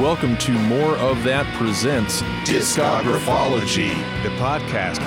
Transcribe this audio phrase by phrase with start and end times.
[0.00, 3.90] welcome to More of That Presents Discographology.
[4.22, 4.98] the podcast.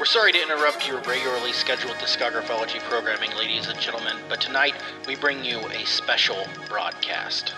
[0.00, 4.74] We're sorry to interrupt your regularly scheduled discographology programming, ladies and gentlemen, but tonight
[5.06, 7.54] we bring you a special broadcast.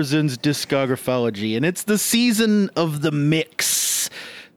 [0.00, 4.08] Presents discographology, and it's the season of the mix,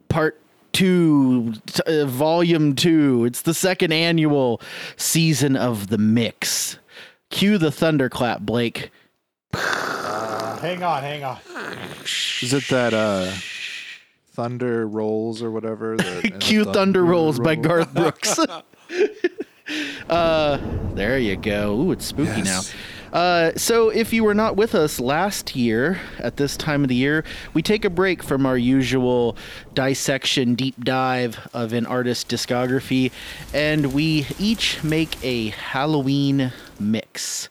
[0.07, 0.39] part
[0.71, 3.25] two, t- uh, volume two.
[3.25, 4.61] It's the second annual
[4.95, 6.79] season of the mix.
[7.29, 8.89] Cue the thunderclap, Blake.
[9.53, 11.39] Hang on, hang on.
[12.41, 13.29] Is it that uh
[14.31, 15.97] Thunder Rolls or whatever?
[15.97, 18.39] The, and the Cue Thunder Rolls by Garth Brooks.
[20.09, 20.57] uh,
[20.93, 21.81] there you go.
[21.81, 22.45] Ooh, it's spooky Yes.
[22.73, 22.79] now.
[23.13, 26.95] Uh, so, if you were not with us last year at this time of the
[26.95, 29.37] year, we take a break from our usual
[29.75, 33.11] dissection, deep dive of an artist's discography,
[33.53, 37.49] and we each make a Halloween mix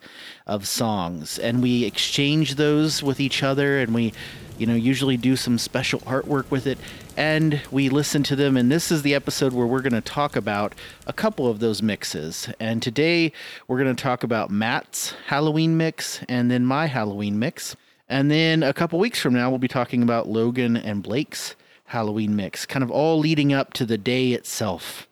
[0.49, 4.13] of songs, and we exchange those with each other, and we
[4.59, 6.79] you know, usually do some special artwork with it,
[7.17, 8.57] and we listen to them.
[8.57, 10.75] And this is the episode where we're going to talk about
[11.07, 12.49] a couple of those mixes.
[12.59, 13.33] And today
[13.69, 17.77] we're going to talk about Matt's Halloween mix and then my Halloween mix.
[18.09, 21.57] And then a couple weeks from now, we'll be talking about Logan and Blake's
[21.87, 25.09] Halloween mix, kind of all leading up to the day itself.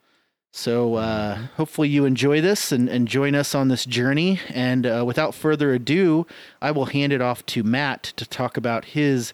[0.52, 4.40] So uh, hopefully you enjoy this and, and join us on this journey.
[4.48, 6.26] And uh, without further ado,
[6.60, 9.32] I will hand it off to Matt to talk about his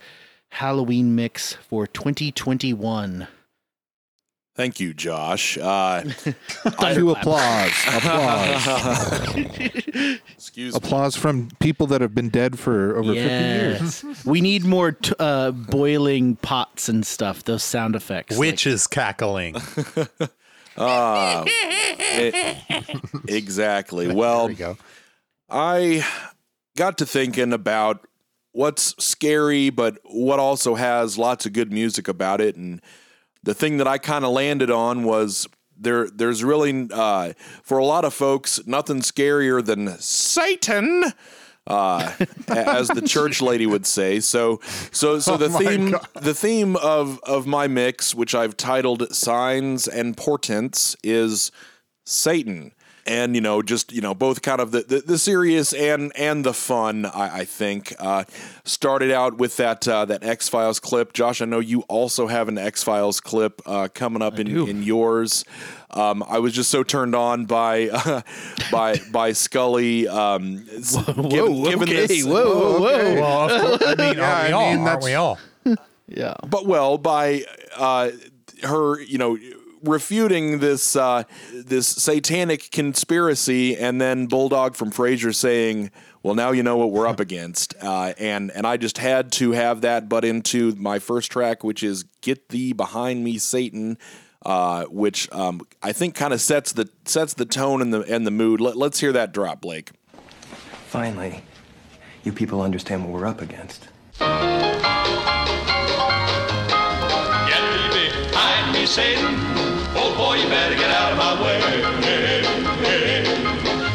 [0.51, 3.29] Halloween mix for 2021.
[4.55, 5.59] Thank you, Josh.
[5.59, 6.03] Uh,
[6.95, 7.73] Cue applause.
[7.95, 8.67] Applause.
[10.35, 10.77] excuse me.
[10.79, 14.03] applause from people that have been dead for over 50 years.
[14.25, 18.33] We need more t- uh, boiling pots and stuff, those sound effects.
[18.33, 19.57] like- Witches cackling.
[20.79, 21.45] Ah,
[22.19, 22.33] e-
[23.29, 24.13] exactly.
[24.15, 24.77] Well, There we go.
[25.51, 26.07] I
[26.79, 28.07] got to thinking about
[28.57, 32.57] what's scary, but what also has lots of good music about it.
[32.57, 32.81] And
[33.43, 35.47] the thing that I kind of landed on was
[35.77, 36.09] there.
[36.09, 41.05] There's really, uh, for a lot of folks, nothing scarier than Satan.
[41.69, 42.13] Uh,
[42.47, 44.21] as the church lady would say.
[44.21, 44.61] So,
[44.93, 46.07] so, so the Oh theme, God.
[46.23, 51.51] the theme of of my mix, which I've titled "Signs and Portents," is
[52.05, 52.71] Satan.
[53.07, 56.45] And you know, just you know, both kind of the, the, the serious and and
[56.45, 57.07] the fun.
[57.07, 58.25] I, I think uh,
[58.65, 61.13] started out with that uh, that X Files clip.
[61.13, 64.83] Josh, I know you also have an X Files clip uh, coming up in, in
[64.83, 65.45] yours.
[65.91, 68.23] Um, I was just so turned on by uh,
[68.73, 70.09] by by Scully.
[70.09, 73.15] Um, s- given, given okay, this, whoa, whoa, whoa.
[73.21, 74.75] well, of course, I mean, Yeah, aren't we I all?
[74.77, 75.39] mean, aren't we all?
[76.09, 76.35] Yeah.
[76.49, 77.43] but well by
[77.77, 78.11] uh,
[78.63, 79.37] her you know
[79.87, 85.91] refuting this uh, this satanic conspiracy and then bulldog from frasier saying
[86.23, 89.53] well now you know what we're up against uh, and and i just had to
[89.53, 93.97] have that butt into my first track which is get thee behind me satan
[94.47, 98.25] uh, which um, I think kind of sets the sets the tone and the and
[98.25, 98.61] the mood.
[98.61, 99.91] Let, let's hear that drop, Blake.
[100.87, 101.43] Finally,
[102.23, 103.89] you people understand what we're up against.
[104.19, 104.29] Get
[107.93, 109.56] thee behind me, Satan.
[110.47, 111.61] Boy, you better get out of my way.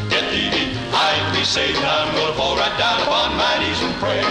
[0.09, 1.81] Get thee behind me, Satan.
[1.83, 4.21] I'm gonna fall right down upon my knees and pray.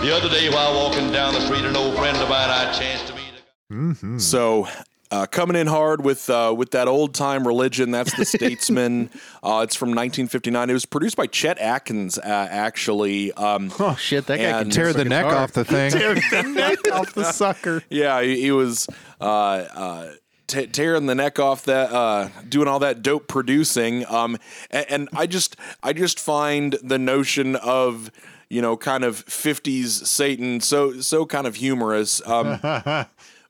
[0.00, 3.08] The other day while walking down the street, an old friend of mine I chanced
[3.08, 3.32] to meet.
[3.70, 3.72] a...
[3.72, 4.18] Mm-hmm.
[4.18, 4.66] So
[5.12, 7.90] Uh, coming in hard with uh, with that old time religion.
[7.90, 9.10] That's the Statesman.
[9.42, 10.70] uh, it's from 1959.
[10.70, 13.30] It was produced by Chet Atkins, uh, actually.
[13.34, 15.90] Um, Oh shit, that guy can Tear the neck off the thing.
[15.90, 17.82] tear the neck off the sucker.
[17.90, 18.88] yeah, he, he was
[19.20, 20.12] uh, uh,
[20.46, 24.06] t- tearing the neck off that, uh, doing all that dope producing.
[24.08, 24.38] Um,
[24.70, 28.10] and, and I just, I just find the notion of
[28.48, 32.20] you know, kind of 50s Satan so so kind of humorous.
[32.26, 32.60] Um,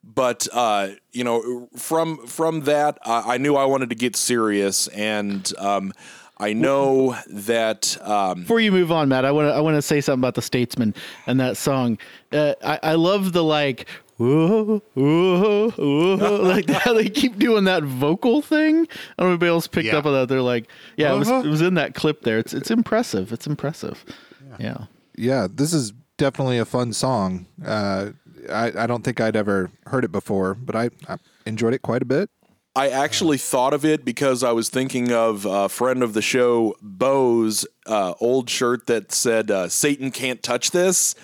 [0.03, 4.87] but uh, you know, from from that, I, I knew I wanted to get serious,
[4.89, 5.93] and um,
[6.37, 7.97] I know that.
[8.01, 10.35] Um, Before you move on, Matt, I want to I want to say something about
[10.35, 10.93] the Statesman
[11.27, 11.97] and that song.
[12.31, 13.87] Uh, I I love the like.
[14.17, 18.75] Whoa, whoa, whoa, like how they keep doing that vocal thing.
[18.77, 19.97] I don't know if anybody else picked Yeah.
[19.97, 20.29] up on that.
[20.29, 20.67] They're like,
[20.97, 21.41] yeah, it was, Uh-huh.
[21.45, 22.37] it was in that clip there.
[22.37, 23.33] It's it's impressive.
[23.33, 24.05] It's impressive.
[24.59, 24.85] Yeah.
[25.17, 27.47] yeah, this is definitely a fun song.
[27.65, 28.11] Uh,
[28.49, 32.01] I, I don't think I'd ever heard it before, but I, I enjoyed it quite
[32.01, 32.29] a bit.
[32.75, 36.75] I actually thought of it because I was thinking of a friend of the show,
[36.81, 41.15] Bo's uh, old shirt that said uh, "Satan can't touch this."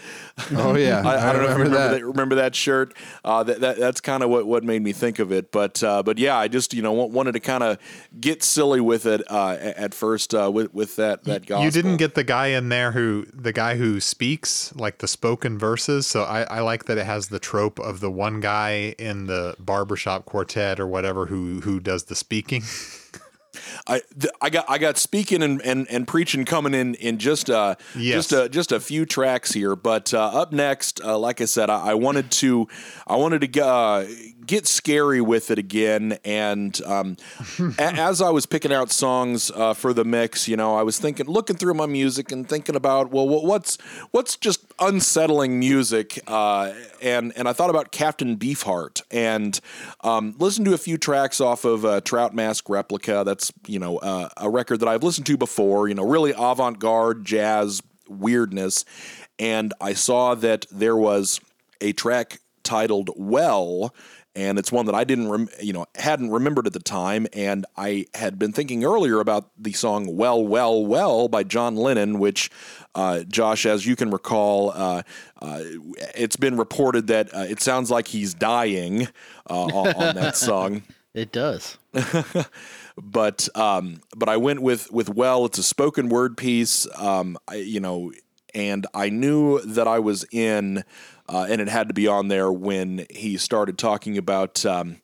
[0.55, 1.91] Oh yeah, I, I don't know if you remember remember that.
[1.91, 2.05] that.
[2.05, 2.93] remember that shirt.
[3.23, 5.51] Uh, that, that that's kind of what, what made me think of it.
[5.51, 7.77] But uh, but yeah, I just you know wanted to kind of
[8.19, 11.65] get silly with it uh, at first uh, with with that that gospel.
[11.65, 15.57] You didn't get the guy in there who the guy who speaks like the spoken
[15.57, 16.07] verses.
[16.07, 19.55] So I, I like that it has the trope of the one guy in the
[19.59, 22.63] barbershop quartet or whatever who who does the speaking.
[23.87, 27.49] I th- I got I got speaking and, and, and preaching coming in in just
[27.49, 28.27] uh Yes.
[28.27, 31.69] just a just a few tracks here, but uh, up next, uh, like I said,
[31.69, 32.67] I, I wanted to
[33.07, 34.05] I wanted to uh,
[34.49, 37.17] get scary with it again, and um,
[37.77, 40.97] a- as I was picking out songs uh, for the mix, you know, I was
[40.97, 43.77] thinking, looking through my music and thinking about well, what's
[44.09, 49.59] what's just unsettling music, uh, and and I thought about Captain Beefheart and
[50.01, 53.21] um, listened to a few tracks off of uh, Trout Mask Replica.
[53.23, 55.87] That's you know uh, a record that I've listened to before.
[55.87, 58.83] You know, really avant garde jazz weirdness,
[59.37, 61.39] and I saw that there was
[61.81, 63.93] a track titled "Well."
[64.39, 67.65] And it's one that I didn't, rem- you know, hadn't remembered at the time, and
[67.75, 72.49] I had been thinking earlier about the song "Well, Well, Well" by John Lennon, which,
[72.95, 75.01] uh, Josh, as you can recall, uh,
[75.41, 75.61] uh,
[76.15, 79.09] it's been reported that uh, it sounds like he's dying
[79.49, 80.83] uh, on, on that song
[81.13, 81.77] It does.
[82.97, 85.45] but um, but I went with with well.
[85.45, 88.11] It's a spoken word piece, um, I, you know,
[88.53, 90.83] and I knew that I was in,
[91.29, 95.01] uh, and it had to be on there when he started talking about um,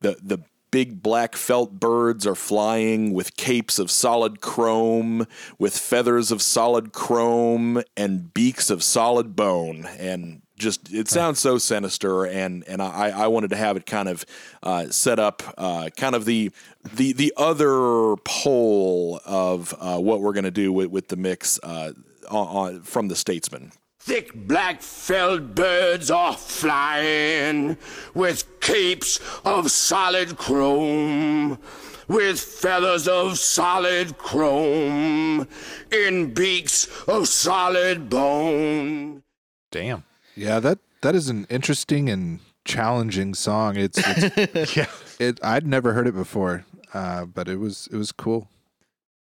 [0.00, 0.38] the the
[0.70, 5.26] big black felt birds are flying with capes of solid chrome,
[5.58, 11.58] with feathers of solid chrome, and beaks of solid bone, and just it sounds so
[11.58, 14.24] sinister and and I, I wanted to have it kind of
[14.62, 16.50] uh, set up uh, kind of the
[16.94, 21.92] the the other pole of uh, what we're gonna do with, with the mix uh,
[22.30, 23.72] on, on, from the Statesman.
[24.06, 27.76] Thick black felled birds are flying
[28.14, 31.58] with capes of solid chrome,
[32.06, 35.48] with feathers of solid chrome,
[35.90, 39.24] in beaks of solid bone.
[39.72, 40.04] Damn.
[40.36, 43.76] Yeah, that that is an interesting and challenging song.
[43.76, 44.86] It's, it's Yeah.
[45.18, 46.64] it I'd never heard it before,
[46.94, 48.48] uh, but it was it was cool.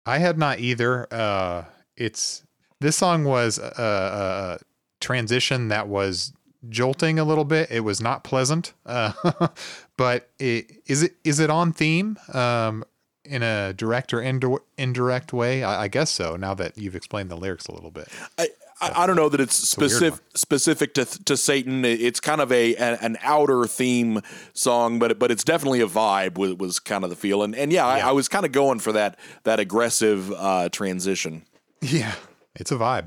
[0.06, 1.12] I had not either.
[1.12, 1.64] Uh,
[1.97, 2.44] it's
[2.80, 4.67] this song was a, a, a
[5.00, 6.33] transition that was
[6.69, 7.71] jolting a little bit.
[7.71, 9.12] It was not pleasant, uh,
[9.97, 12.85] but it, is it is it on theme um,
[13.25, 15.62] in a direct or indi- indirect way?
[15.62, 16.37] I, I guess so.
[16.37, 18.09] Now that you've explained the lyrics a little bit.
[18.38, 18.49] I,
[18.81, 21.85] I, I don't know that it's a weird specific specific to to Satan.
[21.85, 24.21] It's kind of a an, an outer theme
[24.52, 26.38] song, but but it's definitely a vibe.
[26.38, 28.78] Was, was kind of the feel, and and yeah, I, I was kind of going
[28.78, 31.43] for that that aggressive uh, transition.
[31.81, 32.14] Yeah,
[32.57, 33.05] it's a vibe.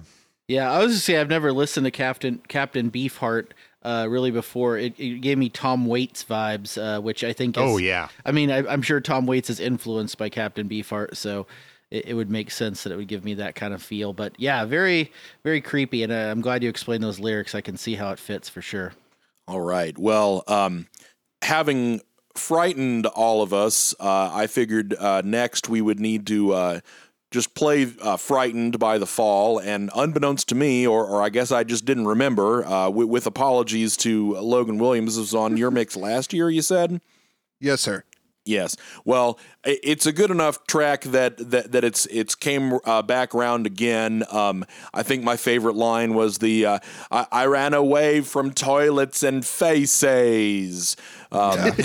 [0.52, 3.52] Yeah, I was just say I've never listened to Captain Captain Beefheart
[3.84, 4.78] uh, really before.
[4.78, 7.56] It, it gave me Tom Waits vibes, uh, which I think.
[7.56, 8.10] Is, Oh, yeah.
[8.26, 11.48] I mean, I, I'm sure Tom Waits is influenced by Captain Beefheart, so
[11.90, 14.12] it, it would make sense that it would give me that kind of feel.
[14.12, 15.14] But yeah, very
[15.46, 17.56] very creepy, and uh, I'm glad you explained those lyrics.
[17.56, 18.92] I can see how it fits for sure.
[19.48, 19.98] All right.
[19.98, 20.88] Well, um,
[21.44, 22.02] having
[22.36, 26.80] frightened all of us, uh, I figured uh, next we would need to uh,
[27.32, 31.52] just play uh, "Frightened" by The Fall, and unbeknownst to me, or, or I guess
[31.52, 32.66] I just didn't remember.
[32.66, 36.50] Uh, with, with apologies to Logan Williams, was on your mix last year.
[36.50, 37.02] You said.
[37.60, 38.04] Yes, sir.
[38.44, 38.76] Yes.
[39.06, 43.68] Well, it's a good enough track that that, that it's it's came uh, back around
[43.68, 44.24] again.
[44.32, 46.80] Um, I think my favorite line was the uh,
[47.12, 50.96] I, I ran away from toilets and faces.
[51.32, 51.72] Um,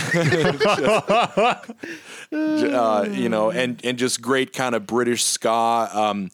[2.32, 5.90] j- uh, you know, and and just great kind of British ska.
[5.92, 6.30] Um,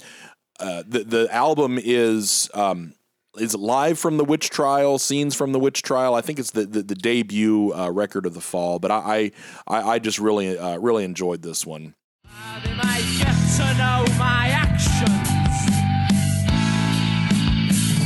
[0.61, 2.95] uh, the the album is um,
[3.39, 6.15] is live from the witch trial, scenes from the witch trial.
[6.15, 9.33] I think it's the the, the debut uh, record of the fall, but I
[9.67, 11.95] I, I just really uh, really enjoyed this one.
[12.27, 15.11] I get to know my actions.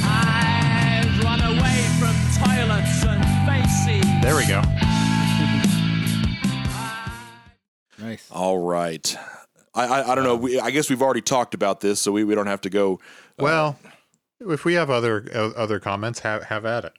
[0.04, 4.22] I've run away from toilets and faces.
[4.22, 4.62] There we go.
[7.98, 8.30] Nice.
[8.30, 9.16] All right.
[9.74, 10.36] I, I, I don't know.
[10.36, 13.00] We, I guess we've already talked about this, so we, we don't have to go.
[13.38, 13.78] Well,
[14.40, 16.92] if we have other uh, other comments, have have at it.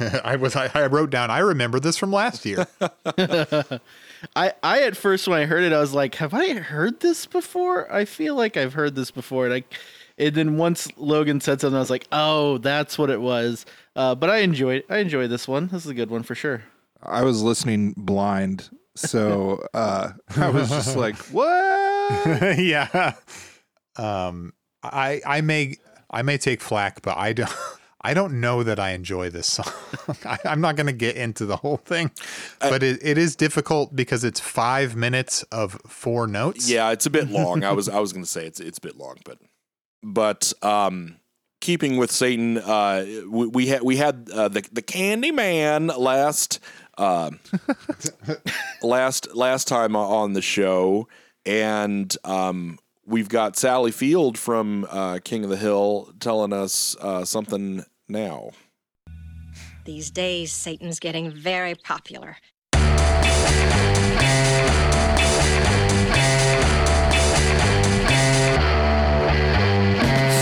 [0.24, 1.30] I was I, I wrote down.
[1.30, 2.66] I remember this from last year.
[4.36, 7.26] I, I at first when I heard it, I was like, "Have I heard this
[7.26, 9.64] before?" I feel like I've heard this before, and I,
[10.16, 13.66] and then once Logan said something, I was like, "Oh, that's what it was."
[13.96, 15.68] Uh, but I enjoyed I enjoyed this one.
[15.68, 16.62] This is a good one for sure.
[17.02, 23.14] I was listening blind, so uh, I was just like, "What?" yeah.
[23.96, 25.76] Um, I I may
[26.10, 27.50] I may take flack, but I don't.
[28.00, 29.72] I don't know that I enjoy this song.
[30.24, 32.12] I, I'm not going to get into the whole thing,
[32.60, 36.70] but it, it is difficult because it's five minutes of four notes.
[36.70, 37.64] Yeah, it's a bit long.
[37.64, 39.38] I was I was going to say it's it's a bit long, but
[40.04, 41.16] but um,
[41.60, 46.60] keeping with Satan, uh, we, we had we had uh, the the Candy Man last
[46.98, 47.32] uh,
[48.80, 51.08] last last time on the show,
[51.44, 57.24] and um, we've got Sally Field from uh, King of the Hill telling us uh,
[57.24, 58.50] something now.
[59.84, 62.36] These days, Satan's getting very popular.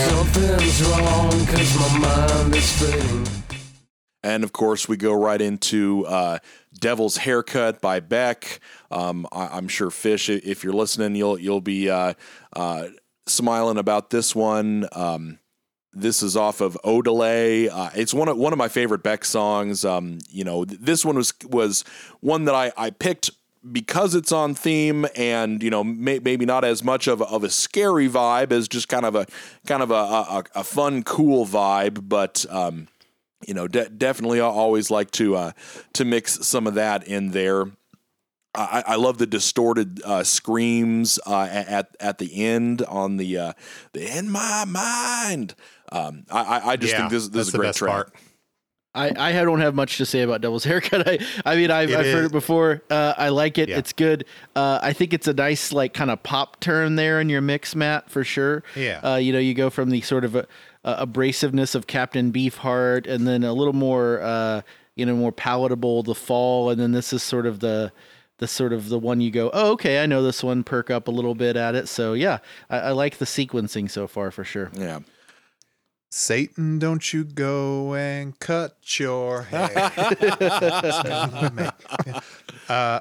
[0.09, 3.36] Something's wrong, cause my mind is fading.
[4.23, 6.39] And of course, we go right into uh,
[6.79, 8.59] "Devil's Haircut" by Beck.
[8.91, 12.13] Um, I, am sure Fish, if you're listening, you'll you'll be uh,
[12.53, 12.87] uh,
[13.27, 14.87] smiling about this one.
[14.91, 15.39] Um,
[15.93, 17.69] this is off of Odelay.
[17.71, 19.85] Uh, it's one of one of my favorite Beck songs.
[19.85, 21.83] Um, you know, th- this one was was
[22.19, 23.31] one that I, I picked
[23.71, 27.43] because it's on theme and you know may, maybe not as much of a, of
[27.43, 29.25] a scary vibe as just kind of a
[29.65, 32.87] kind of a, a, a fun cool vibe but um,
[33.45, 35.51] you know de- definitely I always like to uh,
[35.93, 37.65] to mix some of that in there
[38.55, 43.53] I, I love the distorted uh, screams uh, at at the end on the uh,
[43.93, 45.53] the in my mind.
[45.91, 47.91] Um, I, I- I just Yeah, think this, this is a great track.
[47.91, 48.13] part.
[48.95, 51.07] I, I don't have much to say about Devil's Haircut.
[51.07, 52.81] I, I mean, I've, It I've heard it before.
[52.89, 53.69] Uh, I like it.
[53.69, 53.77] Yeah.
[53.77, 54.25] It's good.
[54.55, 57.75] Uh, I think it's a nice, like, kind of pop turn there in your mix,
[57.75, 58.63] Matt, for sure.
[58.75, 58.99] Yeah.
[59.03, 60.43] Uh, you know, you go from the sort of uh
[60.83, 64.61] uh, abrasiveness of Captain Beefheart and then a little more, uh,
[64.95, 66.69] you know, more palatable, The Fall.
[66.69, 67.91] And then this is sort of the.
[68.39, 70.63] The sort of the one you go, oh, okay, I know this one.
[70.63, 71.87] Perk up a little bit at it.
[71.87, 72.37] So yeah,
[72.69, 74.69] I, I like the sequencing so far for sure.
[74.75, 74.99] Yeah.
[76.11, 79.71] Satan, don't you go and cut your hair.
[82.69, 82.99] uh,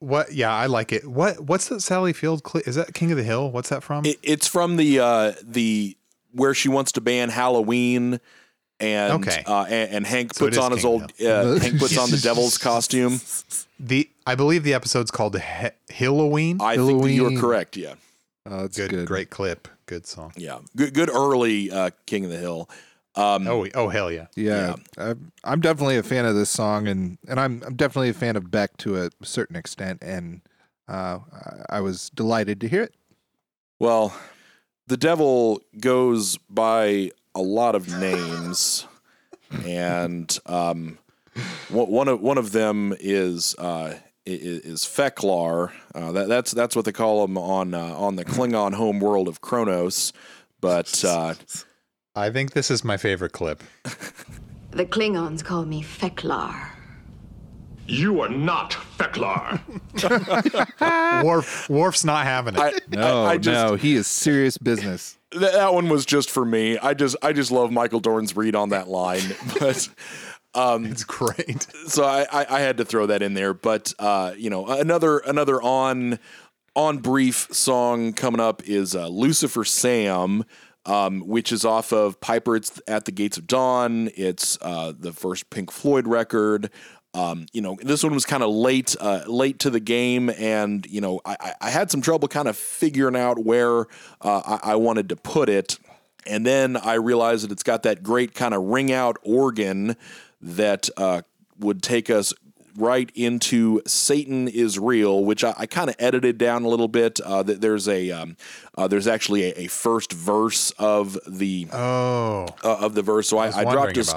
[0.00, 0.32] what?
[0.32, 1.06] Yeah, I like it.
[1.06, 1.40] What?
[1.40, 2.42] What's that Sally Field?
[2.42, 3.50] Cli- Is that King of the Hill?
[3.50, 4.04] What's that from?
[4.04, 5.96] It, it's from the uh, the
[6.32, 8.20] where she wants to ban Halloween.
[8.80, 9.42] And, Okay.
[9.44, 12.16] uh, and and Hank So puts is on his old uh, Hank puts on the
[12.16, 13.20] devil's costume.
[13.80, 16.58] the I believe the episode's called He- Halloween.
[16.60, 17.76] I think you're correct.
[17.76, 17.94] Yeah,
[18.44, 19.08] that's good, good.
[19.08, 20.32] great clip, good song.
[20.36, 22.70] yeah, good good early uh, King of the Hill.
[23.16, 24.26] Um, Oh, oh hell yeah!
[24.36, 28.14] Yeah, I'm, I'm definitely a fan of this song, and and I'm I'm definitely a
[28.14, 30.40] fan of Beck to a certain extent, and
[30.88, 32.94] uh, I- I was delighted to hear it.
[33.80, 34.14] Well,
[34.88, 38.86] the devil goes by a lot of names,
[39.64, 40.98] and um,
[41.68, 45.70] one one of one of them is uh, i- i- is Fek'lhr.
[45.94, 49.28] Uh, that, that's that's what they call him on uh, on the Klingon home world
[49.28, 50.12] of Kronos.
[50.60, 51.34] But uh,
[52.16, 53.62] I think this is my favorite clip.
[54.70, 56.54] The Klingons call me Fek'lhr.
[57.88, 59.58] You are not Fek'lhr.
[61.24, 62.60] Worf, Worf's not having it.
[62.60, 65.16] I, No, I, I just, no, he is serious business.
[65.30, 66.76] Th- that one was just for me.
[66.78, 69.22] I just I just love Michael Dorn's read on that line,
[69.58, 69.88] but
[70.54, 71.66] um, it's great.
[71.86, 73.54] so I, I I had to throw that in there.
[73.54, 76.18] But uh, you know, another another on
[76.76, 80.44] on brief song coming up is uh, Lucifer Sam.
[80.86, 82.56] Um, which is off of Piper.
[82.56, 84.08] It's at the Gates of Dawn.
[84.16, 86.70] It's uh, the first Pink Floyd record.
[87.14, 90.86] Um, you know, this one was kind of late, uh, late to the game, and
[90.86, 93.86] you know, I, I- I had some trouble kind of figuring out where
[94.20, 95.78] uh, I, I wanted to put it,
[96.26, 99.96] and then I realized that it's got that great kind of ring out organ
[100.40, 101.22] that uh,
[101.58, 102.32] would take us
[102.76, 107.20] right into Satan is real, which I, I kind of edited down a little bit.
[107.24, 108.36] Uh, th- there's a um,
[108.76, 112.46] uh, there's actually a, a first verse of the oh.
[112.62, 114.12] uh, of the verse, so I, was I, dropped us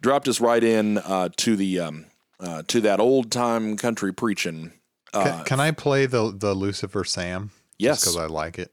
[0.00, 2.06] dropped us right in uh, to the um,
[2.40, 4.72] uh, to that old time country preaching.
[5.12, 7.50] Uh, Can, can I play the the Lucifer Sam?
[7.78, 8.00] Yes.
[8.00, 8.72] because I like it.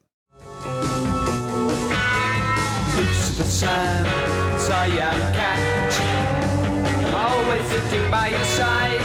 [2.95, 4.05] Lucifer Sam,
[4.59, 5.59] Siam cat.
[7.13, 8.99] Always sitting by your side,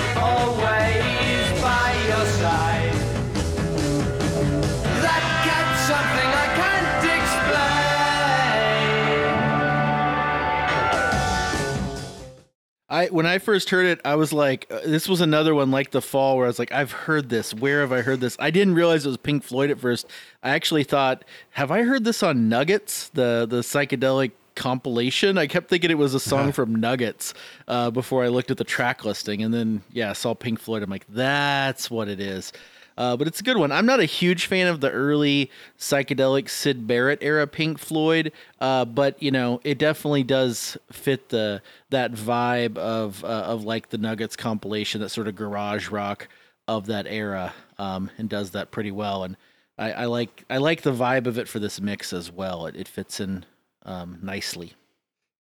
[13.00, 15.90] I when I first heard it, I was like, uh, this was another one like
[15.90, 17.54] the fall where I was like, I've heard this.
[17.54, 18.37] Where have I heard this?
[18.38, 20.07] I didn't realize it was Pink Floyd at first.
[20.42, 25.38] I actually thought, have I heard this on Nuggets, the the psychedelic compilation?
[25.38, 27.33] I kept thinking it was a song from Nuggets
[27.69, 30.83] uh, before I looked at the track listing, and then yeah, I saw Pink Floyd.
[30.83, 32.52] I'm like, that's what it is.
[33.00, 33.73] Uh, but it's a good one.
[33.73, 38.30] I'm not a huge fan of the early psychedelic Syd Barrett era Pink Floyd,
[38.61, 43.88] uh, but you know it definitely does fit the that vibe of uh, of like
[43.88, 46.28] the Nuggets compilation, that sort of garage rock
[46.69, 49.25] of that era, um, and does that pretty well.
[49.25, 49.38] And
[49.78, 52.66] I, I like I like the vibe of it for this mix as well.
[52.66, 53.47] It, it fits in
[53.87, 54.75] um, nicely.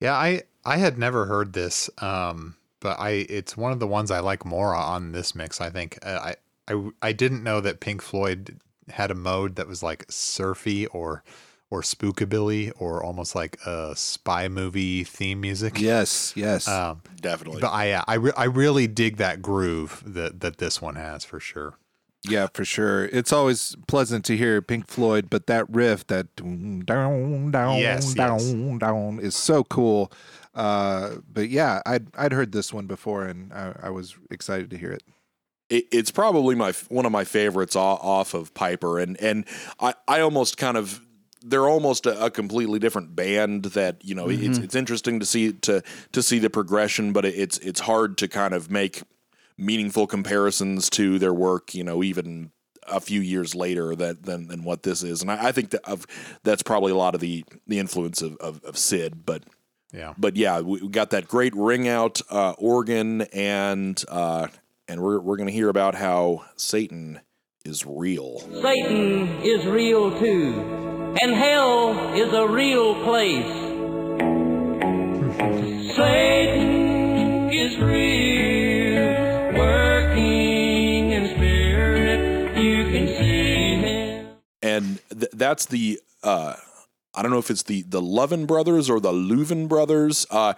[0.00, 4.10] Yeah, I I had never heard this, um, but I it's one of the ones
[4.10, 5.60] I like more on this mix.
[5.60, 6.36] I think uh, I
[6.70, 8.58] I I didn't know that Pink Floyd
[8.88, 11.22] had a mode that was like surfy or
[11.70, 15.80] or spookabilly or almost like a spy movie theme music.
[15.80, 17.60] Yes, yes, um, definitely.
[17.60, 21.38] But I I re- I really dig that groove that that this one has for
[21.40, 21.74] sure.
[22.28, 23.06] Yeah, for sure.
[23.06, 28.12] It's always pleasant to hear Pink Floyd, but that riff, that down, down, down, Yes,
[28.12, 28.78] down, yes.
[28.78, 30.12] down, is so cool.
[30.54, 34.76] Uh, but yeah, I'd I'd heard this one before, and I, I was excited to
[34.76, 35.02] hear it.
[35.70, 39.44] It, it's probably my one of my favorites off, of Piper, and and
[39.80, 41.00] I, I almost kind of
[41.42, 43.64] they're almost a, a completely different band.
[43.64, 44.64] That you know, it's Mhm.
[44.64, 48.52] it's interesting to see to to see the progression, but it's it's hard to kind
[48.52, 49.02] of make
[49.56, 51.74] meaningful comparisons to their work.
[51.74, 52.50] You know, even
[52.86, 55.84] a few years later that than than what this is, and I, I think that
[55.88, 56.06] of
[56.42, 59.44] that's probably a lot of the the influence of of, of Sid, but.
[59.92, 60.14] Yeah.
[60.16, 64.46] But yeah, we we got that great ring out uh, organ, and uh,
[64.90, 67.20] and we're we're gonna hear about how Satan
[67.64, 68.40] is real.
[68.60, 73.46] Satan is real too, and hell is a real place.
[75.96, 82.58] Satan is real, working in spirit.
[82.58, 84.26] You can see him.
[84.60, 86.54] and th- that's the uh,
[87.14, 90.26] I don't know if it's the the Lovin brothers or the Louvin brothers.
[90.32, 90.54] Uh,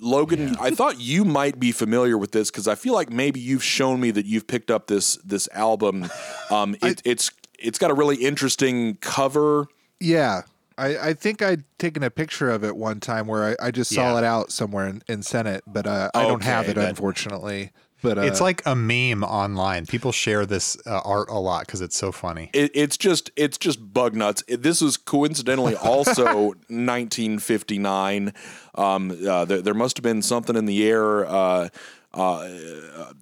[0.00, 3.64] Logan, I thought you might be familiar with this because I feel like maybe you've
[3.64, 6.08] shown me that you've picked up this this album.
[6.50, 9.66] Um, it, it's it's got a really interesting cover.
[10.00, 10.42] Yeah.
[10.78, 13.94] I, I think I'd taken a picture of it one time where I, I just
[13.94, 14.18] saw Yeah.
[14.18, 17.70] it out somewhere and, and sent it, but uh, I don't have it that- unfortunately.
[18.08, 19.86] But uh, it's like a meme online.
[19.86, 22.50] People share this uh, art a lot because it's so funny.
[22.52, 24.42] It, it's just it's just bug nuts.
[24.48, 26.24] It- this is coincidentally also
[26.68, 28.32] 1959.
[28.74, 31.26] Um, uh, there, there must have been something in the air.
[31.26, 31.68] Uh,
[32.14, 32.48] uh,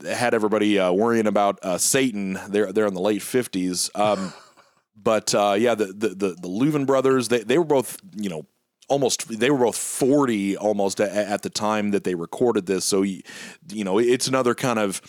[0.09, 2.39] had everybody uh, worrying about uh, Satan.
[2.49, 3.91] They're they're in the late 50s.
[3.99, 4.33] Um,
[4.97, 8.47] but uh, yeah, the the the, the Louvin brothers they they were both you know
[8.89, 12.85] almost they were both 40 almost at, at the time that they recorded this.
[12.85, 13.23] So you,
[13.71, 15.01] you know it's another kind of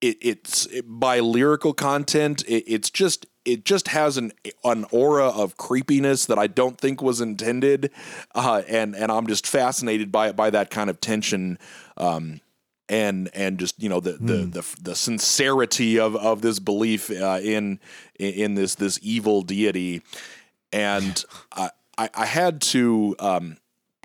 [0.00, 4.32] it, it's it, by lyrical content it, it's just it just has an
[4.64, 7.90] an aura of creepiness that I don't think was intended.
[8.34, 11.58] Uh, and and I'm just fascinated by by that kind of tension
[11.96, 12.40] um,
[12.88, 17.40] and and just you know the the the, the sincerity of of this belief uh,
[17.42, 17.80] in
[18.18, 20.02] in this this evil deity.
[20.72, 21.70] And I
[22.00, 23.56] I, I had to um,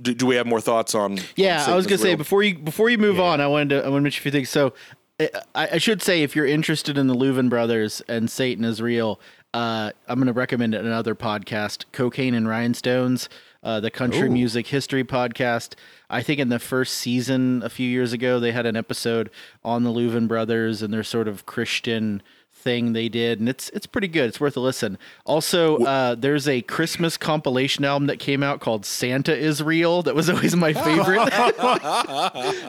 [0.01, 2.57] do, do we have more thoughts on Yeah, on I was gonna say before you
[2.57, 4.49] before you move on, I wanted to I want to mention a few things.
[4.49, 4.73] So
[5.19, 9.21] I, I should say if you're interested in the Louvin brothers and Satan is real,
[9.53, 13.29] uh, I'm going to recommend another podcast, Cocaine and Rhinestones,
[13.63, 14.31] uh, the country Ooh.
[14.31, 15.75] music history podcast.
[16.09, 19.29] I think in the first season a few years ago they had an episode
[19.63, 22.21] on the Louvin brothers and their sort of Christian
[22.65, 24.25] thing they did, and it's it's pretty good.
[24.27, 24.97] It's worth a listen.
[25.23, 30.01] Also, uh, there's a Christmas compilation album that came out called Santa is Real.
[30.01, 31.29] That was always my favorite.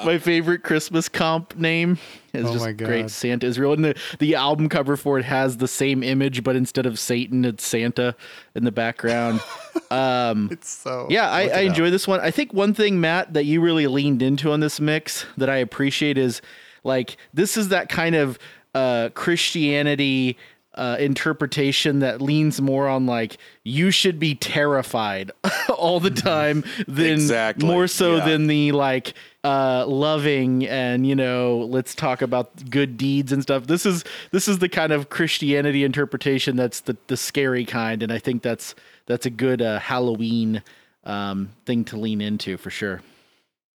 [0.05, 1.99] my favorite Christmas comp name.
[2.33, 2.87] It's Oh just my God.
[2.89, 3.11] great.
[3.11, 6.55] Santa is real, and the the album cover for it has the same image, but
[6.55, 8.15] instead of Satan, it's Santa
[8.55, 9.41] in the background.
[9.91, 11.67] Um, it's so yeah, I, look it I up.
[11.69, 12.19] enjoy this one.
[12.19, 15.59] I think one thing, Matt, that you really leaned into on this mix that I
[15.59, 16.43] appreciate is
[16.83, 18.37] like this is that kind of
[18.77, 20.37] uh, Christianity
[20.75, 25.31] uh, interpretation that leans more on like you should be terrified
[25.71, 28.27] all the time than Exactly, more so yeah.
[28.27, 33.67] than the like uh, loving and you know let's talk about good deeds and stuff.
[33.67, 38.13] This is this is the kind of Christianity interpretation that's the the scary kind, and
[38.13, 38.75] I think that's
[39.07, 40.63] that's a good uh, Halloween
[41.05, 43.01] um, thing to lean into for sure.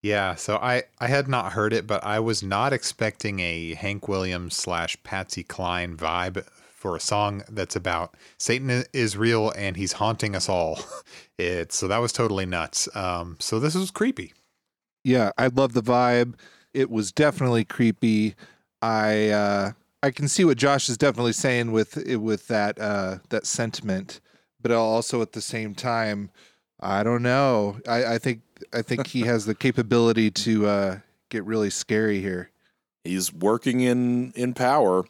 [0.01, 4.07] Yeah, so I I had not heard it, but I was not expecting a Hank
[4.07, 9.93] Williams slash Patsy Cline vibe for a song that's about Satan is real and he's
[9.93, 10.79] haunting us all.
[11.37, 12.87] It so that was totally nuts.
[12.95, 14.33] Um, so this was creepy.
[15.03, 16.35] Yeah, I love the vibe.
[16.71, 18.35] It was definitely creepy.
[18.81, 19.71] I uh
[20.03, 24.19] I can see what Josh is definitely saying with with that uh that sentiment,
[24.61, 26.29] but also at the same time,
[26.79, 27.79] I don't know.
[27.87, 28.41] I I think
[28.73, 32.51] I think he has the capability to uh get really scary here.
[33.03, 35.05] He's working in in power.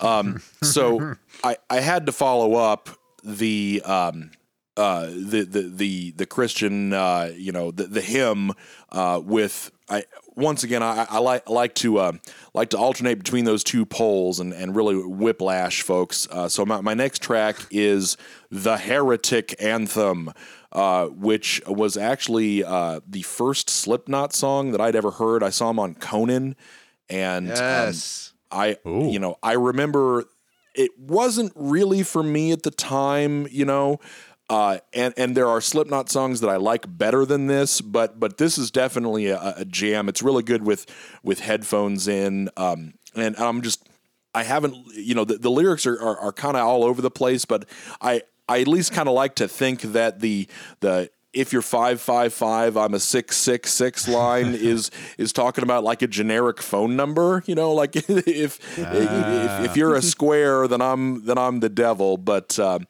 [0.00, 2.88] Um, so I I had to follow up
[3.24, 4.30] the um
[4.76, 8.52] uh the the the the Christian uh you know the the hymn
[8.90, 12.12] uh with I once again I, I like like to uh,
[12.54, 16.28] like to alternate between those two poles and and really whiplash folks.
[16.30, 18.16] Uh, so my my next track is
[18.50, 20.32] the Heretic Anthem.
[20.76, 25.42] Uh, which was actually uh, the first Slipknot song that I'd ever heard.
[25.42, 26.54] I saw him on Conan,
[27.08, 28.34] and um, Yes.
[28.50, 30.24] I you know I remember
[30.74, 34.00] it wasn't really for me at the time, you know.
[34.50, 38.36] Uh, and and there are Slipknot songs that I like better than this, but but
[38.36, 40.10] this is definitely a, a jam.
[40.10, 40.84] It's really good with
[41.22, 43.88] with headphones in, um, and I'm just
[44.34, 47.10] I haven't you know the, the lyrics are are, are kind of all over the
[47.10, 47.64] place, but
[48.00, 50.48] I I at least kind of like to think that the
[50.80, 55.62] the if you're five five five, I'm a six six six line is is talking
[55.62, 57.42] about like a generic phone number.
[57.46, 61.68] You know, like if if, if if you're a square, then I'm then I'm the
[61.68, 62.16] devil.
[62.16, 62.86] But um,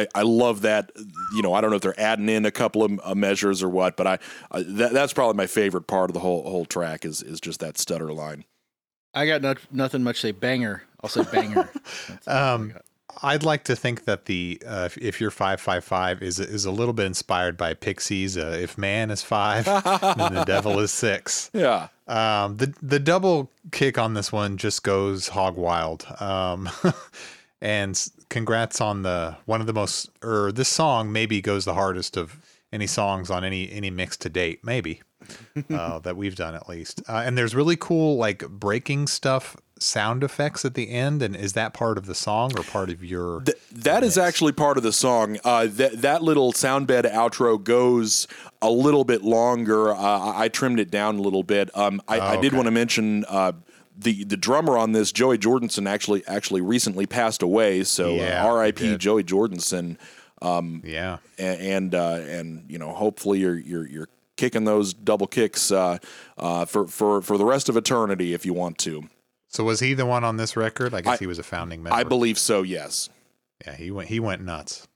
[0.00, 0.90] I, I love that.
[1.34, 3.68] You know, I don't know if they're adding in a couple of uh, measures or
[3.68, 4.18] what, but I
[4.50, 7.60] uh, that, that's probably my favorite part of the whole whole track is is just
[7.60, 8.44] that stutter line.
[9.14, 10.32] I got not, nothing much to say.
[10.32, 10.82] Banger.
[11.02, 11.68] I'll say banger.
[12.26, 12.74] Um,
[13.22, 16.64] I'd like to think that the uh, if, if you're five five five is is
[16.64, 18.36] a little bit inspired by Pixies.
[18.38, 21.50] Uh, if man is five, then the devil is six.
[21.52, 21.88] Yeah.
[22.06, 26.06] Um, the the double kick on this one just goes hog wild.
[26.20, 26.68] Um,
[27.60, 31.74] and s- congrats on the one of the most or this song maybe goes the
[31.74, 32.38] hardest of
[32.72, 35.02] any songs on any any mix to date maybe
[35.70, 37.02] uh, that we've done at least.
[37.08, 41.22] Uh, and there's really cool like breaking stuff sound effects at the end.
[41.22, 43.40] And is that part of the song or part of your?
[43.42, 45.38] Th- that is actually part of the song.
[45.44, 48.26] Uh, that that little sound bed outro goes
[48.62, 49.92] a little bit longer.
[49.92, 51.76] Uh, I, I trimmed it down a little bit.
[51.76, 53.52] Um, I, Oh, I did want to mention uh,
[54.00, 57.84] the the drummer on this, Joey Jordanson, actually actually recently passed away.
[57.84, 58.96] So Yeah, uh, R.I.P.
[58.98, 59.98] Joey Jordanson.
[60.42, 65.26] Um, yeah, and and, uh, and you know, hopefully you're you're you're kicking those double
[65.26, 65.98] kicks uh,
[66.38, 69.02] uh, for for for the rest of eternity if you want to.
[69.48, 70.94] So was he the one on this record?
[70.94, 71.96] I guess I- he was a founding member.
[71.96, 72.62] I believe so.
[72.62, 73.08] Yes.
[73.66, 74.08] Yeah, he went.
[74.08, 74.86] He went nuts.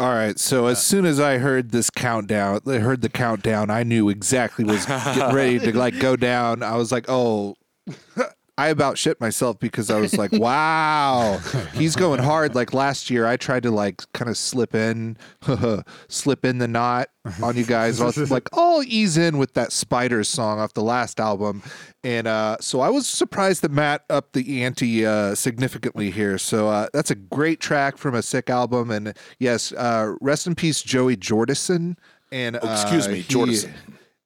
[0.00, 3.84] All right, so as soon as I heard this countdown, I heard the countdown, I
[3.84, 6.64] knew exactly what was getting ready to like go down.
[6.64, 7.54] I was like, "Oh,
[8.56, 10.30] I about shit myself because I was like,
[10.64, 11.38] wow,
[11.74, 12.54] he's going hard.
[12.54, 15.16] Like last year, I tried to like kind of slip in,
[16.08, 17.08] slip in the knot
[17.42, 18.00] on you guys.
[18.00, 21.62] I was like, oh, ease in with that Spiders song off the last album.
[22.04, 26.38] And uh, so I was surprised that Matt upped the ante uh, significantly here.
[26.38, 28.90] So uh, that's a great track from a sick album.
[28.90, 31.96] And yes, uh, rest in peace, Joey Jordison.
[32.30, 33.72] And Oh, excuse uh, me, he- Jordison.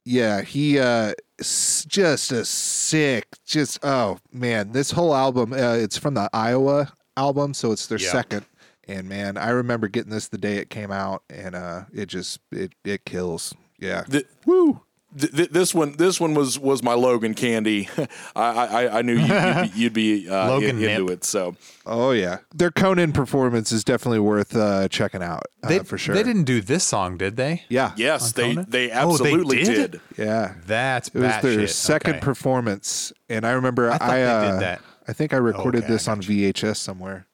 [0.08, 5.98] Yeah, he uh s- just a sick just oh man, this whole album uh, it's
[5.98, 8.12] from the Iowa album, so it's their Yeah.
[8.12, 8.46] second.
[8.88, 12.40] And man, I remember getting this the day it came out and uh it just
[12.50, 13.52] it it kills.
[13.78, 14.04] Yeah.
[14.08, 14.80] The, Woo.
[15.16, 17.88] Th- th- this one this one was was my Logan candy.
[18.36, 18.42] I
[18.86, 21.24] I, I knew you'd, you'd be, you'd be uh, Logan in- into it.
[21.24, 25.96] So Oh yeah, their Conan performance is definitely worth uh, checking out uh, They, for
[25.98, 26.14] sure.
[26.14, 27.62] They didn't do this song, did they?
[27.68, 27.92] Yeah.
[27.96, 28.66] yes, On they Conan?
[28.70, 29.90] they Oh, they absolutely did?
[29.92, 30.00] did.
[30.16, 30.54] Yeah.
[30.66, 31.68] That's It was their batshit.
[31.70, 32.20] second Okay.
[32.20, 34.80] performance, and I remember I, I uh, did that.
[35.06, 37.26] I think I recorded Okay, I this on VHS somewhere.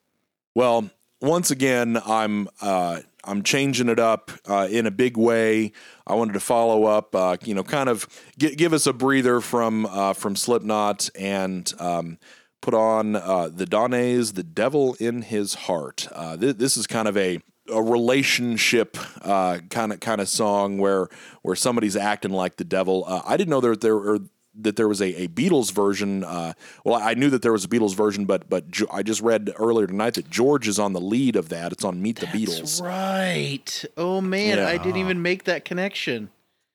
[0.55, 5.73] Well, once again, I'm uh, I'm changing it up uh, in a big way.
[6.07, 8.07] I wanted to follow up, uh, you know, kind of
[8.39, 12.19] gi- give us a breather from uh, from Slipknot and um,
[12.61, 17.09] put on uh, the Donays, "The Devil in His Heart." Uh, th- this is kind
[17.09, 17.41] of a
[17.71, 21.09] a relationship kind of kind of song where
[21.43, 23.05] where somebody's acting like the devil.
[23.07, 24.19] Uh, I didn't know there there were
[24.61, 26.25] that there was a, a Beatles version.
[26.25, 26.53] Uh,
[26.85, 29.53] well, I knew that there was a Beatles version, but but Jo- I just read
[29.59, 31.73] earlier tonight that George is on the lead of that.
[31.73, 32.83] It's on Meet the Beatles.
[32.83, 33.85] Right.
[33.97, 36.31] Oh man, I didn't even make that connection.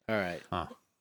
[0.07, 0.41] All right.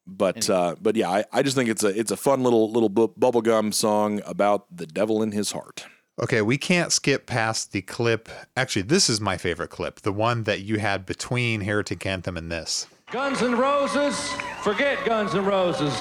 [0.06, 2.88] But uh, but yeah, I, I just think it's a it's a fun little little
[2.88, 5.86] bu- bubblegum song about the devil in his heart.
[6.20, 8.28] Okay, we can't skip past the clip.
[8.56, 12.50] Actually, this is my favorite clip, the one that you had between Heretic Anthem and
[12.50, 12.86] this.
[13.12, 14.30] Guns and Roses,
[14.62, 15.96] forget Guns and Roses.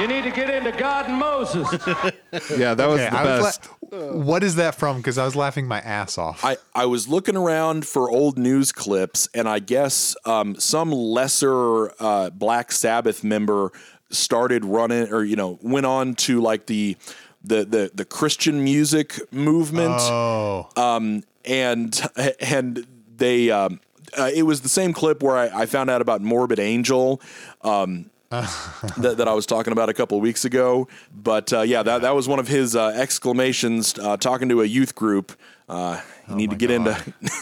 [0.00, 1.68] You need to get into God and Moses.
[2.56, 3.68] Yeah, that was Okay, the I was best.
[3.90, 4.98] la- what is that from?
[4.98, 6.44] Because I was laughing my ass off.
[6.44, 11.90] I, I was looking around for old news clips, and I guess um, some lesser
[12.00, 13.72] uh, Black Sabbath member
[14.10, 16.96] started running, or you know, went on to like the
[17.42, 22.00] the the, the Christian music movement, oh, um, and
[22.40, 22.86] and
[23.16, 23.50] they.
[23.50, 23.80] Um,
[24.18, 27.20] uh, it was the same clip where I, I found out about Morbid Angel.
[27.62, 28.10] Um,
[28.96, 30.86] that, that I was talking about a couple of weeks ago.
[31.12, 34.64] But uh, yeah, that, that was one of his uh, exclamations uh, talking to a
[34.64, 35.32] youth group.
[35.68, 36.96] Uh, you need to get into,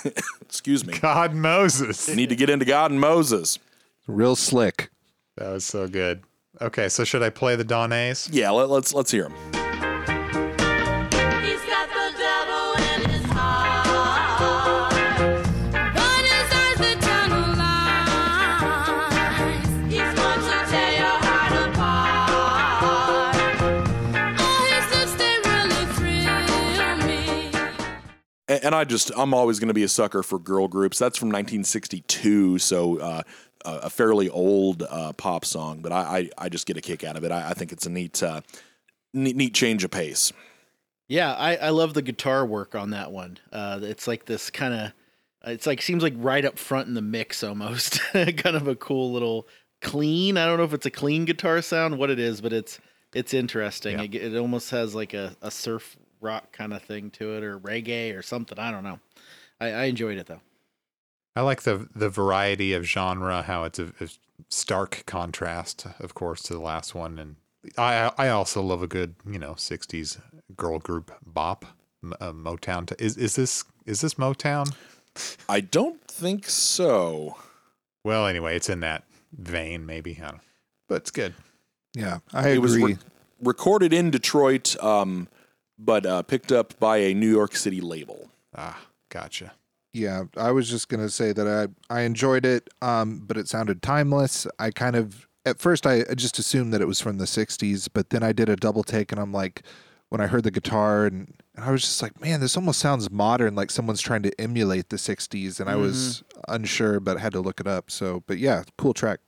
[0.40, 2.08] excuse me, God Moses.
[2.08, 3.58] you need to get into God and Moses.
[4.06, 4.88] Real slick.
[5.36, 6.22] That was so good.
[6.60, 8.30] Okay, so should I play the Donays?
[8.32, 9.77] Yeah, let, let's let's hear him.
[28.62, 30.98] And, I just, I'm always going to be a sucker for girl groups.
[30.98, 33.22] That's from 1962, so uh,
[33.64, 37.16] a fairly old uh, pop song, but I, I, I just get a kick out
[37.16, 37.32] of it.
[37.32, 38.40] I, I think it's a neat, uh,
[39.12, 40.32] neat, neat change of pace.
[41.08, 43.38] Yeah, I, I love the guitar work on that one.
[43.52, 44.92] Uh, it's like this kind of,
[45.44, 48.00] it's like seems like right up front in the mix almost.
[48.12, 49.48] kind of a cool little
[49.80, 50.36] clean.
[50.36, 52.78] I don't know if it's a clean guitar sound, what it is, but it's
[53.14, 53.98] it's interesting.
[53.98, 57.58] It, it almost has like a, a surf rock kind of thing to it, or
[57.58, 58.58] reggae or something.
[58.58, 58.98] I don't know.
[59.60, 60.40] I, I enjoyed it though.
[61.36, 64.08] I like the the variety of genre, how it's a, a
[64.48, 67.36] stark contrast, of course, to the last one, and
[67.76, 70.20] I I also love a good you know '60s
[70.56, 71.64] girl group bop,
[72.02, 72.86] M- uh, Motown.
[72.86, 74.74] T- is is this is this Motown?
[75.48, 77.36] I don't think so.
[78.04, 79.04] Well, anyway, it's in that
[79.36, 80.16] vein, maybe.
[80.18, 80.34] I don't.
[80.34, 80.40] know.
[80.88, 81.34] But it's good.
[81.94, 82.94] Yeah, I it was agree.
[82.94, 82.98] re-
[83.42, 85.28] recorded in Detroit, um,
[85.78, 88.30] but uh, picked up by a New York City label.
[88.54, 89.52] Ah, gotcha.
[89.92, 91.46] Yeah, I was just gonna say that
[91.90, 94.46] I I enjoyed it, um, but it sounded timeless.
[94.58, 97.88] I kind of at first I I just assumed that it was from the '60s,
[97.92, 99.62] but then I did a double take, and I'm like,
[100.10, 103.10] when I heard the guitar, and, and I was just like, man, this almost sounds
[103.10, 107.32] modern, like someone's trying to emulate the '60s, and I was unsure, but I had
[107.32, 107.90] to look it up.
[107.90, 109.20] So, but yeah, cool track.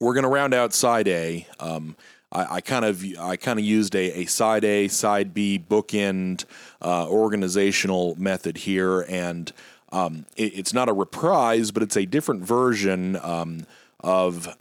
[0.00, 1.46] We're gonna round out side A.
[1.60, 1.96] Um,
[2.34, 6.44] I, I kind of I kind of used a, a side A side B bookend
[6.82, 9.52] uh, organizational method here, and
[9.92, 13.66] um, it, it's not a reprise, but it's a different version um,
[14.00, 14.56] of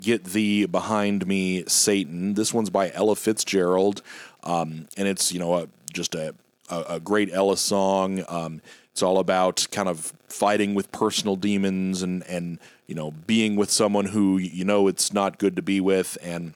[0.00, 4.02] "Get Thee Behind Me, Satan." This one's by Ella Fitzgerald,
[4.42, 6.34] um, and it's you know a, just a,
[6.70, 8.24] a a great Ella song.
[8.28, 13.54] Um, it's all about kind of fighting with personal demons and and you know being
[13.54, 16.54] with someone who you know it's not good to be with and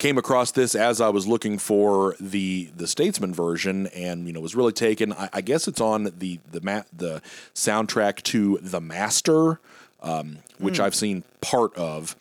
[0.00, 4.40] came across this as I was looking for the the Statesman version, and you know
[4.40, 5.12] was really taken.
[5.12, 7.22] I, I guess it's on the the ma- the
[7.54, 9.60] soundtrack to The Master,
[10.02, 10.82] um, which Hmm.
[10.84, 12.16] I've seen part of.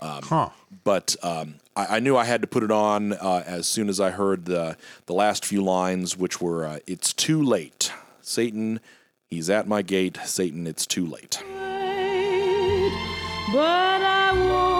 [0.00, 0.48] Um, Huh.
[0.82, 4.00] But um, I, I knew I had to put it on uh, as soon as
[4.00, 8.80] I heard the the last few lines, which were uh, "It's too late, Satan,
[9.28, 11.42] he's at my gate, Satan, it's too late."
[13.52, 14.73] But I won't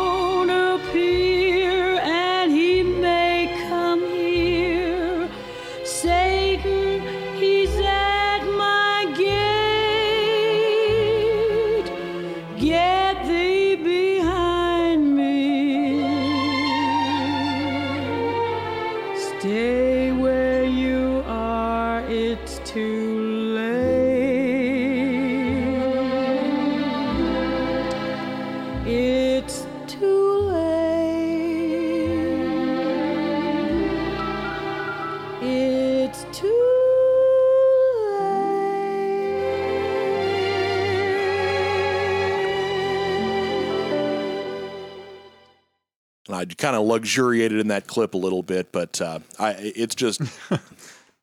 [46.50, 50.20] I kind of luxuriated in that clip a little bit, but uh, I it's just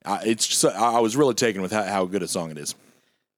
[0.04, 2.74] uh, it's just, I was really taken with how, how good a song it is.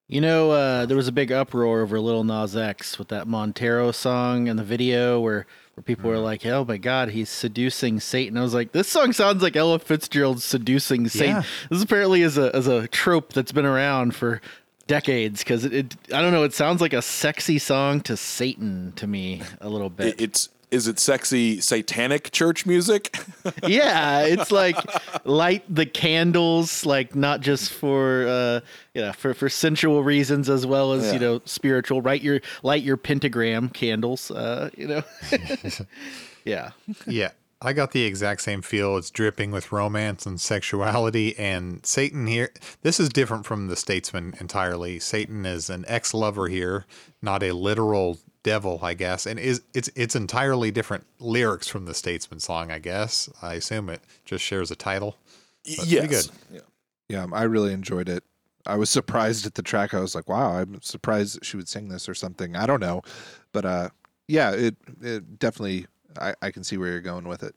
[0.06, 3.90] You know, uh, there was a big uproar over Lil Nas X with that Montero
[3.90, 8.36] song and the video where, where people were like, oh my God, he's seducing Satan.
[8.36, 11.36] I was like, this song sounds like Ella Fitzgerald seducing Satan.
[11.36, 11.42] Yeah.
[11.70, 14.42] This apparently is a, is a trope that's been around for
[14.86, 18.92] decades because it, it, I don't know, it sounds like a sexy song to Satan
[18.96, 20.08] to me a little bit.
[20.08, 23.16] It, it's is it sexy satanic church music?
[23.66, 24.76] yeah, it's like
[25.24, 28.60] light the candles, like not just for uh
[28.94, 31.12] yeah, for for sensual reasons as well as, Yeah.
[31.12, 32.00] you know, spiritual.
[32.02, 35.02] Light your light your pentagram candles, uh, you know.
[36.44, 36.70] yeah.
[37.06, 37.30] yeah.
[37.62, 38.98] I got the exact same feel.
[38.98, 41.38] It's dripping with romance and sexuality.
[41.38, 42.50] And Satan here,
[42.82, 44.98] this is different from the Statesman entirely.
[45.00, 46.84] Satan is an ex lover here,
[47.22, 49.26] not a literal devil, I guess.
[49.26, 53.28] And is it's it's entirely different lyrics from the Statesman song, I guess.
[53.42, 55.16] I assume it just shares a title.
[55.76, 56.28] But yes.
[56.50, 56.62] good.
[57.08, 58.22] Yeah, I really enjoyed it.
[58.66, 59.92] I was surprised at the track.
[59.92, 62.54] I was like, wow, I'm surprised she would sing this or something.
[62.56, 63.02] I don't know.
[63.52, 63.88] But uh
[64.28, 65.86] yeah, it it definitely
[66.20, 67.54] I, I can see where you're going with it.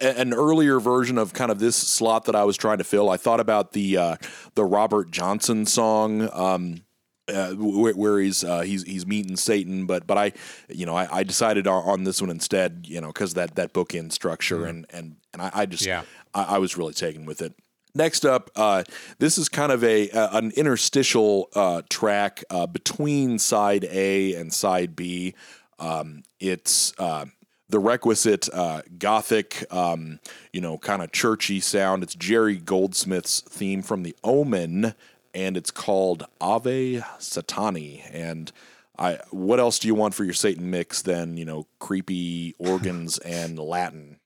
[0.00, 3.10] a- an earlier version of kind of this slot that I was trying to fill.
[3.10, 4.16] I thought about the uh,
[4.54, 6.28] the Robert Johnson song.
[6.32, 6.83] Um,
[7.28, 10.32] uh, where, where he's uh, he's he's meeting Satan, but but I,
[10.68, 14.12] you know, I, I decided on, this one instead, you know, because that that bookend
[14.12, 16.02] structure and and and I, I just Yeah.
[16.34, 17.54] I, I was really taken with it.
[17.94, 18.82] Next up, uh,
[19.18, 24.52] this is kind of a, a an interstitial uh, track uh, between side A and
[24.52, 25.34] side B.
[25.78, 27.26] Um, it's uh,
[27.68, 30.20] the requisite uh, gothic, um,
[30.52, 32.02] you know, kind of churchy sound.
[32.02, 34.94] It's Jerry Goldsmith's theme from The Omen,
[35.34, 38.02] and it's called Ave Satani.
[38.12, 38.52] And
[38.98, 43.18] I, what else do you want for your Satan mix than you know creepy organs
[43.24, 44.20] and Latin?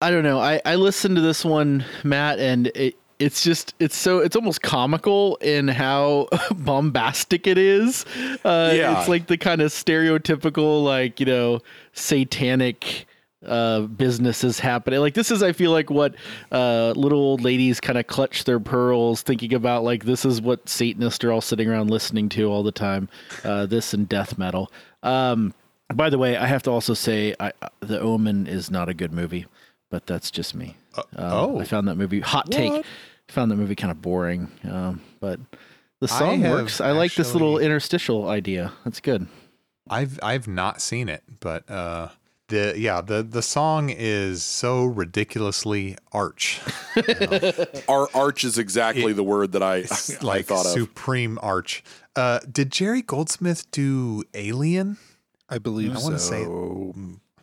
[0.00, 0.38] I don't know.
[0.38, 4.60] I, I listened to this one, Matt, and it it's just it's so it's almost
[4.60, 8.04] comical in how bombastic it is.
[8.44, 8.98] Uh, Yeah.
[9.00, 11.60] it's like the kind of stereotypical like you know
[11.94, 13.06] satanic
[13.46, 16.14] uh businesses happening like this is i feel like what
[16.52, 20.66] uh little old ladies kind of clutch their pearls thinking about like this is what
[20.68, 23.08] satanists are all sitting around listening to all the time
[23.44, 25.52] uh this and death metal um
[25.94, 28.94] by the way i have to also say I, I- the omen is not a
[28.94, 29.46] good movie
[29.90, 31.58] but that's just me um, oh.
[31.60, 32.86] i found that movie hot take What?
[33.28, 35.40] found that movie kind of boring um but
[36.00, 39.26] the song have works i like this little interstitial idea that's good
[39.88, 42.08] I've I've not seen it, but uh
[42.48, 46.60] the yeah, the the song is so ridiculously arch.
[47.88, 50.72] Ar- arch is exactly the word that I, I like thought of.
[50.72, 51.84] supreme arch.
[52.16, 54.96] Uh did Jerry Goldsmith do Alien?
[55.48, 56.44] I believe I wanna say-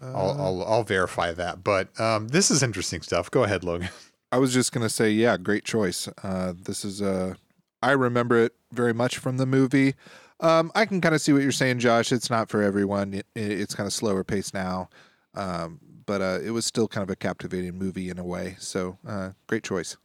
[0.03, 0.17] so.
[0.17, 1.63] I'll, I'll I'll verify that.
[1.63, 3.31] But um this is interesting stuff.
[3.31, 3.89] Go ahead, Logan.
[4.31, 6.07] I was just gonna say, yeah, great choice.
[6.23, 7.35] Uh, this is uh,
[7.83, 9.93] I remember it very much from the movie.
[10.39, 12.11] Um, I can kind of see what you're saying, Josh.
[12.11, 13.13] It's not for everyone.
[13.13, 14.89] It, it- it's kind of slower pace now,
[15.35, 18.55] um, but uh, it was still kind of a captivating movie in a way.
[18.59, 19.95] So, uh, great choice.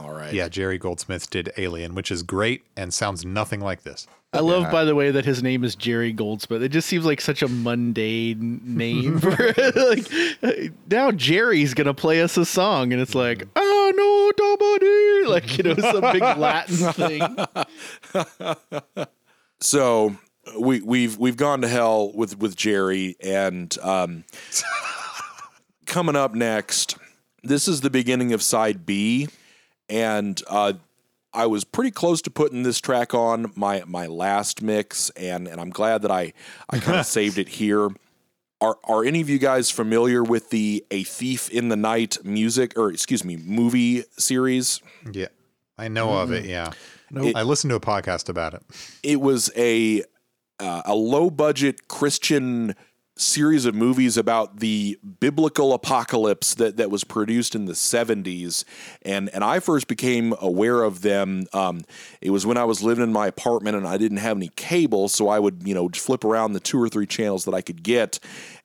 [0.00, 0.32] All right.
[0.32, 4.06] Yeah, Jerry Goldsmith did Alien, which is great and sounds nothing like this.
[4.32, 4.70] I love, Yeah.
[4.72, 6.62] by the way, that his name is Jerry Goldsmith.
[6.62, 9.18] It just seems like such a mundane name.
[9.20, 9.30] For,
[9.76, 15.56] like now, Jerry's gonna play us a song, and it's like, oh no, nobody, like
[15.56, 18.26] you know, some big Latin thing.
[19.60, 20.16] So
[20.58, 24.24] we we've we've gone to hell with with Jerry and um
[25.86, 26.96] coming up next
[27.42, 29.28] this is the beginning of side B
[29.88, 30.74] and uh
[31.34, 35.60] I was pretty close to putting this track on my my last mix and and
[35.60, 36.32] I'm glad that I
[36.70, 37.88] I kind of saved it here.
[38.62, 42.72] Are are any of you guys familiar with the A Thief in the Night music
[42.78, 44.80] or excuse me movie series?
[45.12, 45.26] Yeah.
[45.76, 46.72] I know of it, yeah.
[47.10, 47.36] Nope.
[47.36, 48.62] I listened to a podcast about it.
[49.02, 50.02] it was a
[50.58, 52.74] uh, a low budget Christian
[53.16, 58.64] series of movies about the biblical apocalypse that that was produced in the 70s
[59.02, 61.82] and and I first became aware of them um,
[62.20, 65.08] it was when I was living in my apartment and I didn't have any cable
[65.08, 67.82] so I would you know flip around the two or three channels that I could
[67.82, 68.18] get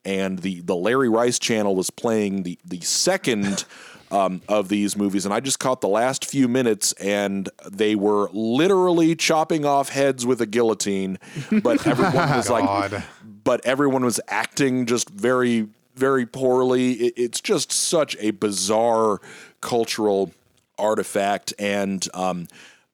[0.04, 3.64] and the the Larry Rice channel was playing the the second
[4.12, 8.30] um, of these movies, and I just caught the last few minutes, and they were
[8.34, 11.18] literally chopping off heads with a guillotine,
[11.49, 13.04] but everyone was like.
[13.44, 16.94] but everyone was acting just very, very poorly.
[16.94, 19.20] It, it's just such a bizarre
[19.62, 20.32] cultural
[20.78, 22.48] artifact, and um,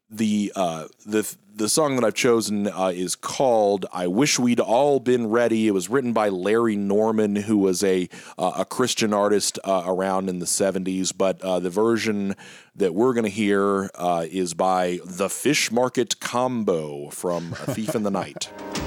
[0.09, 4.99] the uh, the the song that I've chosen uh, is called "I Wish We'd All
[4.99, 9.57] Been Ready." It was written by Larry Norman, who was a uh, a Christian artist
[9.63, 11.13] uh, around in the '70s.
[11.17, 12.35] But uh, the version
[12.75, 17.95] that we're going to hear uh, is by the Fish Market Combo from "A Thief
[17.95, 18.51] in the Night."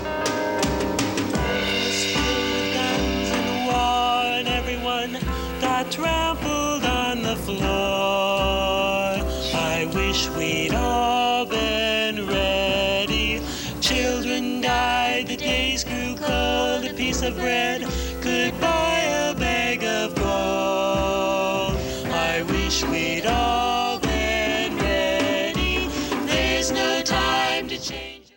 [6.01, 7.61] trampled on the floor.
[9.55, 13.43] I wish we'd all been ready.
[13.83, 16.85] Children died, the days grew cold.
[16.87, 17.83] A piece of bread
[18.23, 21.77] could buy a bag of gold.
[22.11, 25.89] I wish we'd all been ready.
[26.25, 28.33] There's no time to change.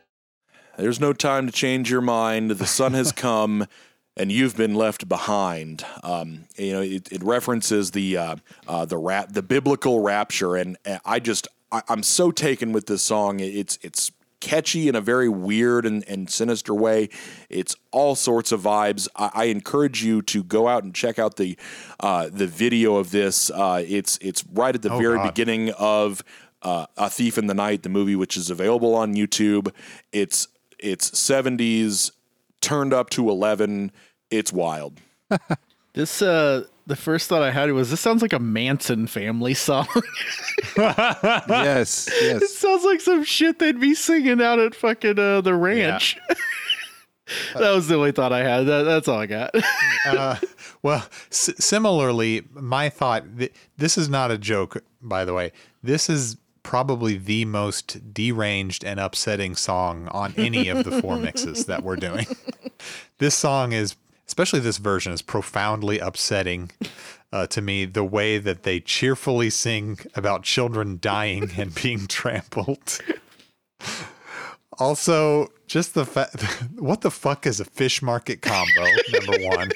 [0.77, 2.51] There's no time to change your mind.
[2.51, 3.67] The sun has come,
[4.15, 5.85] and you've been left behind.
[6.03, 8.35] Um, you know, it, it references the uh,
[8.67, 13.01] uh, the rap, the biblical rapture, and I just I, I'm so taken with this
[13.01, 13.39] song.
[13.39, 17.07] It's it's catchy in a very weird and, and sinister way.
[17.49, 19.07] It's all sorts of vibes.
[19.15, 21.57] I, I encourage you to go out and check out the
[22.01, 23.49] uh, the video of this.
[23.49, 25.33] Uh, it's it's right at the Oh, very God.
[25.33, 26.23] beginning of
[26.61, 29.73] uh, A Thief in the Night, the movie, which is available on YouTube.
[30.11, 32.11] It's it's 70s
[32.63, 33.91] turned up to 11.
[34.31, 34.99] It's wild.
[35.93, 39.87] This uh the first thought I had was this sounds like a Manson family song.
[40.75, 42.41] yes, yes.
[42.41, 46.17] it sounds like some shit they'd be singing out at fucking uh, the ranch.
[47.55, 48.63] that was the only thought I had.
[48.65, 49.51] That, that's all I got.
[50.07, 50.37] uh,
[50.81, 55.51] well, s- similarly, my thought th- this is not a joke, by the way.
[55.83, 61.65] This is probably the most deranged and upsetting song on any of the four mixes
[61.65, 62.25] that we're doing.
[63.19, 63.95] This song is,
[64.27, 66.71] especially this version, is profoundly upsetting
[67.31, 67.85] uh, to me.
[67.85, 72.99] The way that they cheerfully sing about children dying and being trampled.
[74.79, 76.41] Also, just the fact,
[76.77, 78.85] what the fuck is a fish market combo?
[79.13, 79.71] Number one.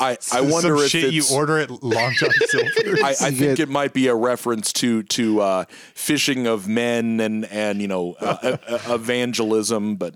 [0.00, 3.02] I, I Some wonder if shit you order at Long John Silver's.
[3.02, 7.44] I, I think it might be a reference to to uh, fishing of men and
[7.46, 10.14] and you know uh, uh, evangelism, but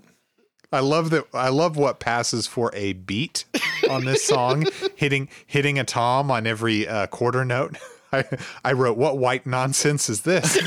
[0.71, 1.25] I love that.
[1.33, 3.45] I love what passes for a beat
[3.89, 4.65] on this song,
[4.95, 7.77] hitting hitting a tom on every uh, quarter note.
[8.11, 8.25] I
[8.63, 10.57] I wrote, "What white nonsense is this?"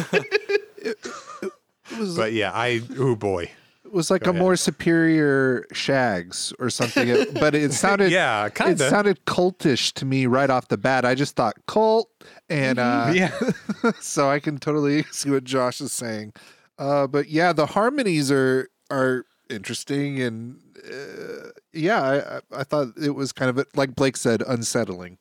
[2.17, 3.51] but yeah, I oh boy,
[3.89, 8.87] It was like Go a more superior Shaggs or something, but it sounded Yeah, kinda.
[8.87, 11.05] it sounded cultish to me right off the bat.
[11.07, 12.11] I just thought cult,
[12.51, 13.33] and uh, Yeah.
[14.01, 16.35] so I can totally see what Josh is saying.
[16.79, 22.89] Uh, but yeah, the harmonies are are interesting, and uh, yeah, I, I- I thought
[23.03, 25.17] it was kind of like Blake said, unsettling.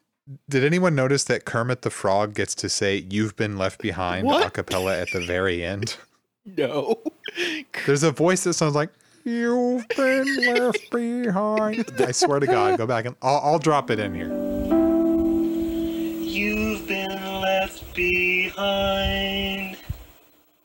[0.49, 4.45] Did anyone notice that Kermit the Frog gets to say "You've been left behind" What?
[4.45, 5.95] a cappella at the very end?
[6.55, 7.01] No.
[7.85, 8.89] There's a voice that sounds like
[9.23, 13.99] "You've been left behind." I swear to God, go back and I'll, I'll drop it
[13.99, 14.27] in here.
[16.23, 19.77] You've been left behind.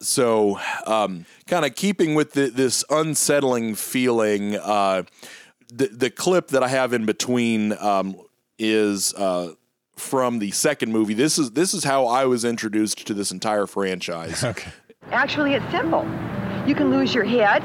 [0.01, 4.57] so um, kind of keeping with the, this unsettling feeling.
[4.57, 5.05] Uh,
[5.73, 8.17] the the clip that I have in between um,
[8.59, 9.55] is uh,
[9.97, 11.15] from the second movie.
[11.15, 14.45] This is this is how I was introduced to this entire franchise.
[14.53, 14.71] okay.
[15.11, 16.05] Actually, it's simple.
[16.67, 17.63] You can lose your head,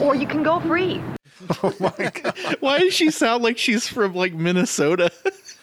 [0.00, 1.02] or you can go free.
[1.62, 2.56] Oh my god.
[2.60, 5.10] Why does she sound like she's from like Minnesota?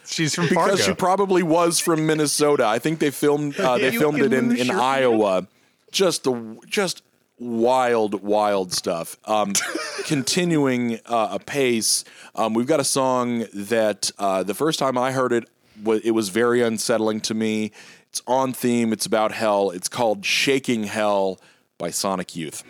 [0.06, 0.84] She's from because Fargo.
[0.84, 2.66] she probably was from Minnesota.
[2.66, 5.48] I think they filmed uh, they You filmed it in, in your- Iowa.
[5.92, 7.02] Just the just
[7.40, 9.18] wild wild stuff.
[9.26, 9.54] Um,
[10.06, 12.04] continuing uh, a pace,
[12.36, 15.50] um, we've got a song that uh, the first time I heard it,
[15.84, 17.72] wa- it was very unsettling to me.
[18.14, 18.93] It's on theme.
[18.93, 19.72] It's about hell.
[19.72, 21.39] It's called "Shaking Hell"
[21.80, 22.64] by Sonic Youth.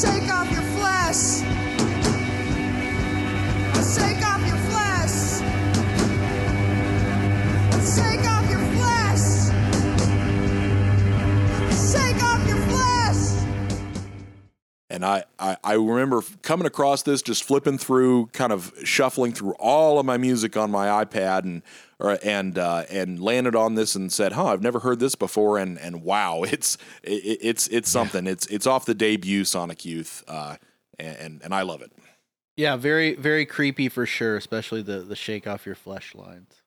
[0.00, 1.71] Shake off your flesh.
[14.92, 19.32] And and I, I I remember coming across this, just flipping through, kind of shuffling
[19.32, 21.62] through all of my music on my iPad, and
[21.98, 25.58] or, and uh, and landed on this and said, "Huh, I've never heard this before,"
[25.58, 28.26] and and wow, it's it, it's it's something.
[28.26, 30.56] It's it's off the debut Sonic Youth, uh,
[30.98, 31.92] and and I love it.
[32.56, 36.62] Yeah, very very creepy for sure, especially the the shake off your flesh lines.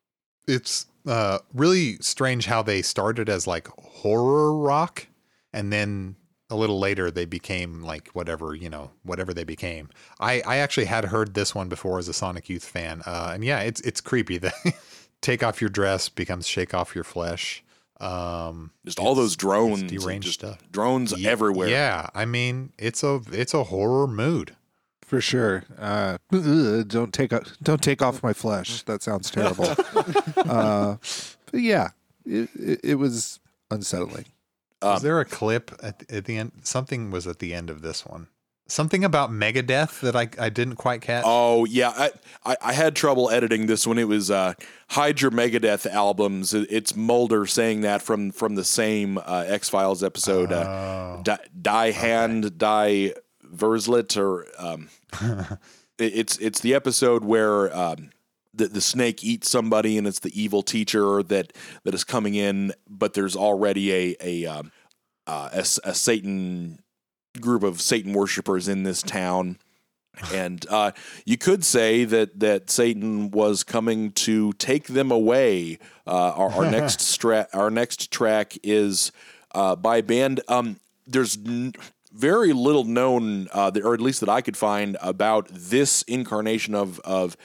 [0.48, 5.08] It's uh, really strange how they started as like horror rock,
[5.54, 6.16] and then
[6.50, 9.90] a little later they became like whatever you know whatever they became.
[10.20, 13.44] I I actually had heard this one before as a Sonic Youth fan, uh, and
[13.44, 14.40] yeah, it's it's creepy.
[14.46, 14.74] The
[15.22, 17.64] take off your dress becomes shake off your flesh.
[18.00, 20.60] Um, Just all those drones, deranged just stuff.
[20.72, 21.70] drones everywhere.
[21.70, 24.56] Yeah, I mean it's a it's a horror mood.
[25.02, 25.64] For sure.
[25.80, 28.82] Uh, ugh, don't take o- don't take off my flesh.
[28.84, 29.66] That sounds terrible.
[30.38, 30.98] uh,
[31.52, 31.90] but yeah,
[32.26, 33.40] it, it, it was
[33.72, 34.26] unsettling.
[34.94, 36.52] Was there a clip at, at the end?
[36.64, 38.28] Something was at the end of this one.
[38.68, 41.24] Something about Megadeth that I, I didn't quite catch.
[41.28, 42.12] Oh yeah, I,
[42.44, 44.00] I I had trouble editing this one.
[44.00, 44.56] It was uh,
[44.90, 46.52] hide your Megadeth albums.
[46.56, 50.52] It's Mulder saying that from from the same uh, X Files episode.
[50.52, 50.56] Oh.
[50.56, 53.14] Uh, die, die hand, die
[53.56, 54.90] Verletzt, or um,
[55.22, 55.60] it-
[56.00, 58.10] it's it's the episode where um,
[58.56, 61.54] the the snake eats somebody, and it's the evil teacher that
[61.84, 64.72] that is coming in, but there's already a a um,
[65.28, 66.80] uh, a, a Satan
[67.40, 69.58] group of Satan worshippers in this town.
[70.34, 70.92] And uh,
[71.26, 75.78] you could say that that Satan was coming to take them away.
[76.08, 79.12] Uh, our, our next stra- our next track is
[79.54, 80.40] uh, by band.
[80.48, 81.74] Um, there's n-
[82.14, 87.00] very little known, uh, or at least that I could find, about this incarnation of
[87.02, 87.36] of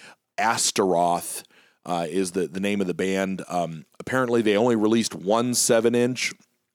[0.40, 1.44] Astaroth.
[1.86, 3.42] Uh, is the, the name of the band.
[3.48, 6.30] Um, apparently, they only released one seven inch.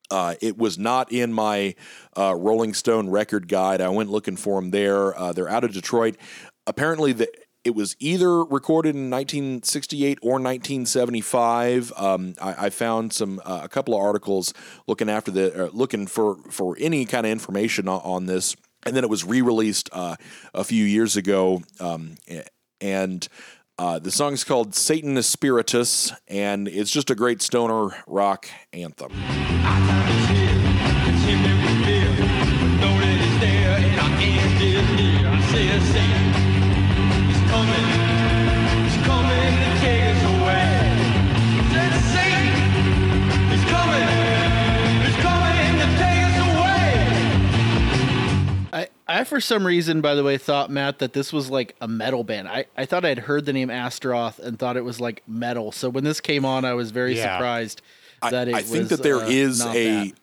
[0.10, 1.76] Uh, it was not in my
[2.18, 3.82] uh, Rolling Stone record guide.
[3.82, 5.18] I went looking for them there.
[5.18, 6.18] Uh, they're out of Detroit.
[6.68, 7.28] Apparently, the,
[7.64, 11.92] it was either recorded in 1968 or 1975.
[11.98, 14.54] Um, I, I found some uh, a couple of articles
[14.88, 18.56] looking after the uh, looking for for any kind of information on, on this,
[18.86, 20.16] and then it was re-released uh,
[20.54, 21.64] a few years ago.
[21.80, 22.16] Um,
[22.82, 23.28] and
[23.78, 29.12] uh, the song is called Satan Spiritus, and it's just a great stoner rock anthem.
[49.08, 51.88] I, I for some reason, by the way, thought Matt that this was like a
[51.88, 52.48] metal band.
[52.48, 55.72] I, I thought I'd heard the name Astaroth and thought it was like metal.
[55.72, 57.38] So when this came on, I was very Yeah.
[57.38, 57.82] surprised
[58.22, 60.14] I, that it I think was, that there uh, is a that.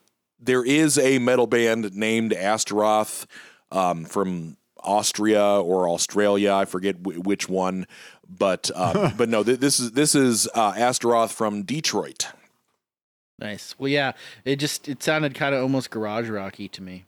[0.41, 3.27] there is a metal band named Astaroth
[3.71, 6.53] um, from Austria or Australia.
[6.53, 7.87] I forget w- which one,
[8.29, 12.27] but um, but no, th- this is this is uh, Astaroth from Detroit.
[13.39, 13.75] nice.
[13.79, 14.13] Well, yeah,
[14.45, 17.05] it just it sounded kind of almost garage rocky to me.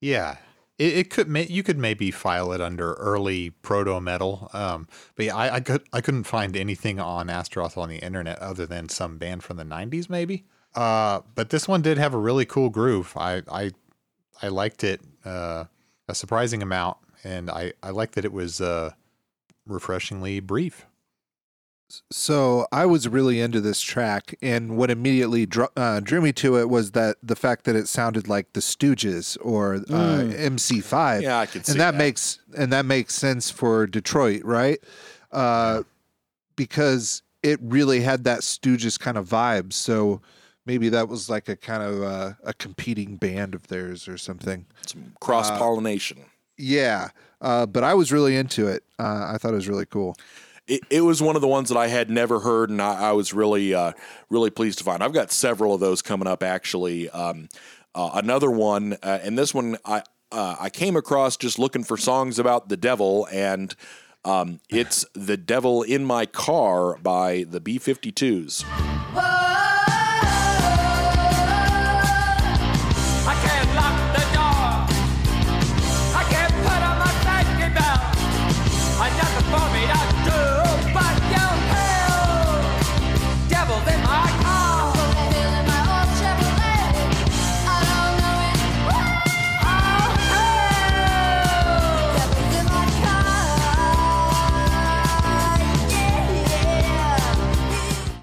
[0.00, 0.36] Yeah.
[0.78, 5.36] It, it could you could maybe file it under early proto metal, um, but yeah,
[5.36, 9.18] I, I could I couldn't find anything on Astaroth on the internet other than some
[9.18, 10.44] band from the '90s, maybe.
[10.74, 13.12] Uh, but this one did have a really cool groove.
[13.16, 13.70] I I
[14.42, 15.64] I liked it uh,
[16.08, 18.90] a surprising amount, and I I liked that it was uh,
[19.66, 20.86] refreshingly brief.
[22.10, 26.58] So I was really into this track, and what immediately drew, uh, drew me to
[26.58, 30.38] it was that the fact that it sounded like the Stooges or uh, Mm.
[30.56, 31.22] MC5.
[31.22, 31.98] Yeah, I could see and that, that.
[31.98, 34.78] makes and that makes sense for Detroit, right?
[35.32, 35.82] Uh,
[36.56, 39.72] because it really had that Stooges kind of vibe.
[39.72, 40.20] So
[40.66, 44.66] maybe that was like a kind of uh, a competing band of theirs or something.
[44.86, 46.24] Some cross pollination.
[46.56, 47.08] Yeah,
[47.40, 48.84] uh, but I was really into it.
[48.98, 50.16] Uh, I thought it was really cool.
[50.66, 53.12] It, it was one of the ones that I had never heard, and I, I
[53.12, 53.92] was really, uh,
[54.30, 55.02] really pleased to find.
[55.02, 56.42] I've got several of those coming up.
[56.42, 57.48] Actually, um,
[57.94, 60.02] uh, another one, uh, and this one I
[60.32, 63.74] uh, I came across just looking for songs about the devil, and
[64.24, 69.33] um, it's "The Devil in My Car" by the B 52s.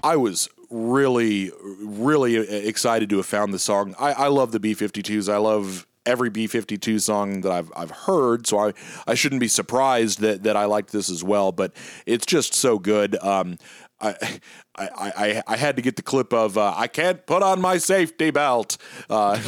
[0.02, 1.50] I was really,
[1.80, 3.94] really excited to have found the song.
[3.98, 5.32] I, I love the B 52s.
[5.32, 8.72] I love every B52 song that I've I've heard, so I
[9.06, 11.52] I shouldn't be surprised that that I liked this as well.
[11.52, 11.72] But
[12.06, 13.16] it's just so good.
[13.22, 13.58] Um,
[14.00, 14.40] I,
[14.74, 17.78] I, I, I had to get the clip of uh, I can't put on my
[17.78, 18.76] safety belt.
[19.08, 19.38] Uh,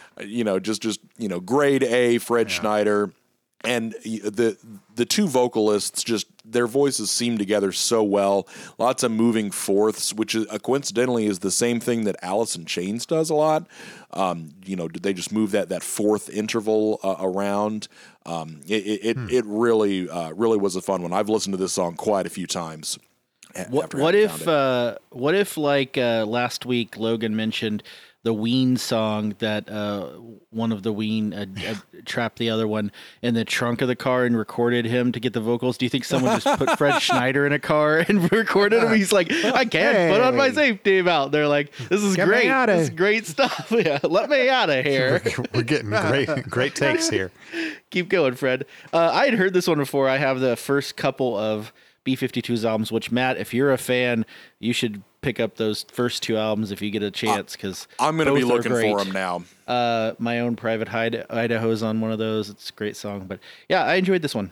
[0.20, 3.12] you know, just just you know, grade A Fred Schneider,
[3.64, 4.56] and the
[4.94, 8.46] the two vocalists just their voices seem together so well.
[8.78, 12.66] Lots of moving fourths, which is uh, coincidentally is the same thing that Alice in
[12.66, 13.66] Chains does a lot.
[14.12, 17.88] Um, you know, did they just move that that fourth interval uh, around.
[18.26, 21.12] Um, it it, it, it really uh, really was a fun one.
[21.12, 22.98] I've listened to this song quite a few times.
[23.68, 27.82] What what if uh, what if like uh, last week Logan mentioned
[28.24, 30.06] the Ween song that uh,
[30.50, 32.90] one of the Ween uh, uh, trapped the other one
[33.22, 35.78] in the trunk of the car and recorded him to get the vocals?
[35.78, 38.92] Do you think someone just put Fred Schneider in a car and recorded him?
[38.94, 40.54] He's like, I can't put on my Hey.
[40.54, 41.30] safety belt.
[41.32, 42.48] They're like, this is Get great.
[42.48, 43.68] outta- This is great stuff.
[43.70, 45.22] yeah, let me out of here.
[45.54, 47.30] We're getting great great takes here.
[47.90, 48.64] Keep going, Fred.
[48.92, 50.08] Uh, I had heard this one before.
[50.08, 51.72] I have the first couple of
[52.06, 54.26] B52's albums, which Matt, if you're a fan,
[54.58, 58.16] you should pick up those first two albums if you get a chance because I'm
[58.16, 59.42] going to be looking for them now.
[59.66, 62.50] Uh, my own private Hide- Idaho's on one of those.
[62.50, 64.50] It's a great song, but yeah, I enjoyed this one.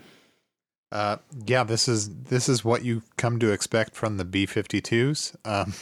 [0.91, 5.37] Uh, yeah, this is this is what you come to expect from the B52s.
[5.45, 5.75] Um,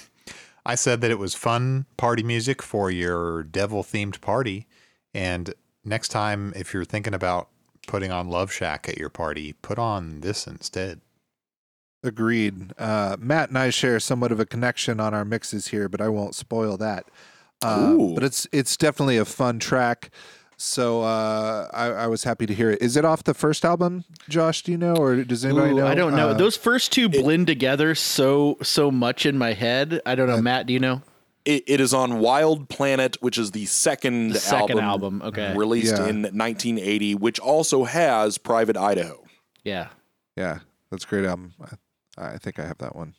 [0.66, 4.66] I said that it was fun party music for your devil themed party,
[5.14, 7.49] and next time if you're thinking about
[7.86, 11.01] putting on Love Shack at your party, put on this instead.
[12.03, 12.72] Agreed.
[12.78, 16.09] Uh, Matt and I share somewhat of a connection on our mixes here, but I
[16.09, 17.07] won't spoil that.
[17.62, 20.11] Uh, but it's it's definitely a fun track.
[20.57, 22.80] So uh, I, I was happy to hear it.
[22.82, 24.62] Is it off the first album, Josh?
[24.62, 25.86] Do you know, or does anybody Ooh, know?
[25.86, 26.30] I don't know.
[26.30, 30.01] Uh, Those first two blend together so so much in my head.
[30.07, 30.66] I don't know, Matt.
[30.66, 31.03] Do you know?
[31.46, 35.57] It, it is on Wild Planet, which is the second, The second album, album, okay.
[35.57, 36.07] released Yeah.
[36.09, 39.24] in 1980, which also has Private Idaho.
[39.64, 39.88] Yeah.
[40.36, 40.59] Yeah,
[40.90, 41.55] that's a great album.
[42.21, 43.14] I, I think I have that one.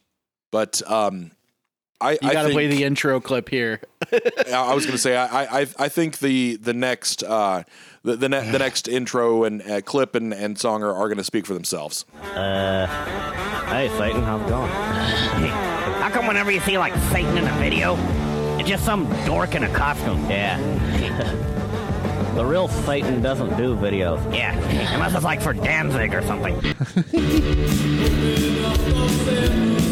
[0.51, 1.31] But um,
[1.99, 3.81] I You got to think, play the intro clip here.
[4.53, 7.63] I was going to say I, I I think the the next uh,
[8.03, 11.17] the the, ne- the next intro and uh, clip and, and song are, are going
[11.17, 12.05] to speak for themselves.
[12.21, 12.87] Uh,
[13.67, 14.69] hey Satan, how's it going?
[14.69, 17.95] How come whenever you see like Satan in a video,
[18.59, 20.29] it's just some dork in a costume?
[20.29, 21.47] Yeah.
[22.35, 24.21] the real Satan doesn't do videos.
[24.35, 24.57] Yeah,
[24.93, 26.55] unless it's like for Danzig or something.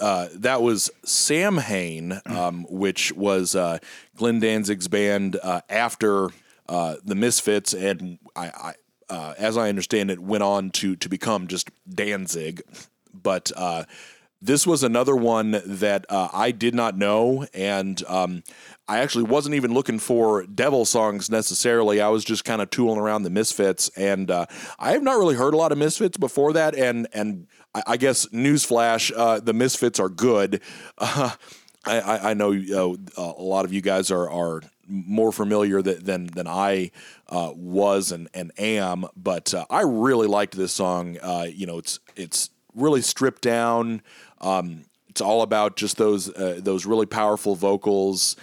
[0.00, 3.78] Uh, that was Sam Hain, um, which was uh,
[4.16, 6.30] Glenn Danzig's band uh, after
[6.68, 8.74] uh, the Misfits, and I, I
[9.10, 12.62] uh, as I understand it, went on to to become just Danzig.
[13.12, 13.52] But
[14.42, 18.42] this was another one that I did not know, and um,
[18.88, 22.00] I actually wasn't even looking for devil songs necessarily.
[22.00, 24.46] I was just kind of tooling around the Misfits, and I
[24.78, 26.74] have not really heard a lot of Misfits before that.
[26.74, 30.60] And and I, I guess newsflash, uh, the Misfits are good.
[31.86, 32.52] Uh, I, I, know
[33.16, 36.90] a lot of you guys are are more familiar than than, than I
[37.30, 41.16] uh, was and, and am, but uh, I really liked this song.
[41.22, 44.02] Uh, you know, it's it's really stripped down.
[44.42, 48.36] Um, it's all about just those those really powerful vocals.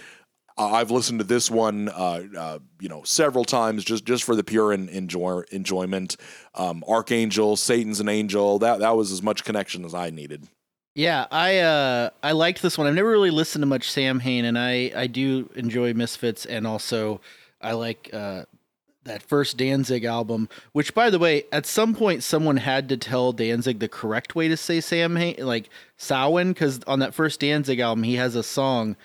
[0.58, 4.44] I've listened to this one, uh, uh, you know, several times just just for the
[4.44, 6.16] pure en- enjoy enjoyment.
[6.54, 8.58] Um, Archangel, Satan's an angel.
[8.58, 10.48] That that was as much connection as I needed.
[10.94, 12.88] Yeah, I uh I liked this one.
[12.88, 16.66] I've never really listened to much Sam Hain, and I I do enjoy Misfits, and
[16.66, 17.20] also
[17.60, 18.46] I like uh
[19.04, 20.48] that first Danzig album.
[20.72, 24.48] Which, by the way, at some point someone had to tell Danzig the correct way
[24.48, 28.42] to say Sam Hain, like Samhain, because on that first Danzig album he has a
[28.42, 28.96] song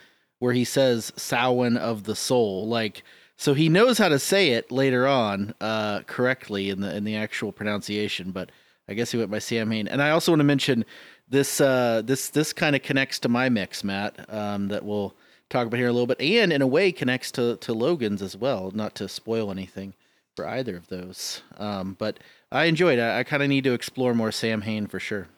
[0.44, 3.02] where he says Samhain of the soul, like.
[3.38, 7.16] So he knows how to say it later on uh, correctly in the in the
[7.16, 8.52] actual pronunciation, but
[8.90, 9.88] I guess he went by Sam Hain.
[9.88, 10.84] And I also want to mention
[11.30, 15.16] this uh, this this kind of connects to my mix, Matt, um, that we'll
[15.50, 18.36] talk about here a little bit, and in a way connects to to Logan's as
[18.36, 18.70] well.
[18.74, 19.94] Not to spoil anything
[20.36, 22.20] for either of those, um, but
[22.52, 23.00] I enjoyed.
[23.00, 25.30] I, I kind of need to explore more Sam Hain for sure.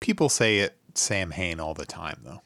[0.00, 2.42] People say it Sam Hain all the time though.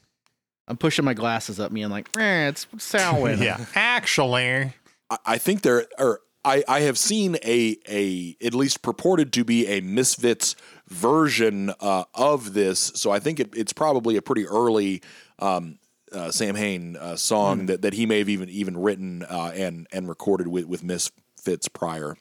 [0.71, 3.39] I'm pushing my glasses up, me and like, eh, it's Samhain.
[3.41, 4.71] yeah, actually,
[5.09, 6.21] I, I think there are.
[6.45, 10.55] I, I have seen a a at least purported to be a Misfits
[10.87, 15.01] version uh, of this, so I think it, it's probably a pretty early
[15.39, 15.77] um,
[16.13, 19.87] uh, Sam Hain uh, song that, that he may have even even written uh, and
[19.91, 22.15] and recorded with with Misfits prior.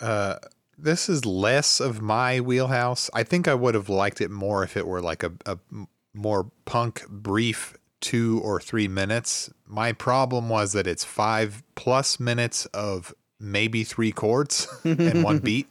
[0.00, 0.38] Uh,
[0.76, 3.08] this is less of my wheelhouse.
[3.14, 5.58] I think I would have liked it more if it were like a, a
[6.12, 9.50] more punk, brief two or three minutes.
[9.66, 15.66] My problem was that it's five plus minutes of maybe three chords and one beat.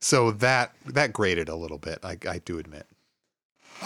[0.00, 1.98] So that that grated a little bit.
[2.02, 2.86] I, I do admit.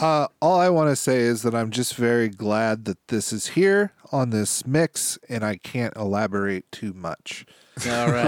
[0.01, 3.49] Uh, all I want to say is that I'm just very glad that this is
[3.49, 7.47] here on this mix, and I can't elaborate too much.
[7.89, 8.27] All right.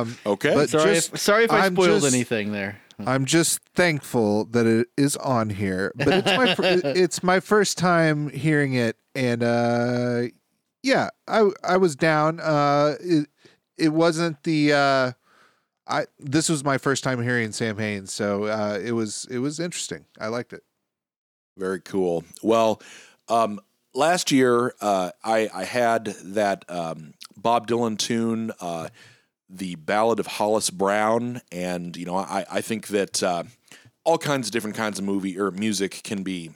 [0.00, 0.54] Um, Okay.
[0.54, 2.80] but sorry, just- if, sorry if I I'm spoiled just- anything there.
[3.06, 7.78] I'm just thankful that it is on here, but it's my fir- it's my first
[7.78, 10.22] time hearing it, and uh,
[10.82, 12.40] yeah, I I was down.
[12.40, 13.28] Uh, it
[13.76, 15.12] it wasn't the uh,
[15.86, 19.60] I this was my first time hearing Sam Haines, so uh, it was it was
[19.60, 20.06] interesting.
[20.18, 20.62] I liked it.
[21.58, 22.24] Very cool.
[22.42, 22.80] Well,
[23.28, 23.60] um,
[23.92, 28.88] last year uh, I, I had that um, Bob Dylan tune, uh,
[29.50, 33.42] the Ballad of Hollis Brown, and you know I, I think that uh,
[34.04, 36.52] all kinds of different kinds of movie or music can be,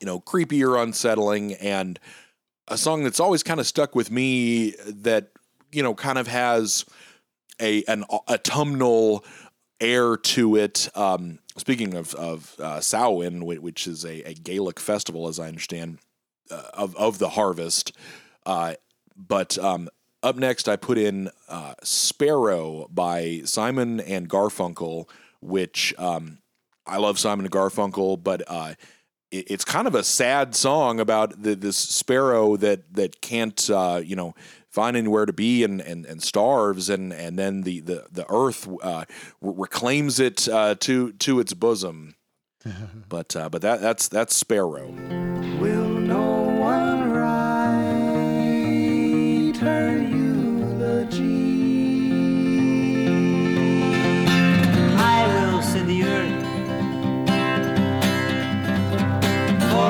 [0.00, 1.98] you know, creepy or unsettling, and
[2.68, 5.30] a song that's always kind of stuck with me that
[5.72, 6.84] you know kind of has
[7.60, 9.24] a an autumnal
[9.80, 10.88] air to it.
[10.94, 15.98] Um, speaking of of uh, Samhain, which is a, a Gaelic festival, as I understand,
[16.50, 17.92] uh, of of the harvest.
[18.46, 18.74] Uh,
[19.16, 19.88] but um,
[20.22, 25.08] up next, I put in uh, "Sparrow" by Simon and Garfunkel,
[25.40, 26.38] which um,
[26.86, 28.74] I love Simon and Garfunkel, but uh,
[29.30, 34.16] it's kind of a sad song about the, this sparrow that that can't uh, you
[34.16, 34.34] know
[34.68, 38.68] find anywhere to be and, and, and starves and, and then the the the earth
[38.82, 39.04] uh,
[39.40, 42.14] re- reclaims it uh, to to its bosom.
[43.08, 44.88] but uh, but that that's that's sparrow.
[45.60, 47.68] Will no one write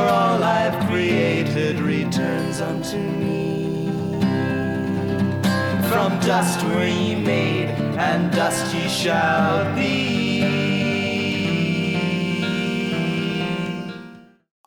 [0.08, 3.90] all I've created returns unto me.
[5.88, 10.18] From dust were ye made, and dust ye shall be.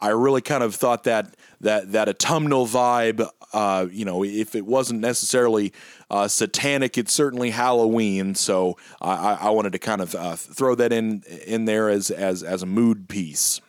[0.03, 4.65] I really kind of thought that that that autumnal vibe, uh, you know, if it
[4.65, 5.73] wasn't necessarily
[6.09, 8.33] uh, satanic, it's certainly Halloween.
[8.33, 12.41] So I, I- wanted to kind of uh, throw that in in there as as
[12.41, 13.61] as a mood piece.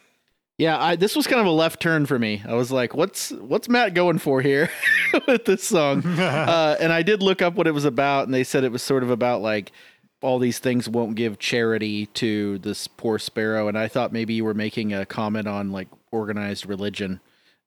[0.58, 2.42] Yeah, I, this was kind of a left turn for me.
[2.46, 4.70] I was like, "What's what's Matt going for here
[5.26, 8.44] with this song?" uh, and I did look up what it was about, and they
[8.44, 9.72] said it was sort of about like
[10.20, 13.66] all these things won't give charity to this poor sparrow.
[13.68, 17.20] And I thought maybe you were making a comment on like organized religion,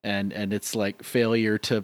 [0.04, 1.84] and and it's like failure to,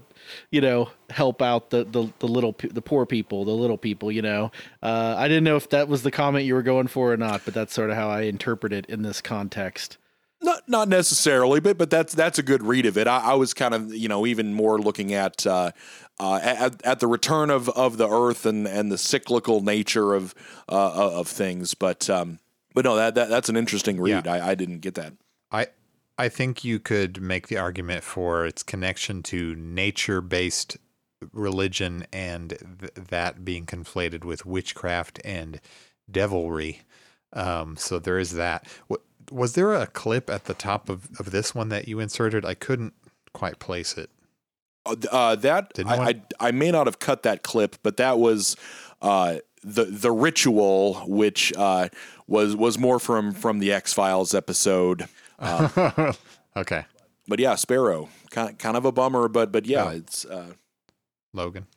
[0.52, 4.12] you know, help out the the, the little the poor people, the little people.
[4.12, 7.12] You know, uh, I didn't know if that was the comment you were going for
[7.12, 9.98] or not, but that's sort of how I interpret it in this context.
[10.44, 13.08] Not not necessarily, but but that's that's a good read of it.
[13.08, 15.72] I, I was kind of you know even more looking at uh,
[16.20, 20.34] uh, at, at the return of, of the earth and, and the cyclical nature of
[20.68, 21.76] uh, of things.
[21.76, 22.40] But um,
[22.74, 24.28] but no, that, that that's an interesting read.
[24.28, 25.14] I, I didn't get that.
[25.52, 25.68] I
[26.18, 30.78] I think you could make the argument for its connection to nature-based
[31.34, 35.62] religion and th- that being conflated with witchcraft and
[36.10, 36.82] devilry.
[37.34, 38.68] Um, so there is that.
[38.88, 39.02] What,
[39.32, 42.46] was there a clip at the top of, of this one that you inserted?
[42.46, 42.94] I couldn't
[43.34, 44.10] quite place it.
[44.86, 46.08] Uh, uh, that I, one-
[46.40, 48.56] I I may not have cut that clip, but that was
[49.02, 51.90] uh, the the ritual, which uh,
[52.28, 55.08] was was more from from the X Files episode.
[55.40, 56.14] Uh,
[56.58, 56.86] okay,
[57.28, 59.98] but yeah, Sparrow, kind kind of a bummer, but but yeah, Yeah.
[59.98, 60.54] it's uh,
[61.34, 61.68] Logan.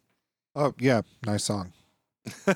[0.57, 1.73] Oh yeah, nice song.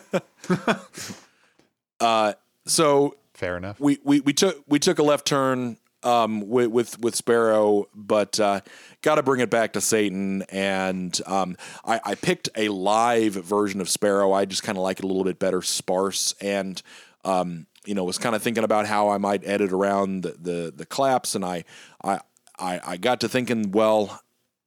[2.01, 2.33] uh,
[2.67, 3.81] so fair enough.
[3.81, 8.39] We, we we took we took a left turn um, with, with with Sparrow, but
[8.39, 8.61] uh,
[9.03, 10.43] got to bring it back to Satan.
[10.51, 14.33] And um, I, I picked a live version of Sparrow.
[14.33, 16.81] I just kind of like it a little bit better, sparse, and
[17.25, 20.73] um, you know was kind of thinking about how I might edit around the the,
[20.75, 21.65] the claps, and I,
[22.03, 22.21] I
[22.59, 24.21] I I got to thinking, well.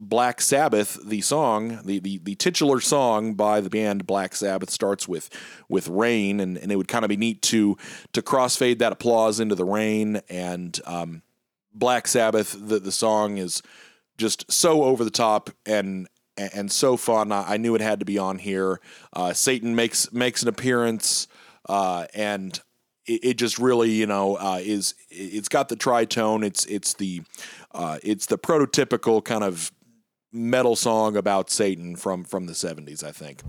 [0.03, 5.07] Black Sabbath, the song, the, the, the titular song by the band Black Sabbath starts
[5.07, 5.29] with
[5.69, 7.77] with rain, and, and it would kind of be neat to
[8.13, 10.19] to crossfade that applause into the rain.
[10.27, 11.21] And um,
[11.71, 13.61] Black Sabbath, the the song is
[14.17, 17.31] just so over the top and and, so fun.
[17.31, 18.79] I, I knew it had to be on here.
[19.13, 21.27] Uh, Satan makes makes an appearance,
[21.69, 22.59] uh, and
[23.05, 26.43] it, it just really you know uh, is it's got the tritone.
[26.43, 27.21] It's it's the
[27.71, 29.71] uh, it's the prototypical kind of
[30.31, 33.03] metal song about Satan from from the seventies.
[33.03, 33.41] I think.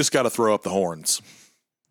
[0.00, 1.20] Just got to throw up the horns.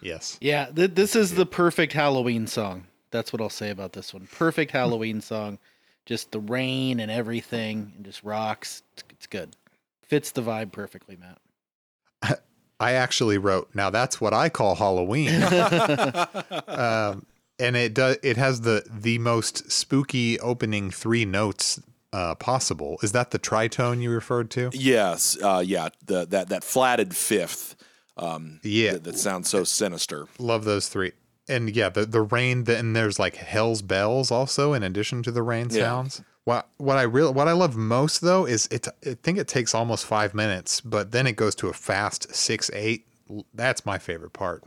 [0.00, 0.38] yes.
[0.40, 2.86] Yeah, th- this is the perfect Halloween song.
[3.10, 4.26] That's what I'll say about this one.
[4.32, 5.58] Perfect Halloween song.
[6.06, 8.82] Just the rain and everything, and just rocks.
[8.94, 9.54] It's, it's good.
[10.02, 12.40] Fits the vibe perfectly, Matt.
[12.80, 13.68] I actually wrote.
[13.74, 15.42] Now that's what I call Halloween.
[16.66, 17.26] um,
[17.58, 18.16] and it does.
[18.22, 21.78] It has the the most spooky opening three notes
[22.12, 22.98] uh, possible.
[23.02, 24.70] Is that the tritone you referred to?
[24.72, 27.76] Yes, uh, yeah, the that that flatted fifth.
[28.16, 28.92] Um, Yeah.
[28.92, 30.26] that, that sounds so sinister.
[30.38, 31.12] Love those three.
[31.48, 32.64] And yeah, the the rain.
[32.68, 35.84] And there's like hell's bells also in addition to the rain Yeah.
[35.84, 36.22] sounds.
[36.44, 38.88] What what I real what I love most though is it.
[39.06, 42.70] I think it takes almost five minutes, but then it goes to a fast six
[42.74, 43.06] eight.
[43.54, 44.64] That's my favorite part.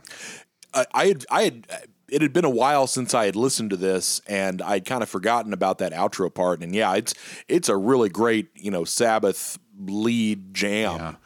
[0.72, 1.66] I, I had I had
[2.14, 5.08] it had been a while since I had listened to this, and I'd kind of
[5.08, 6.62] forgotten about that outro part.
[6.62, 7.12] And yeah, it's
[7.48, 11.16] it's a really great you know Sabbath lead jam.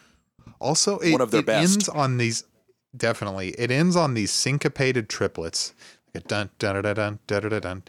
[0.60, 1.72] Also, it, One of their it best.
[1.74, 2.44] ends on these.
[2.96, 5.74] Definitely, it ends on these syncopated triplets.
[6.14, 7.60] Like a dun dun dun dun dun dun dun.
[7.60, 7.82] dun.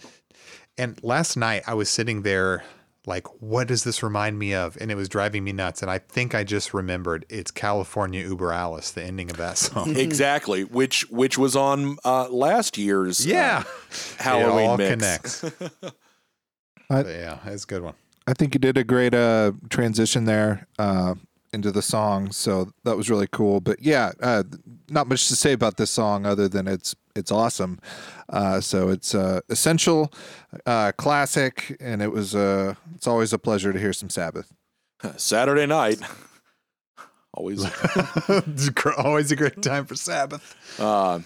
[0.77, 2.63] And last night I was sitting there,
[3.09, 4.77] like, what does this remind me of?
[4.79, 5.81] And it was driving me nuts.
[5.81, 9.95] And I think I just remembered it's California Uber Alles, the ending of that song.
[9.97, 13.63] exactly, which which was on uh, last year's uh, Yeah.
[14.19, 15.41] Halloween it all mix.
[15.41, 15.43] connects.
[16.89, 17.95] I- yeah, it's a good one.
[18.27, 21.15] I think you did a great uh, transition there uh,
[21.51, 23.59] into the song, so that was really cool.
[23.59, 24.43] But yeah, uh,
[24.91, 27.79] not much to say about this song other than it's it's awesome.
[28.29, 30.11] Uh, so it's uh, essential,
[30.65, 34.53] uh, classic, and it was uh, it's always a pleasure to hear some Sabbath.
[35.17, 35.99] Saturday night.
[37.31, 37.63] Always
[38.97, 40.79] always a great time for Sabbath.
[40.79, 41.19] Uh,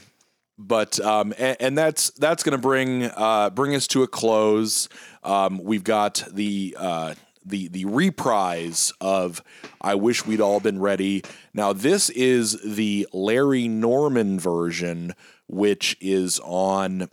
[0.57, 4.89] but um, and, and that's that's going to bring uh, bring us to a close.
[5.23, 7.15] Um, we've got the uh,
[7.45, 9.43] the the reprise of
[9.81, 11.23] "I Wish We'd All Been Ready."
[11.53, 15.13] Now this is the Larry Norman version,
[15.47, 17.09] which is on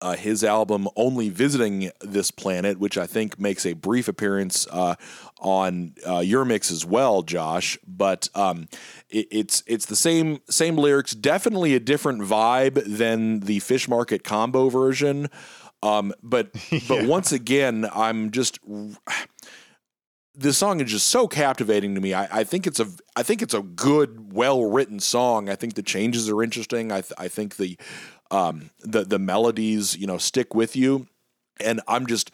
[0.00, 4.94] uh, his album "Only Visiting This Planet," which I think makes a brief appearance uh,
[5.40, 7.78] on uh, your mix as well, Josh.
[7.86, 8.68] But um,
[9.10, 14.22] it, it's it's the same same lyrics, definitely a different vibe than the Fish Market
[14.22, 15.28] combo version.
[15.82, 16.52] Um, but
[16.88, 18.58] but once again, I'm just
[20.38, 22.14] this song is just so captivating to me.
[22.14, 22.86] I, I think it's a
[23.16, 25.48] I think it's a good, well written song.
[25.48, 26.92] I think the changes are interesting.
[26.92, 27.76] I th- I think the
[28.30, 31.08] um, the the melodies you know stick with you,
[31.60, 32.30] and I'm just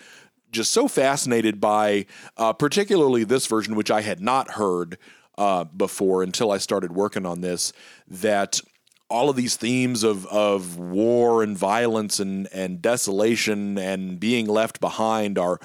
[0.53, 2.05] just so fascinated by
[2.37, 4.99] uh, particularly this version, which I had not heard
[5.39, 7.73] uh, before until I started working on this.
[8.07, 8.61] That
[9.09, 14.81] all of these themes of of war and violence and and desolation and being left
[14.81, 15.59] behind are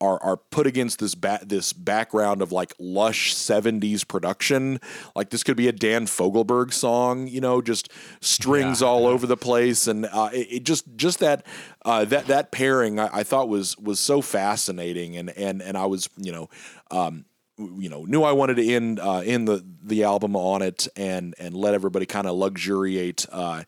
[0.00, 4.80] are are put against this ba- this background of like lush 70s production.
[5.14, 7.90] Like this could be a Dan Fogelberg song you know just
[8.20, 9.86] strings all over the place.
[9.86, 11.46] And uh, it, it just just that
[11.84, 15.16] uh, that that pairing I, I thought was was so fascinating.
[15.16, 16.48] And and and I was you know
[16.90, 17.24] um,
[17.58, 21.34] you know knew I wanted to end uh, end the the album on it and
[21.38, 23.62] and let everybody kind of luxuriate uh,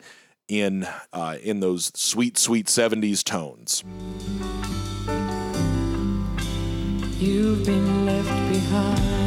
[0.48, 3.84] in uh, in those sweet sweet 70s tones.
[7.18, 9.18] You've been left behind.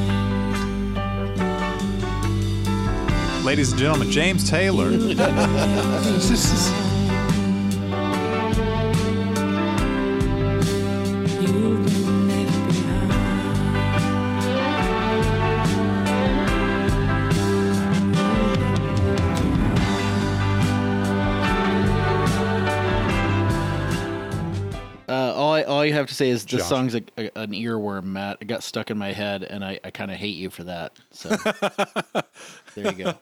[3.44, 4.92] Ladies and gentlemen, James Taylor.
[4.92, 5.18] You've
[11.86, 12.11] been
[25.82, 26.70] all, you have to say is this Josh.
[26.70, 28.38] song's a, a, an earworm, Matt.
[28.42, 30.94] It got stuck in my head, and I, I kind of hate you for that.
[31.12, 31.30] So
[32.76, 33.14] there you go.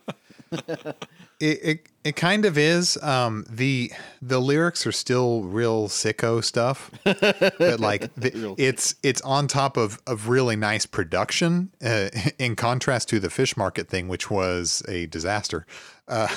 [1.40, 2.98] it, it It kind of is.
[3.04, 3.92] Um, the
[4.22, 10.02] the lyrics are still real sicko stuff, but like the, it's it's on top of
[10.08, 11.72] of really nice production.
[11.84, 15.66] Uh, in contrast to the fish market thing, which was a disaster.
[16.08, 16.28] Uh,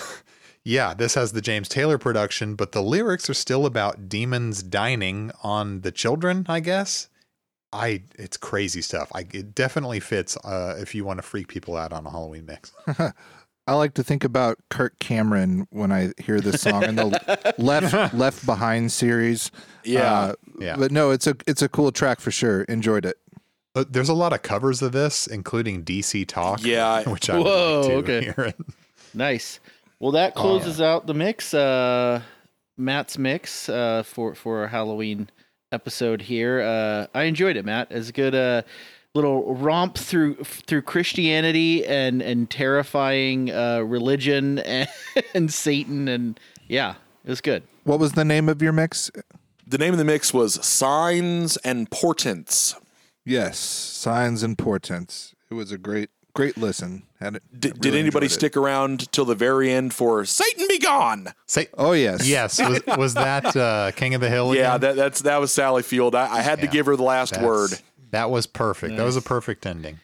[0.65, 5.33] yeah, this has the James Taylor production, but the lyrics are still about demons dining
[5.43, 6.47] on the children.
[6.49, 7.09] I guess.
[7.73, 9.11] I it's crazy stuff.
[9.15, 12.47] I it definitely fits uh, if you want to freak people out on a Halloween
[12.47, 12.73] mix.
[13.67, 18.13] I like to think about Kirk Cameron when I hear this song in the Left
[18.13, 19.51] Left Behind series.
[19.85, 20.13] Yeah.
[20.13, 20.77] Uh, Yeah.
[20.77, 22.63] But no, it's a it's a cool track for sure.
[22.63, 23.19] Enjoyed it.
[23.75, 26.63] But there's a lot of covers of this, including DC Talk.
[26.63, 27.03] Yeah.
[27.09, 28.25] which I Whoa, like to okay.
[28.25, 28.57] hear it.
[29.15, 29.61] Nice.
[30.03, 31.55] Well, that closes out the mix.
[31.55, 32.23] Uh,
[32.77, 35.31] Matt's mix uh, for for our Halloween
[35.71, 36.61] episode here.
[36.61, 37.87] Uh, I enjoyed it, Matt.
[37.93, 38.63] It's a good uh,
[39.15, 44.89] little romp through through Christianity and and terrifying uh, religion and,
[45.35, 47.63] and Satan and yeah, it was good.
[47.85, 49.09] What was the name of your mix?
[49.65, 52.75] The name of the mix was Signs and Portents.
[53.25, 55.37] Yes, Signs and Portents.
[55.49, 57.03] It was a great great listen.
[57.21, 58.35] Had it, Did, really did anybody enjoyed it.
[58.35, 61.29] stick around till the very end for Satan be gone?
[61.47, 62.27] Say, Oh yes.
[62.29, 64.55] yes, was, was that uh, King of the Hill?
[64.55, 66.15] Yeah, that, that's that was Sally Field.
[66.15, 67.71] I, I had to give her the last word.
[68.11, 68.97] That was perfect.
[68.97, 70.01] That was a perfect ending.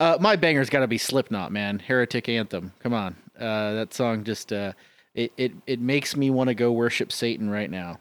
[0.00, 1.78] Uh, my banger's got to be Slipknot, man.
[1.78, 2.72] Heretic Anthem.
[2.80, 4.72] Come on, uh, that song just uh,
[5.14, 8.00] it it it makes me want to go worship Satan right now.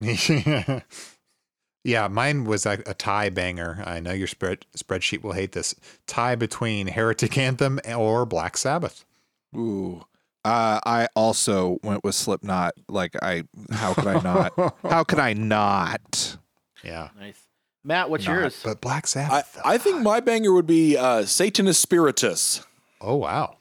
[1.86, 3.82] yeah, mine was a, a tie banger.
[3.86, 5.74] I know your spread, spreadsheet will hate this.
[6.06, 9.04] Tie between Heretic Anthem or Black Sabbath.
[9.56, 10.04] Ooh.
[10.44, 12.74] Uh, I also went with Slipknot.
[12.88, 14.76] Like I, how could I not?
[14.82, 16.36] how could I not?
[16.84, 17.10] Yeah.
[17.18, 17.40] Nice,
[17.84, 18.10] Matt.
[18.10, 18.60] What's Not- yours?
[18.64, 19.58] But Black Sabbath.
[19.64, 22.64] I think my banger would be uh, Satanus Spiritus.
[23.00, 23.58] Oh wow,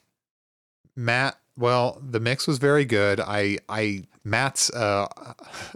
[0.96, 1.38] Matt.
[1.58, 3.20] Well, the mix was very good.
[3.20, 5.08] I, I, Matt's, uh,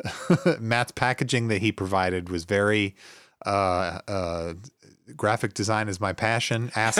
[0.59, 2.95] Matt's packaging that he provided was very,
[3.45, 4.53] uh, uh,
[5.15, 6.71] graphic design is my passion.
[6.75, 6.99] Ask,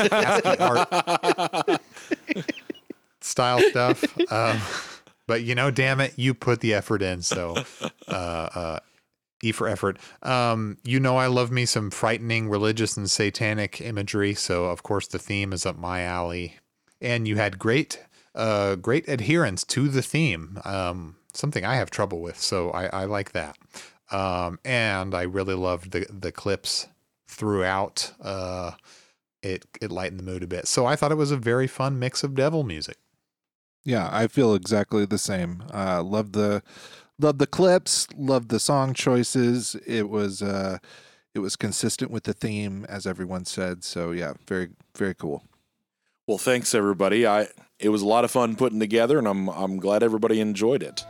[0.60, 1.82] art
[3.22, 4.04] style stuff.
[4.32, 4.60] Um,
[5.28, 7.22] but you know, damn it, you put the effort in.
[7.22, 7.56] So,
[8.08, 8.80] uh, uh,
[9.42, 9.98] E for effort.
[10.24, 14.34] Um, you know, I love me some frightening religious and satanic imagery.
[14.34, 16.56] So, of course, the theme is up my alley.
[17.00, 18.04] And you had great,
[18.36, 20.60] uh, great adherence to the theme.
[20.66, 22.40] Um, something I have trouble with.
[22.40, 23.58] So I, I like that.
[24.12, 26.88] Um, and I really loved the the clips
[27.28, 28.14] throughout.
[28.22, 28.72] Uh,
[29.42, 30.68] it it lightened the mood a bit.
[30.68, 32.98] So I thought it was a very fun mix of devil music.
[33.84, 35.64] Yeah, I feel exactly the same.
[35.74, 36.62] Uh, love the
[37.20, 39.76] love the clips, love the song choices.
[39.86, 40.80] It was uh,
[41.34, 43.84] it was consistent with the theme, as everyone said.
[43.84, 45.44] So yeah, very very cool.
[46.28, 47.26] Well, thanks everybody.
[47.26, 47.48] I
[47.80, 51.06] it was a lot of fun putting together, and I'm I'm glad everybody enjoyed it.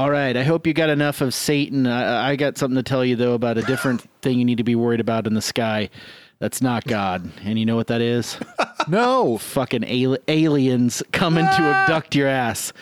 [0.00, 0.34] All right.
[0.34, 1.86] I hope you got enough of Satan.
[1.86, 4.64] I, I got something to tell you though about a different thing you need to
[4.64, 5.90] be worried about in the sky.
[6.38, 7.30] That's not God.
[7.44, 8.38] And you know what that is?
[8.88, 9.36] no.
[9.36, 12.72] Fucking ali- aliens coming to abduct your ass.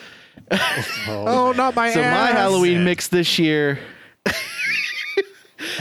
[1.09, 1.93] Oh, not my ass.
[1.95, 2.27] so my.
[2.27, 3.79] Halloween mix this year.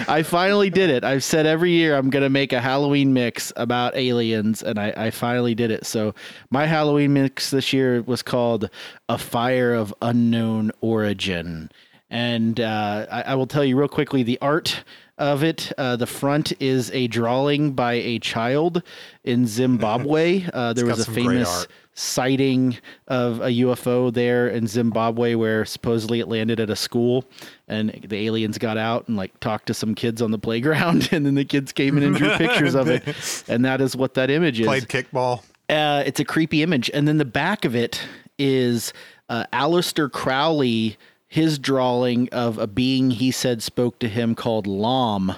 [0.09, 1.05] I finally did it.
[1.05, 5.11] I've said every year I'm gonna make a Halloween mix about aliens, and I, I
[5.11, 5.87] finally did it.
[5.87, 6.15] So
[6.51, 8.71] my Halloween mix this year was called
[9.09, 11.71] "A Fire of Unknown Origin,"
[12.11, 14.83] and uh, I, I will tell you real quickly the art
[15.19, 15.73] of it.
[15.77, 18.83] Uh, the front is a drawing by a child
[19.25, 20.47] in Zimbabwe.
[20.59, 21.67] Uh, there was a famous.
[22.01, 22.79] Sighting
[23.09, 27.25] of a UFO there in Zimbabwe where supposedly it landed at a school
[27.67, 31.27] and the aliens got out and like talked to some kids on the playground and
[31.27, 33.03] then the kids came in and drew pictures of it
[33.49, 34.67] and that is what that image is.
[34.67, 35.43] Played kickball.
[35.69, 36.89] Uh, it's a creepy image.
[36.95, 38.01] And then the back of it
[38.39, 38.93] is
[39.29, 40.97] uh, Aleister Crowley,
[41.27, 45.35] his drawing of a being he said spoke to him called Lam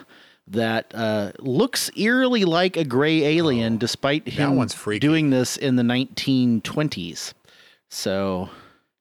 [0.51, 4.57] that uh, looks eerily like a gray alien despite him
[5.01, 7.33] doing this in the 1920s.
[7.89, 8.51] So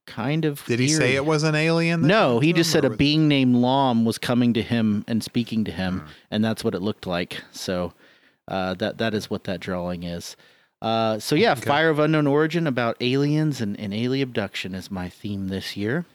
[0.06, 2.02] kind of Did he say it was an alien?
[2.08, 5.72] No, he just said a being named Lam was coming to him and speaking to
[5.72, 7.44] him, and that's what it looked like.
[7.52, 7.94] So
[8.48, 10.36] uh, that that is what that drawing is.
[10.82, 15.10] Uh, so yeah, Fire of Unknown Origin about aliens and, and alien abduction is my
[15.10, 16.06] theme this year.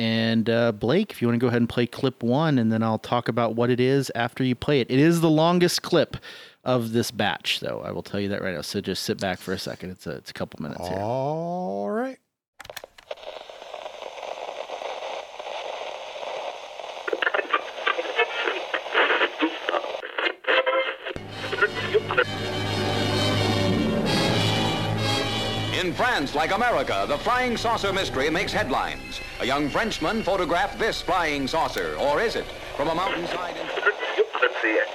[0.00, 2.82] And uh, Blake, if you want to go ahead and play clip one, and then
[2.82, 4.90] I'll talk about what it is after you play it.
[4.90, 6.16] It is the longest clip
[6.64, 7.82] of this batch, though.
[7.84, 8.62] I will tell you that right now.
[8.62, 9.90] So just sit back for a second.
[9.90, 10.96] It's a, it's a couple minutes here.
[10.96, 12.18] All right.
[25.80, 29.18] In France, like America, the flying saucer mystery makes headlines.
[29.40, 32.44] A young Frenchman photographed this flying saucer, or is it?
[32.76, 33.66] From a mountainside in...
[33.66, 34.88] Let's see it.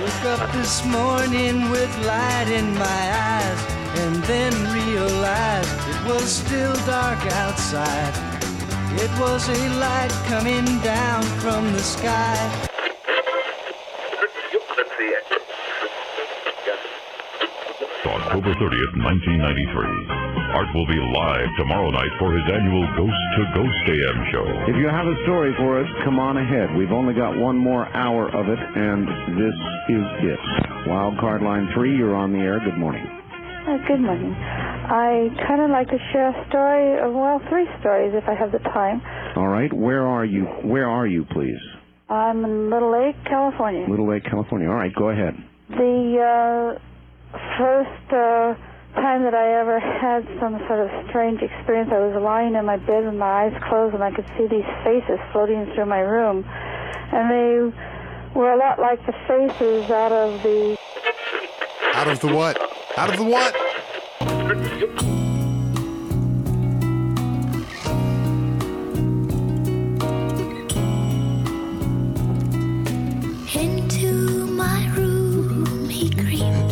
[0.00, 3.60] Woke up this morning with light in my eyes
[4.00, 8.12] and then realized it was still dark outside.
[8.98, 12.68] It was a light coming down from the sky.
[14.76, 15.45] Let's see it.
[18.10, 20.26] October 30th, 1993.
[20.54, 24.46] Art will be live tomorrow night for his annual Ghost to Ghost AM show.
[24.70, 26.74] If you have a story for us, come on ahead.
[26.76, 29.56] We've only got one more hour of it, and this
[29.90, 30.42] is it.
[30.88, 32.60] Wild Card Line 3, you're on the air.
[32.60, 33.04] Good morning.
[33.66, 34.32] Uh, good morning.
[34.32, 38.52] I kind of like to share a story, uh, well, three stories if I have
[38.52, 39.02] the time.
[39.36, 40.44] All right, where are you?
[40.62, 41.58] Where are you, please?
[42.08, 43.84] I'm in Little Lake, California.
[43.90, 44.68] Little Lake, California.
[44.68, 45.34] All right, go ahead.
[45.68, 46.95] The uh,
[47.58, 48.54] first uh,
[48.96, 52.76] time that I ever had some sort of strange experience, I was lying in my
[52.76, 56.44] bed with my eyes closed and I could see these faces floating through my room.
[56.46, 57.72] And they
[58.34, 60.76] were a lot like the faces out of the
[61.94, 62.58] Out of the what?
[62.96, 63.54] Out of the what?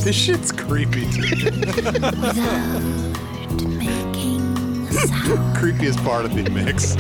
[0.05, 1.07] This shit's creepy.
[1.07, 2.15] without
[3.65, 4.41] making.
[5.57, 6.95] Creepiest part of the mix.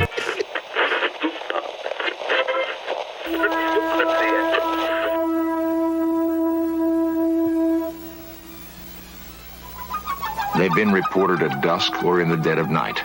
[10.56, 13.02] They've been reported at dusk or in the dead of night.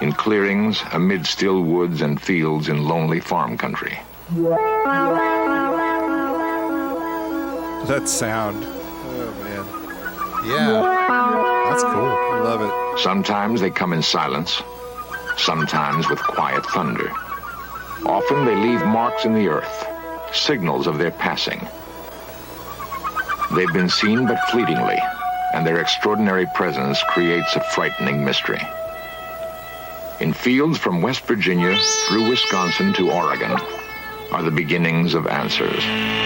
[0.00, 3.98] In clearings, amid still woods and fields in lonely farm country.
[7.84, 8.75] That sound.
[10.46, 10.80] Yeah.
[11.68, 11.92] That's cool.
[11.92, 13.00] I love it.
[13.00, 14.62] Sometimes they come in silence,
[15.36, 17.10] sometimes with quiet thunder.
[18.06, 19.86] Often they leave marks in the earth,
[20.32, 21.66] signals of their passing.
[23.54, 24.98] They've been seen but fleetingly,
[25.52, 28.60] and their extraordinary presence creates a frightening mystery.
[30.20, 31.76] In fields from West Virginia
[32.08, 33.52] through Wisconsin to Oregon
[34.30, 36.25] are the beginnings of answers.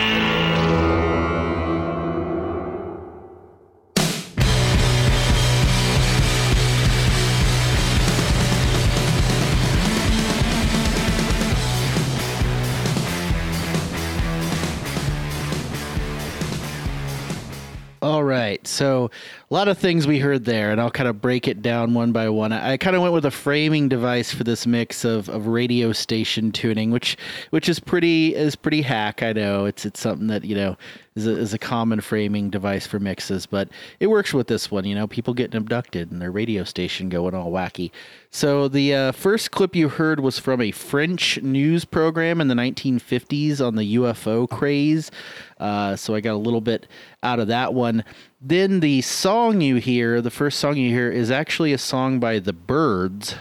[18.81, 19.11] So,
[19.51, 22.13] a lot of things we heard there, and I'll kind of break it down one
[22.13, 22.51] by one.
[22.51, 25.93] I, I kind of went with a framing device for this mix of, of radio
[25.93, 27.19] station tuning, which
[27.51, 29.23] which is pretty is pretty hack.
[29.23, 30.79] I know it's it's something that you know
[31.17, 34.85] is a, is a common framing device for mixes, but it works with this one.
[34.85, 37.91] You know, people getting abducted and their radio station going all wacky.
[38.31, 42.55] So the uh, first clip you heard was from a French news program in the
[42.55, 45.11] 1950s on the UFO craze.
[45.59, 46.87] Uh, so I got a little bit
[47.23, 48.05] out of that one.
[48.41, 52.39] Then the song you hear, the first song you hear, is actually a song by
[52.39, 53.35] the Byrds,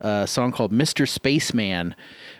[0.00, 1.08] a song called "Mr.
[1.08, 1.94] Spaceman."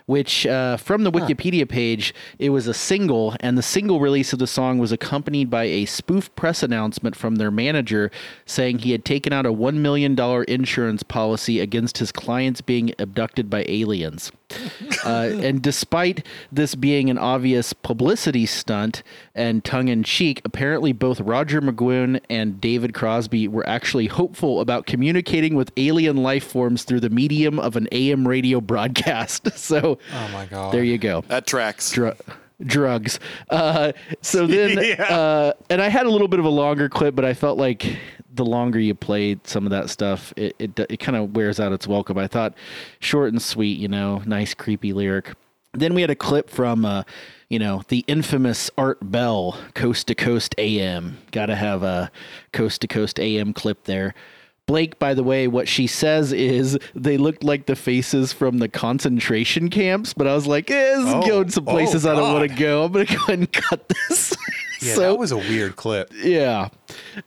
[0.07, 4.39] Which, uh, from the Wikipedia page, it was a single, and the single release of
[4.39, 8.09] the song was accompanied by a spoof press announcement from their manager
[8.45, 13.49] saying he had taken out a $1 million insurance policy against his clients being abducted
[13.49, 14.31] by aliens.
[15.05, 19.03] Uh, and despite this being an obvious publicity stunt
[19.35, 24.85] and tongue in cheek, apparently both Roger McGuinn and David Crosby were actually hopeful about
[24.85, 29.47] communicating with alien life forms through the medium of an AM radio broadcast.
[29.67, 30.73] So, Oh my god.
[30.73, 31.21] there you go.
[31.27, 31.91] That tracks.
[31.91, 32.19] Dr-
[32.61, 33.19] drugs.
[33.49, 33.91] Uh,
[34.21, 37.33] so then, uh, and I had a little bit of a longer clip, but I
[37.33, 37.97] felt like
[38.33, 41.71] the longer you played some of that stuff, it it, it kind of wears out
[41.71, 42.17] its welcome.
[42.17, 42.53] I thought
[42.99, 45.33] short and sweet, you know, nice creepy lyric.
[45.73, 47.03] Then we had a clip from, uh,
[47.49, 51.19] you know, the infamous Art Bell, Coast to Coast AM.
[51.31, 52.09] Got to have a
[52.51, 54.15] Coast to Coast AM clip there.
[54.67, 58.67] Blake, by the way, what she says is they looked like the faces from the
[58.69, 62.15] concentration camps, but I was like, eh, this is Oh, going some places oh, I
[62.15, 62.83] don't want to go.
[62.83, 64.35] I'm going to go ahead and cut this.
[64.79, 66.11] Yeah, So- that was a weird clip.
[66.15, 66.69] yeah.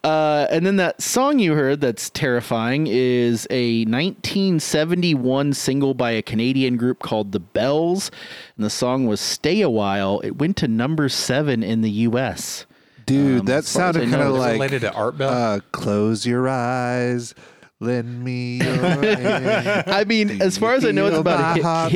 [0.04, 6.22] Uh, and then that song you heard that's terrifying is a 1971 single by a
[6.22, 8.10] Canadian group called The Bells.
[8.56, 10.20] And the song was Stay a While.
[10.20, 12.66] It went to number seven in the U.S.
[13.10, 15.30] Dude, Um, that as far as I sounded kind of like related to Art Bell?
[15.30, 17.34] Uh, close your eyes,
[17.80, 18.66] lend me your
[19.02, 19.84] hand.
[19.90, 21.94] I mean, as far as I know, it's about my hi- heart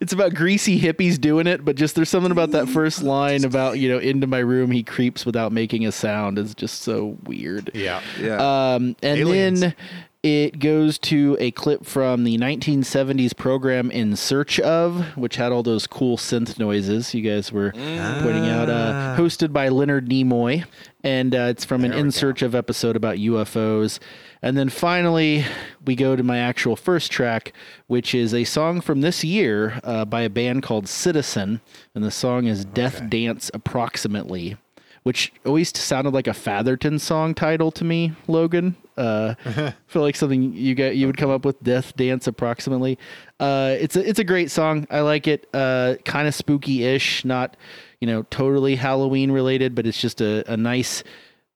[0.00, 3.78] it's about greasy hippies doing it, but just there's something about that first line about
[3.78, 7.70] you know into my room he creeps without making a sound is just so weird.
[7.74, 8.00] Yeah.
[8.18, 8.36] Yeah.
[8.74, 9.60] Um, and Aliens.
[9.60, 9.74] then
[10.22, 15.64] it goes to a clip from the 1970s program In Search of, which had all
[15.64, 20.64] those cool synth noises you guys were pointing out, uh, hosted by Leonard Nimoy.
[21.02, 23.98] And uh, it's from an In Search of episode about UFOs.
[24.42, 25.44] And then finally,
[25.84, 27.52] we go to my actual first track,
[27.88, 31.60] which is a song from this year uh, by a band called Citizen.
[31.96, 34.56] And the song is Death Dance Approximately
[35.02, 38.76] which always sounded like a Fatherton song title to me, Logan.
[38.96, 41.62] Uh, I feel like something you get you would come up with.
[41.62, 42.98] Death Dance, approximately.
[43.40, 44.86] Uh, it's a it's a great song.
[44.90, 45.48] I like it.
[45.52, 47.56] Uh, kind of spooky ish, not
[48.00, 51.02] you know totally Halloween related, but it's just a, a nice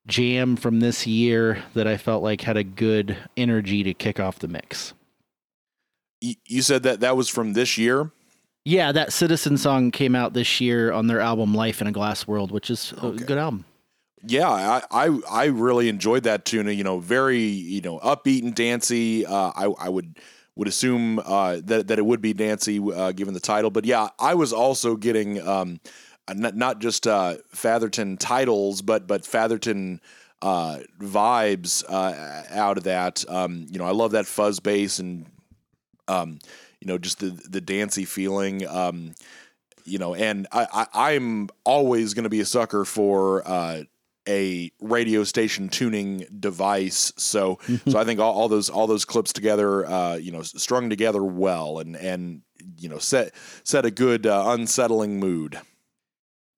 [0.07, 4.39] jam from this year that I felt like had a good energy to kick off
[4.39, 4.95] the mix.
[6.21, 8.11] You said that that was from this year.
[8.67, 12.27] Yeah, that Citizen song came out this year on their album Life in a Glass
[12.27, 13.65] World, which is a good album.
[14.27, 16.67] Yeah, I, I I really enjoyed that tune.
[16.67, 19.25] You know, very you know upbeat and dancey.
[19.25, 20.19] Uh, I I would
[20.57, 23.71] would assume uh, that that it would be dancey uh, given the title.
[23.71, 25.79] But yeah, I was also getting um,
[26.27, 30.01] uh, not not just uh, Fatherton titles, but but Fatherton
[30.43, 33.25] uh, vibes uh, out of that.
[33.29, 35.27] Um, you know, I love that fuzz bass and
[36.09, 36.41] um,
[36.81, 38.67] you know just the the dancey feeling.
[38.67, 39.15] Um,
[39.85, 43.85] you know, and I, I I'm always going to be a sucker for uh,
[44.29, 47.13] a radio station tuning device.
[47.17, 50.91] So so I think all, all those all those clips together, uh, you know, strung
[50.91, 52.43] together well, and and
[52.79, 53.33] you know set
[53.63, 55.61] set a good uh, unsettling mood.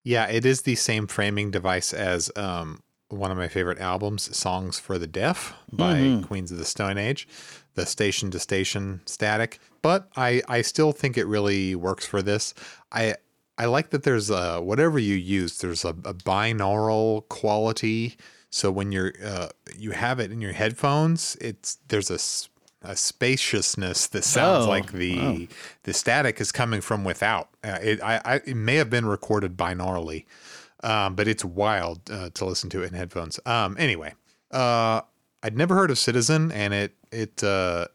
[0.04, 4.78] Yeah, it is the same framing device as um, one of my favorite albums, Songs
[4.78, 6.26] for the Deaf by Mhm.
[6.26, 7.28] Queens of the Stone Age,
[7.74, 9.60] the station to station static.
[9.82, 12.54] But I, I still think it really works for this.
[12.92, 13.14] I
[13.56, 18.16] I like that there's a, whatever you use, there's a, a binaural quality.
[18.50, 22.18] So when you're uh, you have it in your headphones, it's there's a
[22.88, 25.38] a spaciousness that sounds Oh, like the wow.
[25.82, 27.48] the static is coming from without.
[27.64, 30.24] Uh, it I, I it may have been recorded binaurally,
[30.82, 33.40] um, but it's wild uh, to listen to it in headphones.
[33.44, 34.14] Um, anyway,
[34.52, 35.00] uh,
[35.42, 37.88] I'd never heard of Citizen, and it it uh,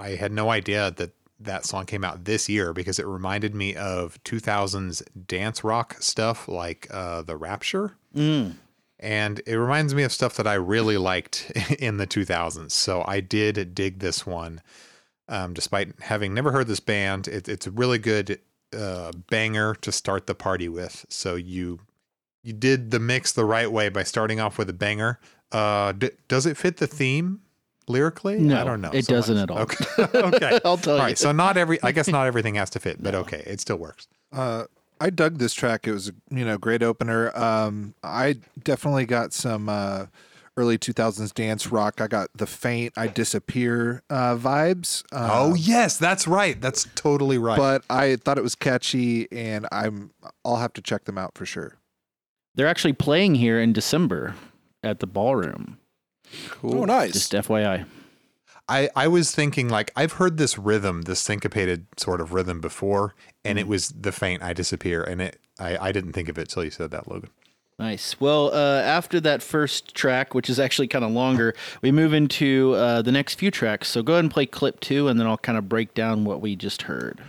[0.00, 3.74] I had no idea that that song came out this year because it reminded me
[3.74, 7.96] of 2000s dance rock stuff like uh, the Rapture.
[8.14, 8.54] Mm.
[8.98, 12.72] And it reminds me of stuff that I really liked in the 2000s.
[12.72, 14.60] So I did dig this one.
[15.28, 18.40] Um, despite having never heard this band, it, it's a really good
[18.76, 21.06] uh, banger to start the party with.
[21.08, 21.80] So you
[22.42, 25.20] you did the mix the right way by starting off with a banger.
[25.52, 27.40] Uh, d- does it fit the theme
[27.90, 28.38] lyrically?
[28.38, 28.90] No, I don't know.
[28.92, 29.42] it So doesn't much.
[29.42, 29.58] at all.
[29.62, 30.18] Okay.
[30.36, 30.60] okay.
[30.64, 31.04] I'll tell All you.
[31.04, 31.18] right.
[31.18, 31.82] So not every.
[31.82, 34.08] I guess not everything has to fit, but okay, it still works.
[34.32, 34.64] Uh,
[35.00, 35.86] I dug this track.
[35.86, 37.36] It was a you know great opener.
[37.36, 40.06] Um, I definitely got some uh,
[40.56, 42.00] early 2000s dance rock.
[42.00, 45.02] I got the faint "I Disappear" uh, vibes.
[45.10, 46.60] Uh, oh yes, that's right.
[46.60, 47.56] That's totally right.
[47.56, 50.10] But I thought it was catchy, and I'm
[50.44, 51.76] I'll have to check them out for sure.
[52.54, 54.34] They're actually playing here in December
[54.82, 55.78] at the ballroom.
[56.62, 57.12] Oh, nice.
[57.12, 57.86] Just FYI.
[58.68, 63.16] I, I was thinking like I've heard this rhythm, this syncopated sort of rhythm before,
[63.44, 66.48] and it was the faint I disappear, and it I, I didn't think of it
[66.48, 67.30] till you said that, Logan.
[67.80, 68.20] Nice.
[68.20, 72.74] Well, uh, after that first track, which is actually kind of longer, we move into
[72.74, 73.88] uh, the next few tracks.
[73.88, 76.40] So go ahead and play clip two, and then I'll kind of break down what
[76.40, 77.20] we just heard.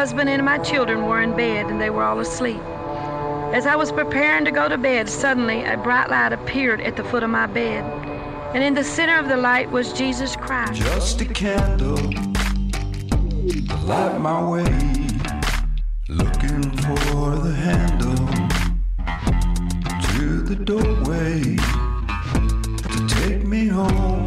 [0.00, 2.62] Husband and my children were in bed and they were all asleep.
[3.52, 7.04] As I was preparing to go to bed, suddenly a bright light appeared at the
[7.04, 7.84] foot of my bed.
[8.54, 10.80] And in the center of the light was Jesus Christ.
[10.80, 14.72] Just a candle, to light my way.
[16.08, 18.26] Looking for the handle
[20.14, 21.56] to the doorway
[22.88, 24.24] to take me home.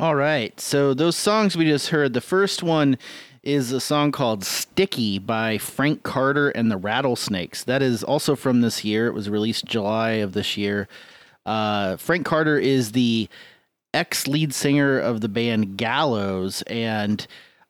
[0.00, 0.58] All right.
[0.58, 2.98] So those songs we just heard, the first one
[3.44, 7.64] is a song called Sticky by Frank Carter and the Rattlesnakes.
[7.64, 9.06] That is also from this year.
[9.06, 10.88] It was released July of this year.
[11.46, 13.28] Uh, Frank Carter is the
[13.92, 17.26] ex lead singer of the band Gallows, and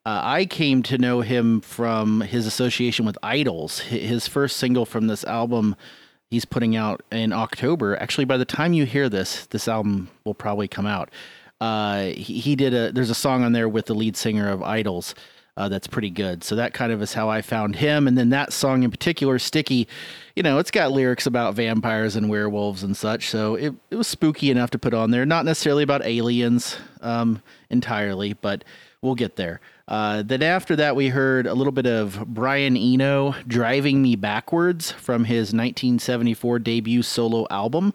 [0.07, 3.81] uh, I came to know him from his association with IDLES.
[3.81, 5.77] His first single from this album
[6.31, 7.97] he's putting out in October.
[7.97, 11.11] Actually, by the time you hear this, this album will probably come out.
[11.61, 14.61] Uh, he, he did a there's a song on there with the lead singer of
[14.61, 15.15] IDLES.
[15.57, 16.43] Uh, that's pretty good.
[16.43, 18.09] So that kind of is how I found him.
[18.09, 19.87] And then that song in particular, Sticky,
[20.35, 23.29] you know, it's got lyrics about vampires and werewolves and such.
[23.29, 25.25] So it, it was spooky enough to put on there.
[25.25, 27.41] Not necessarily about aliens um,
[27.71, 28.65] entirely, but
[29.01, 29.61] we'll get there.
[29.87, 34.91] Uh, then after that, we heard a little bit of Brian Eno driving me backwards
[34.91, 37.93] from his 1974 debut solo album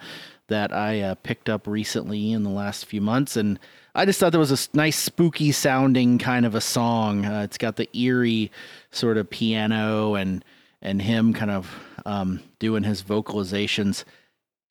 [0.47, 3.35] that I uh, picked up recently in the last few months.
[3.35, 3.59] And
[3.95, 7.25] I just thought that was a nice, spooky sounding kind of a song.
[7.25, 8.51] Uh, it's got the eerie
[8.91, 10.43] sort of piano and
[10.81, 11.69] and him kind of
[12.05, 14.03] um, doing his vocalizations.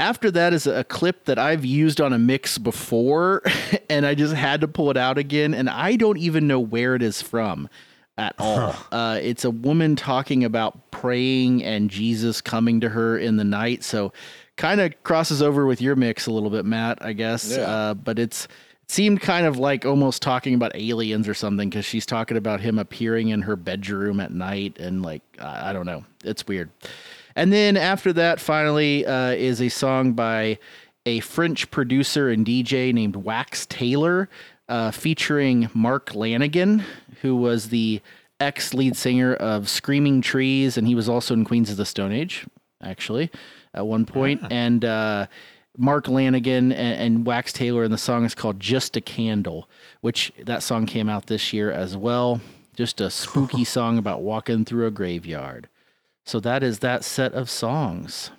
[0.00, 3.42] After that is a clip that I've used on a mix before,
[3.90, 6.94] and I just had to pull it out again, and I don't even know where
[6.94, 7.68] it is from
[8.16, 8.74] at all.
[8.92, 13.82] uh, it's a woman talking about praying and Jesus coming to her in the night.
[13.84, 14.12] So,
[14.56, 17.04] kind of crosses over with your mix a little bit, Matt.
[17.04, 17.56] I guess.
[17.56, 17.62] Yeah.
[17.62, 18.50] Uh, but it's it
[18.88, 22.78] seemed kind of like almost talking about aliens or something because she's talking about him
[22.78, 26.04] appearing in her bedroom at night and like I I don't know.
[26.24, 26.70] It's weird.
[27.36, 30.58] And then after that, finally, uh, is a song by
[31.06, 34.28] a French producer and DJ named Wax Tailor,
[34.68, 36.82] uh, featuring Mark Lanegan,
[37.22, 38.00] who was the
[38.40, 42.12] ex lead singer of Screaming Trees, and he was also in Queens of the Stone
[42.12, 42.46] Age,
[42.82, 43.30] actually,
[43.72, 44.42] at one point.
[44.50, 45.26] And uh,
[45.78, 50.32] Mark Lanegan and, and Wax Tailor, and the song is called Just a Candle, which
[50.44, 52.40] that song came out this year as well.
[52.74, 55.68] Just a spooky song about walking through a graveyard.
[56.24, 58.32] So that is that set of songs.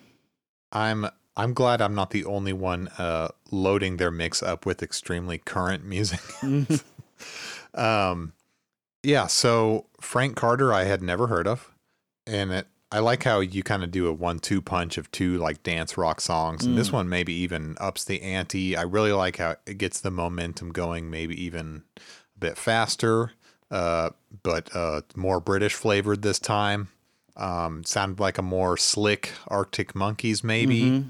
[0.71, 5.37] I'm I'm glad I'm not the only one uh, loading their mix up with extremely
[5.37, 6.19] current music.
[7.73, 8.33] um,
[9.01, 9.27] yeah.
[9.27, 11.73] So Frank Carter, I had never heard of,
[12.27, 15.61] and it, I like how you kind of do a one-two punch of two like
[15.61, 16.93] dance rock songs, and this Mm.
[16.93, 18.75] one maybe even ups the ante.
[18.75, 23.33] I really like how it gets the momentum going, maybe even a bit faster,
[23.69, 24.09] uh,
[24.43, 26.89] but uh, more British flavored this time.
[27.37, 31.09] Um, sounded like a more slick Arctic Monkeys, maybe Mhm.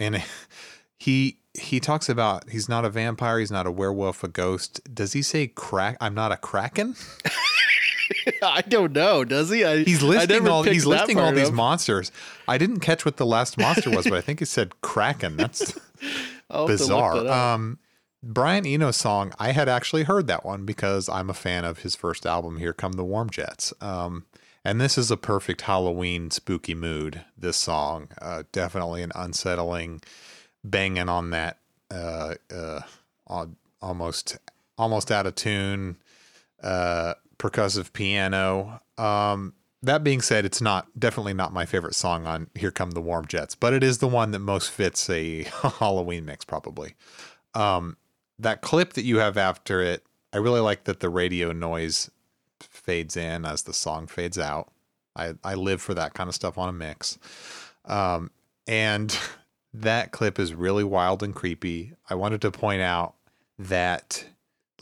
[0.00, 0.22] and
[0.98, 4.80] he he talks about he's not a vampire, he's not a werewolf, a ghost.
[4.92, 5.96] Does he say crack?
[6.00, 6.96] I'm not a kraken.
[8.42, 9.24] I don't know.
[9.24, 9.64] Does he?
[9.64, 11.54] I, He's listing all he's listing all these up.
[11.54, 12.12] monsters.
[12.48, 15.36] I didn't catch what the last monster was, but I think he said kraken.
[15.36, 15.78] That's
[16.50, 17.22] I'll have to look bizarre.
[17.22, 17.32] that.
[17.32, 17.78] Um,
[18.22, 21.96] Brian Eno's song, I had actually heard that one because I'm a fan of his
[21.96, 23.72] first album, Here Come the Warm Jets.
[23.80, 24.26] Um,
[24.64, 27.22] and this is a perfect Halloween spooky mood.
[27.36, 30.02] This song, uh, definitely an unsettling,
[30.62, 31.58] banging on that,
[31.90, 32.82] uh, uh,
[33.26, 34.38] on, almost,
[34.78, 35.96] almost out of tune,
[36.62, 38.80] uh, percussive piano.
[38.96, 43.00] Um, that being said, it's not definitely not my favorite song on Here Come the
[43.00, 45.42] Warm Jets, but it is the one that most fits a
[45.78, 46.94] Halloween mix, probably.
[47.54, 47.96] Um,
[48.38, 52.10] that clip that you have after it, I really like that the radio noise
[52.60, 54.70] fades in as the song fades out.
[55.16, 57.18] I, I live for that kind of stuff on a mix.
[57.84, 58.30] Um,
[58.68, 59.18] and
[59.74, 61.94] that clip is really wild and creepy.
[62.08, 63.14] I wanted to point out
[63.58, 64.26] that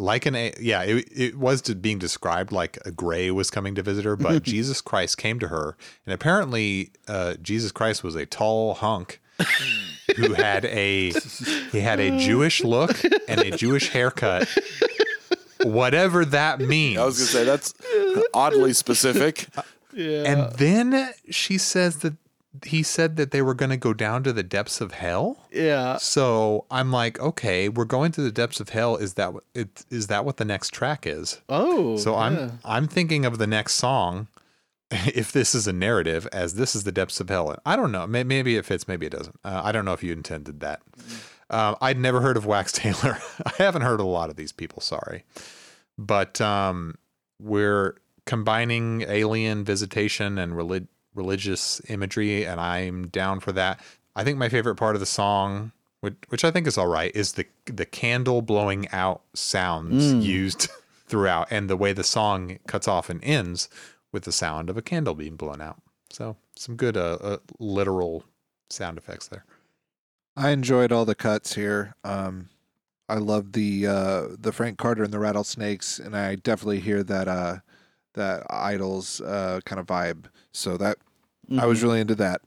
[0.01, 3.74] like an a yeah it, it was to being described like a gray was coming
[3.74, 8.14] to visit her but jesus christ came to her and apparently uh, jesus christ was
[8.14, 9.20] a tall hunk
[10.16, 11.12] who had a
[11.70, 14.48] he had a jewish look and a jewish haircut
[15.64, 17.74] whatever that means I was gonna say that's
[18.35, 19.48] oddly specific.
[19.93, 20.22] Yeah.
[20.24, 22.14] and then she says that
[22.66, 25.98] he said that they were going to go down to the depths of hell Yeah.
[25.98, 29.85] so i'm like okay we're going to the depths of hell is that what it
[29.89, 31.97] is that what the next track is Oh.
[31.97, 32.18] so yeah.
[32.18, 34.27] I'm I'm thinking of the next song,
[34.90, 37.56] if this is a narrative, as this is the depths of hell.
[37.64, 38.09] I don't know.
[38.09, 38.89] Maybe it fits.
[38.89, 39.39] Maybe it doesn't.
[39.44, 40.82] Uh, I don't know if you intended that.
[41.48, 43.18] Um, I'd never heard of Wax Tailor.
[43.47, 44.81] I haven't heard a lot of these people.
[44.82, 45.22] Sorry,
[45.97, 46.97] but um,
[47.40, 47.94] we're
[48.27, 53.81] combining alien visitation and relig- religious imagery, and I'm down for that.
[54.16, 55.73] I think my favorite part of the song.
[56.03, 60.23] Which, which I think is all right, is the the candle blowing out sounds Mm.
[60.23, 60.69] used
[61.07, 63.69] throughout and the way the song cuts off and ends
[64.11, 65.82] with the sound of a candle being blown out.
[66.09, 68.24] So some good uh, uh, literal
[68.70, 69.45] sound effects there.
[70.39, 71.95] I enjoyed all the cuts here.
[72.03, 72.49] Um,
[73.07, 77.28] I love the uh, the Frank Carter and the Rattlesnakes, and I definitely hear that
[77.28, 77.57] uh,
[78.15, 80.24] that IDLES uh, kind of vibe.
[80.53, 80.99] So that
[81.59, 81.82] I was Mhm.
[81.82, 82.43] really into that.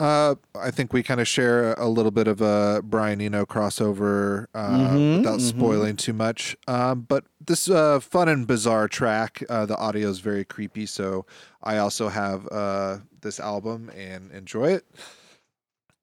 [0.00, 4.46] Uh, I think we kind of share a little bit of a Brian Eno crossover
[4.54, 5.42] uh, Mhm, without mhm.
[5.42, 6.56] spoiling too much.
[6.66, 10.86] Um, but this uh, fun and bizarre track, uh, the audio is very creepy.
[10.86, 11.26] So
[11.62, 14.86] I also have uh, this album and enjoy it.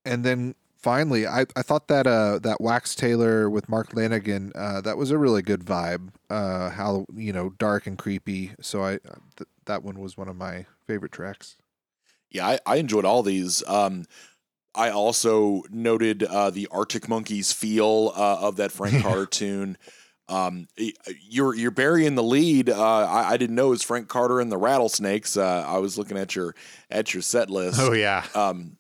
[0.05, 4.81] And then finally, I, I thought that uh, that Wax Tailor with Mark Lanegan uh,
[4.81, 6.09] that was a really good vibe.
[6.29, 8.51] Uh, how you know dark and creepy.
[8.61, 8.99] So I
[9.35, 11.57] th- that one was one of my favorite tracks.
[12.29, 13.67] Yeah, I, I enjoyed all these.
[13.67, 14.05] Um,
[14.75, 19.77] I also noted uh, the Arctic Monkeys feel uh, of that Frank Carter tune.
[20.29, 20.67] Um,
[21.29, 22.69] you're you're burying the lead.
[22.69, 25.37] Uh, I, I didn't know it was Frank Carter and the Rattlesnakes.
[25.37, 26.53] Uh, I was looking at your
[26.91, 27.79] at your set list.
[27.79, 28.25] Oh yeah.
[28.35, 28.77] Um,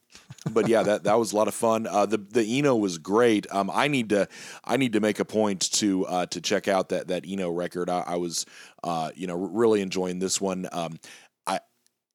[0.53, 1.87] but yeah, that that was a lot of fun.
[1.87, 3.45] Uh, the the Eno was great.
[3.51, 4.27] Um, I need to
[4.63, 7.89] I need to make a point to uh, to check out that that Eno record.
[7.89, 8.45] I, I was
[8.83, 10.67] uh, you know really enjoying this one.
[10.71, 10.99] Um,
[11.45, 11.59] I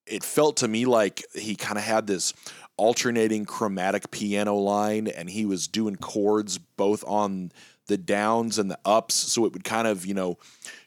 [0.06, 2.34] it felt to me like he kind of had this
[2.76, 7.52] alternating chromatic piano line, and he was doing chords both on
[7.86, 10.38] the downs and the ups, so it would kind of you know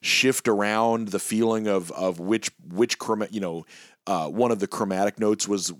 [0.01, 2.97] shift around the feeling of of which which
[3.31, 3.65] you know
[4.07, 5.73] uh, one of the chromatic notes was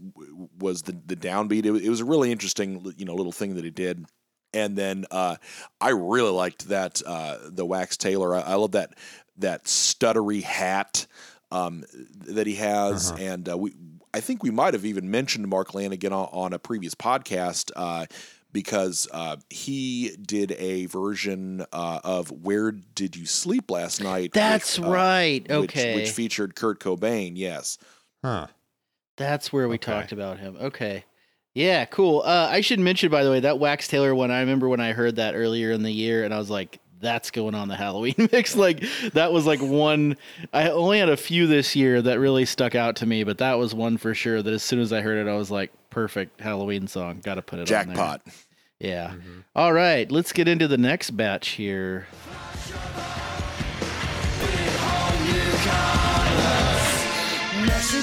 [0.59, 1.65] was the the downbeat.
[1.65, 4.05] It, was- it was a really interesting you know little thing that he did.
[4.53, 5.35] And then uh,
[5.81, 8.33] I really liked that uh, the Wax Tailor.
[8.35, 8.93] I, I love that
[9.37, 11.07] that stuttery hat
[11.51, 11.83] um,
[12.27, 13.73] that he has, and uh, we
[14.13, 17.71] I think we might have even mentioned Mark Lanegan on, on a previous podcast.
[17.75, 18.05] Uh,
[18.53, 24.79] because uh, he did a version uh, of "Where Did You Sleep Last Night?" That's
[24.79, 25.41] with, uh, right.
[25.49, 25.95] which- Okay.
[25.95, 27.33] which, featured Kurt Cobain.
[27.35, 27.77] Yes.
[28.25, 28.47] Huh.
[29.17, 30.57] That's where we talked about him.
[30.59, 31.05] Okay.
[31.53, 32.23] Yeah, cool.
[32.25, 34.31] Uh, I should mention, by the way, that Wax Tailor one.
[34.31, 37.29] I remember when I heard that earlier in the year, and I was like, "That's
[37.29, 38.83] going on the Halloween mix." Like
[39.13, 40.17] that was like one.
[40.53, 43.53] I only had a few this year that really stuck out to me, but that
[43.53, 44.41] was one for sure.
[44.41, 47.21] That as soon as I heard it, I was like, "Perfect Halloween song.
[47.23, 48.21] Got to put it on there." Jackpot.
[48.79, 49.13] Yeah.
[49.55, 52.07] All right, let's get into the next batch here.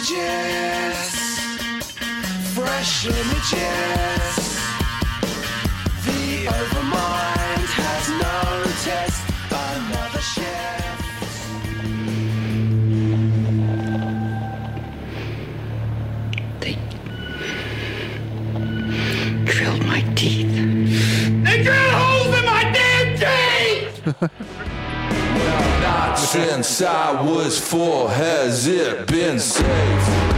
[0.02, 1.92] Messages,
[2.54, 4.34] fresh images.
[6.04, 9.22] The overmind has noticed
[9.52, 11.06] another shift.
[16.58, 16.74] They
[19.44, 20.52] drilled my teeth.
[21.44, 23.08] They drill holes in my damn
[24.18, 24.58] teeth!
[26.23, 30.31] Since I was four has it been safe.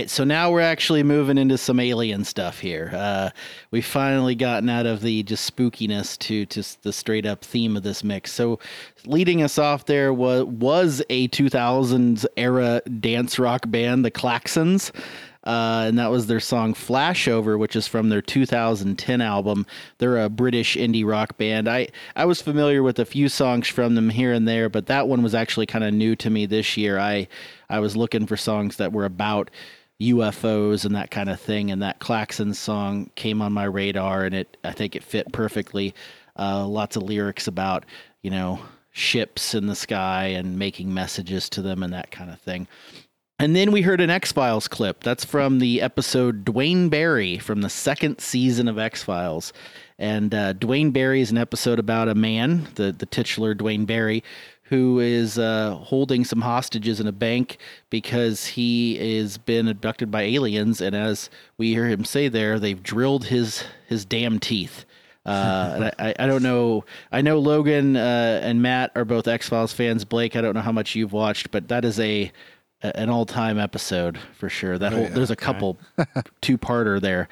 [0.00, 2.90] Right, so now we're actually moving into some alien stuff here.
[2.94, 3.28] Uh,
[3.70, 7.82] we've finally gotten out of the just spookiness to just the straight up theme of
[7.82, 8.32] this mix.
[8.32, 8.60] So,
[9.04, 14.90] leading us off there was was a 2000s era dance rock band, the Klaxons.
[15.44, 19.66] Uh, and that was their song Flashover, which is from their 2010 album.
[19.98, 21.68] They're a British indie rock band.
[21.68, 25.08] I, I was familiar with a few songs from them here and there, but that
[25.08, 26.98] one was actually kind of new to me this year.
[26.98, 27.28] I,
[27.68, 29.50] I was looking for songs that were about
[30.00, 34.34] UFOs and that kind of thing, and that Klaxon song came on my radar, and
[34.34, 35.94] it I think it fit perfectly.
[36.38, 37.84] Uh, lots of lyrics about
[38.22, 38.60] you know
[38.92, 42.66] ships in the sky and making messages to them and that kind of thing.
[43.38, 45.02] And then we heard an X Files clip.
[45.02, 49.54] That's from the episode Duane Barry from the second season of X Files.
[49.98, 54.22] And uh, Duane Barry is an episode about a man, the, the titular Duane Barry,
[54.70, 57.58] who is uh, holding some hostages in a bank
[57.90, 60.80] because he is been abducted by aliens.
[60.80, 61.28] And as
[61.58, 64.84] we hear him say there, they've drilled his his damn teeth.
[65.26, 66.84] Uh, and I, I don't know.
[67.12, 70.04] I know Logan uh, and Matt are both X Files fans.
[70.04, 72.32] Blake, I don't know how much you've watched, but that is a
[72.82, 74.78] a- an all time episode for sure.
[74.78, 75.10] That Oh, whole yeah.
[75.14, 75.78] there's a couple
[76.40, 77.28] two parter there.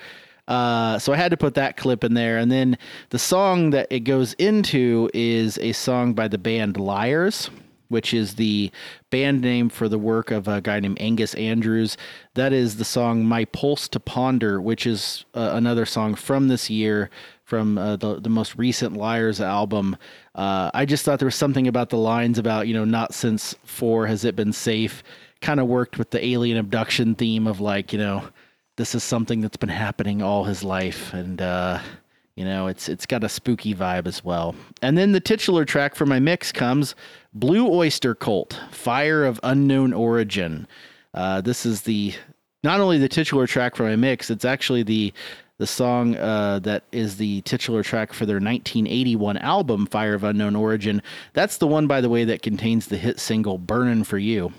[0.49, 2.79] Uh, so I had to put that clip in there, and then
[3.11, 7.51] the song that it goes into is a song by the band Liars,
[7.89, 8.73] which is the
[9.11, 11.99] band name for the work of a guy named Angus Andrews.
[12.33, 16.70] That is the song "My Pulse to Ponder," which is uh, another song from this
[16.70, 17.11] year
[17.45, 19.97] from uh, the the most recent Liars album.
[20.35, 23.55] Uh, I just thought there was something about the lines about you know not since
[23.65, 25.03] four has it been safe.
[25.43, 28.29] Kind of worked with the alien abduction theme of like you know
[28.79, 31.79] this is something that's been happening all his life and uh
[32.37, 34.55] You know, it's it's got a spooky vibe as well.
[34.81, 36.95] And then the titular track for my mix comes
[37.35, 40.69] Blue Oyster Cult, Fire of Unknown Origin.
[41.13, 42.15] Uh, this is the
[42.63, 45.13] not only the titular track for my mix, it's actually the
[45.59, 50.55] the song uh, that is the titular track for their 1981 album, Fire of Unknown
[50.55, 51.03] Origin.
[51.33, 54.53] That's the one, by the way, that contains the hit single Burnin' for You.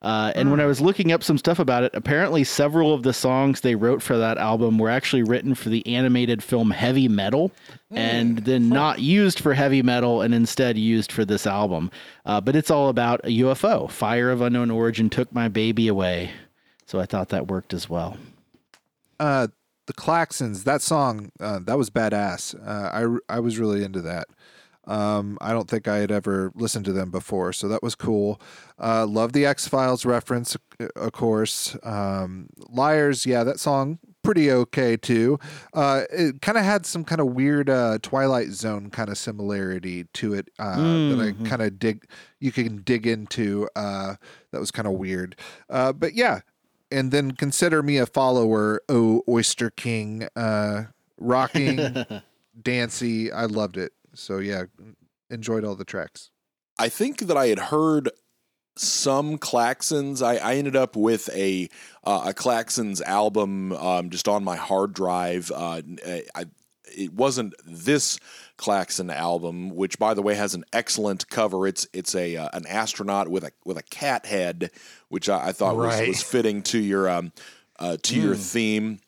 [0.00, 3.12] Uh, and when I was looking up some stuff about it, apparently several of the
[3.12, 7.50] songs they wrote for that album were actually written for the animated film Heavy Metal
[7.90, 11.90] and then not used for heavy metal and instead used for this album.
[12.24, 13.90] Uh, but it's all about a UFO.
[13.90, 16.30] Fire of Unknown Origin took my baby away.
[16.86, 18.16] So I thought that worked as well.
[19.18, 19.48] Uh,
[19.86, 22.54] the Klaxons, that song, uh, that was badass.
[22.54, 24.28] Uh, I I was really into that.
[24.88, 28.40] Um, I don't think I had ever listened to them before, so that was cool.
[28.82, 31.76] Uh, love the X Files reference, uh, of course.
[31.84, 35.38] Um, Liars, yeah, that song pretty okay too.
[35.72, 40.04] Uh, it kind of had some kind of weird uh, Twilight Zone kind of similarity
[40.14, 41.46] to it uh, that I Mhm.
[41.46, 42.04] kind of dig.
[42.40, 43.68] You can dig into.
[43.76, 44.16] Uh,
[44.52, 45.36] that was kind of weird,
[45.70, 46.40] uh, but yeah.
[46.90, 50.84] And then consider me a follower, oh Oyster King, uh,
[51.18, 51.78] rocking,
[52.62, 53.30] dancey.
[53.30, 53.92] I loved it.
[54.18, 54.64] So yeah,
[55.30, 56.30] enjoyed all the tracks.
[56.78, 58.10] I think that I had heard
[58.76, 60.22] some Klaxons.
[60.22, 61.68] I, I ended up with a
[62.04, 65.50] uh, a Klaxons album um, just on my hard drive.
[65.54, 65.82] Uh,
[66.34, 66.44] I,
[66.96, 68.18] it wasn't this
[68.56, 71.66] Klaxon album, which by the way has an excellent cover.
[71.66, 74.70] It's it's a uh, an astronaut with a with a cat head,
[75.08, 76.08] which I, I thought was, Right.
[76.08, 77.32] was fitting to your um
[77.78, 78.38] uh, to your Mm.
[78.52, 79.00] theme.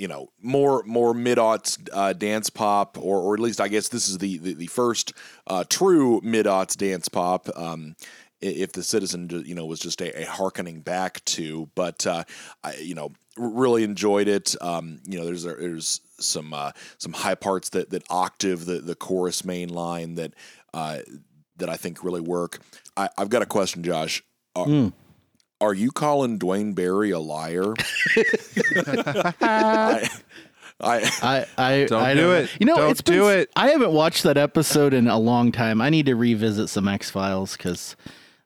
[0.00, 3.88] You know, more more mid aughts uh, dance pop, or or at least I guess
[3.88, 5.12] this is the the, the first
[5.46, 7.48] uh, true mid aughts dance pop.
[7.54, 7.96] Um,
[8.40, 12.24] if the citizen you know was just a, a harkening back to but uh,
[12.64, 17.34] I, you know really enjoyed it um, you know there's there's some uh, some high
[17.34, 20.34] parts that that octave the the chorus main line that
[20.72, 21.00] uh,
[21.56, 22.60] that I think really work
[22.96, 24.22] I, I've got a question Josh
[24.56, 24.92] are, Mm.
[25.60, 27.74] Are you calling Duane Barry a liar
[29.40, 30.08] I,
[30.80, 32.32] I I, I Don't I do know.
[32.32, 32.50] it.
[32.58, 33.50] You know, Don't it's been, do it.
[33.56, 35.80] I haven't watched that episode in a long time.
[35.80, 37.96] I need to revisit some X Files because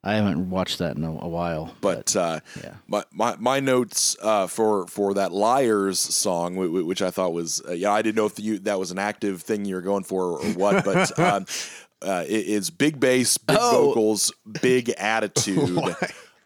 [0.03, 1.75] I haven't watched that in a, a while.
[1.81, 2.41] but uh,
[2.89, 7.33] my, my my notes uh, for for that liars song, wh- wh- which I thought
[7.33, 9.81] was uh, yeah, I didn't know if you that was an active thing you were
[9.83, 11.47] going for or what, but um,
[12.03, 13.87] uh, it is big bass, big Oh.
[13.87, 15.95] vocals, big attitude.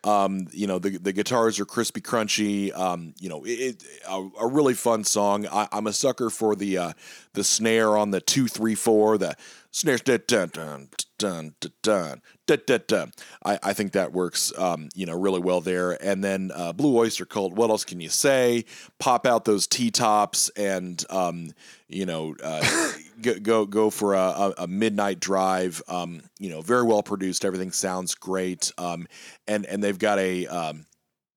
[0.09, 2.75] Um, you know, the, the guitars are crispy, crunchy.
[2.77, 5.47] Um, you know, it, it a, a, really fun song.
[5.47, 6.93] I, am a sucker for the uh,
[7.35, 9.19] the snare on the two three four.
[9.19, 9.37] The
[9.71, 12.81] snare dun dun dun dun dun dun dun.
[12.87, 13.13] dun.
[13.45, 14.51] I, I think that works.
[14.57, 16.03] Um, you know, really well there.
[16.03, 17.53] And then uh, Blue Oyster Cult.
[17.53, 18.65] What else can you say?
[18.99, 21.51] Pop out those T tops and um,
[21.87, 22.35] you know.
[22.43, 25.83] Uh, go, go go for a, a, midnight drive.
[25.89, 27.45] Um, you know very well produced.
[27.45, 28.73] Everything sounds great.
[28.79, 29.07] Um,
[29.47, 30.87] and and they've got a um,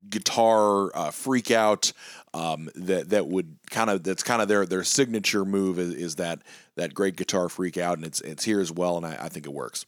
[0.09, 1.93] guitar uh, freak out
[2.33, 6.15] um, that that would kind of that's kind of their their signature move is, is
[6.15, 6.41] that
[6.75, 9.45] that great guitar freak out and it's it's here as well and I, I think
[9.45, 9.85] it works.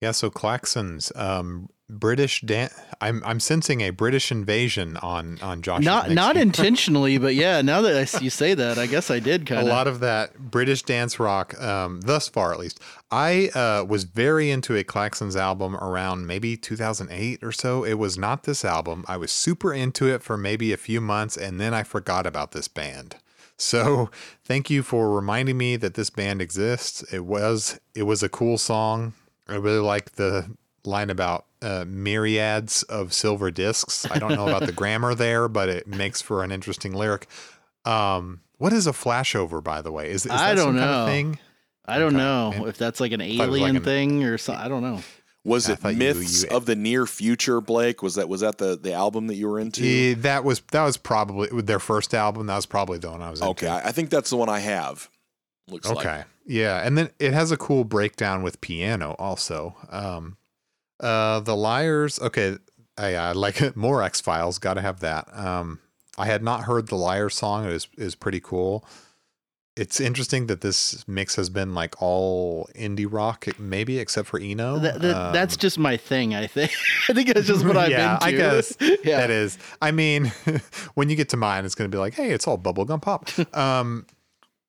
[0.00, 2.70] Yeah, so Klaxons, um, British dan-
[3.00, 7.60] I'm I'm sensing a British invasion on on Josh's not not intentionally, but yeah.
[7.60, 9.66] Now that I you say that, I guess I did kind of.
[9.66, 12.80] A lot of that British dance rock, um, thus far at least.
[13.10, 17.84] I uh, was very into a Klaxons album around maybe 2008 or so.
[17.84, 19.04] It was not this album.
[19.06, 22.52] I was super into it for maybe a few months, and then I forgot about
[22.52, 23.16] this band.
[23.56, 24.10] So
[24.44, 27.02] thank you for reminding me that this band exists.
[27.12, 29.12] It was it was a cool song.
[29.46, 30.50] I really like the
[30.84, 34.06] line about uh, myriads of silver discs.
[34.10, 37.26] I don't know about the grammar there, but it makes for an interesting lyric.
[37.84, 40.10] Um, what is a flashover, by the way?
[40.10, 41.00] Is, is I that some don't kind know.
[41.02, 41.38] of thing?
[41.86, 42.58] I don't Okay.
[42.58, 44.64] know if that's like an thought it was alien like an- thing or something.
[44.64, 45.00] I don't know.
[45.44, 48.02] Was it thought you- Myths you- of the Near Future, Blake?
[48.02, 49.84] Was that was that the the album that you were into?
[49.86, 52.46] Yeah, that was that was probably their first album.
[52.46, 53.50] That was probably the one I was into.
[53.50, 55.10] Okay, I I think that's the one I have.
[55.68, 55.98] Looks like.
[55.98, 56.24] Okay.
[56.46, 59.76] Yeah, and then it has a cool breakdown with piano also.
[59.90, 60.38] Um
[61.00, 62.56] uh The Liars, okay,
[62.96, 65.28] I, I like it more X Files, got to have that.
[65.36, 65.80] Um
[66.16, 67.64] I had not heard the liar song.
[67.66, 68.84] It is is pretty cool.
[69.76, 74.78] It's interesting that this mix has been like all indie rock, maybe except for Eno.
[74.78, 76.32] That, that, Um, that's just my thing.
[76.32, 76.70] I think.
[77.08, 78.24] I think that's just what I'm yeah, into.
[78.26, 79.16] I guess yeah.
[79.16, 79.58] that is.
[79.82, 80.26] I mean,
[80.94, 83.28] when you get to mine, it's going to be like, hey, it's all bubblegum pop.
[83.56, 84.06] um,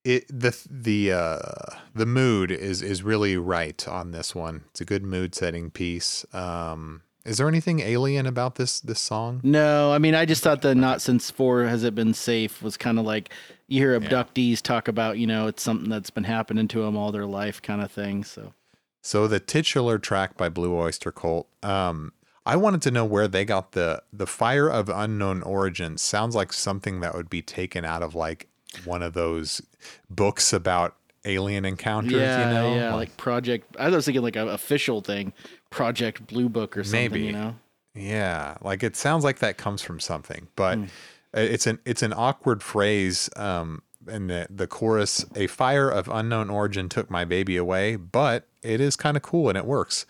[0.05, 4.63] it the the uh, the mood is is really right on this one.
[4.69, 6.25] It's a good mood setting piece.
[6.33, 9.41] Um, Is there anything alien about this this song?
[9.43, 12.77] No, I mean, I just thought the not since four has it been safe was
[12.77, 13.31] kind of like
[13.67, 17.11] you hear abductees talk about, you know, it's something that's been happening to them all
[17.11, 18.23] their life kind of thing.
[18.23, 18.53] So,
[19.01, 22.13] So the titular track by Blue Oyster Cult, um,
[22.45, 25.97] I wanted to know where they got the the fire of unknown origin.
[25.97, 28.47] Sounds like something that would be taken out of like
[28.85, 29.61] one of those
[30.09, 30.95] books about
[31.25, 32.13] alien encounters.
[32.13, 33.75] yeah, you know, yeah, like Project.
[33.79, 35.33] I was thinking like an official thing,
[35.69, 37.11] Project Blue Book or something.
[37.11, 37.25] Maybe.
[37.25, 37.55] you know.
[37.93, 40.89] Yeah, like it sounds like that comes from something, but Mm.
[41.33, 43.29] it's an it's an awkward phrase.
[43.35, 48.47] Um, and the the chorus, "A fire of unknown origin took my baby away," but
[48.61, 50.05] it is kind of cool and it works.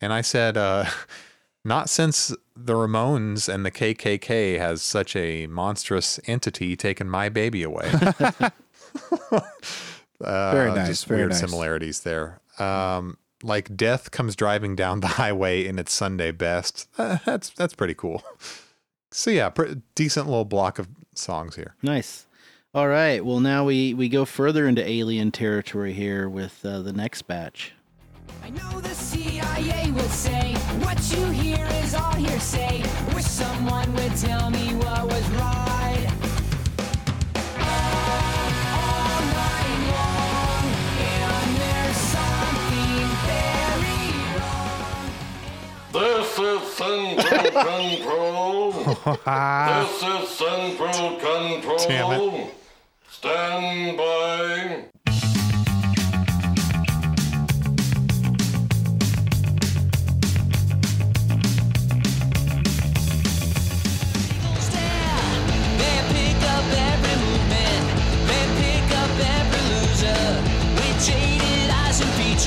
[0.00, 0.86] And I said, uh,
[1.64, 7.62] not since the Ramones and the KKK has such a monstrous entity taken my baby
[7.62, 7.90] away.
[10.20, 11.38] Uh, Very nice, Just very weird nice.
[11.38, 12.40] similarities there.
[12.58, 16.88] Um, like death comes driving down the highway in its Sunday best.
[16.98, 18.24] Uh, that's that's pretty cool.
[19.12, 21.76] So yeah, pr- decent little block of songs here.
[21.84, 22.26] Nice.
[22.74, 23.24] All right.
[23.24, 27.72] Well, now we we go further into alien territory here with uh, the next batch.
[28.44, 32.82] I know the CIA will say what you hear is all hearsay.
[33.14, 36.06] Wish someone would tell me what was right.
[38.80, 40.64] All night long,
[41.12, 45.10] and there's something very wrong.
[45.92, 48.72] This is Central Control.
[49.72, 51.78] this is Central Control.
[51.88, 52.54] Damn it.
[53.10, 54.84] Stand by.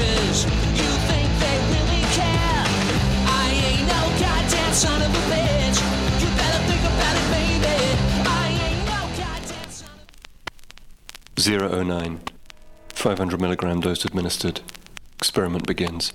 [0.02, 0.45] Eyes.
[0.80, 2.64] You think they really care?
[3.28, 5.78] I ain't no goddamn son of a bitch.
[6.22, 7.78] You better think about it, baby.
[8.28, 9.99] I ain't no goddamn son.
[11.88, 12.19] 009.
[12.90, 14.61] 500 milligram dose administered.
[15.18, 16.14] Experiment begins.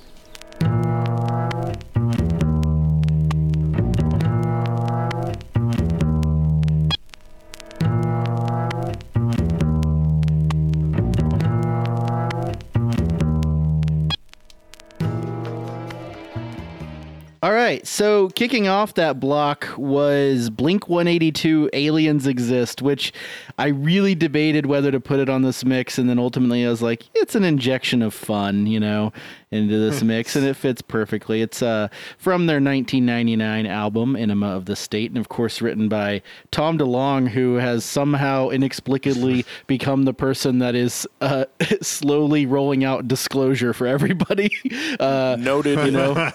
[17.46, 23.12] All right, so kicking off that block was Blink 182 Aliens Exist, which
[23.58, 26.80] I really debated whether to put it on this mix, and then ultimately I was
[26.80, 29.12] like, it's an injection of fun, you know,
[29.50, 31.42] into this mix, and it fits perfectly.
[31.42, 31.88] It's uh,
[32.18, 36.22] from their 1999 album, Enema of the State, and of course written by
[36.52, 41.46] Tom DeLonge, who has somehow inexplicably become the person that is uh,
[41.82, 44.50] slowly rolling out disclosure for everybody.
[45.00, 46.32] Uh, Noted, you know.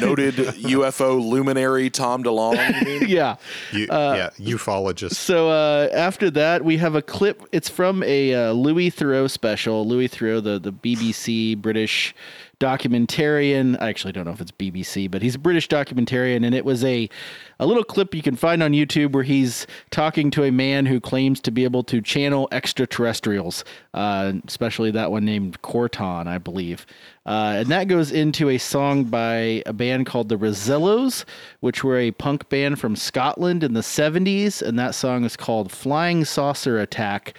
[0.00, 0.34] noted
[0.64, 3.08] UFO luminary Tom DeLonge.
[3.08, 3.36] yeah.
[3.72, 5.14] You, Uh, yeah, ufologist.
[5.14, 7.42] So uh, after that, we have a clip.
[7.52, 9.86] It's from a uh, Louis Theroux special.
[9.86, 12.14] Louis Theroux, the the BBC British
[12.60, 13.80] documentarian.
[13.80, 16.84] I actually don't know if it's BBC, but he's a British documentarian, and it was
[16.84, 17.08] a
[17.60, 21.00] a little clip you can find on YouTube where he's talking to a man who
[21.00, 23.64] claims to be able to channel extraterrestrials,
[23.94, 26.84] uh, especially that one named Corton, I believe.
[27.24, 31.24] Uh, and that goes into a song by a band called the Rezillos,
[31.60, 34.60] which were a punk band from Scotland in the 70s.
[34.60, 37.34] And that song is called Flying Saucer Attack.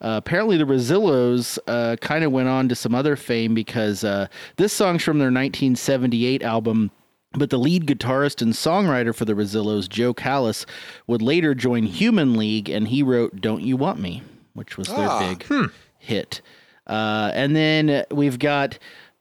[0.00, 4.26] Uh, apparently, the Rezillos uh, kind of went on to some other fame because uh,
[4.56, 6.90] this song's from their 1978 album.
[7.32, 10.66] But the lead guitarist and songwriter for the Rezillos, Jo Callis,
[11.06, 14.22] would later join Human League, and he wrote "Don't You Want Me,"
[14.54, 15.44] which was their Ah, big
[16.00, 16.40] hit.
[16.86, 18.78] Uh, and then we've got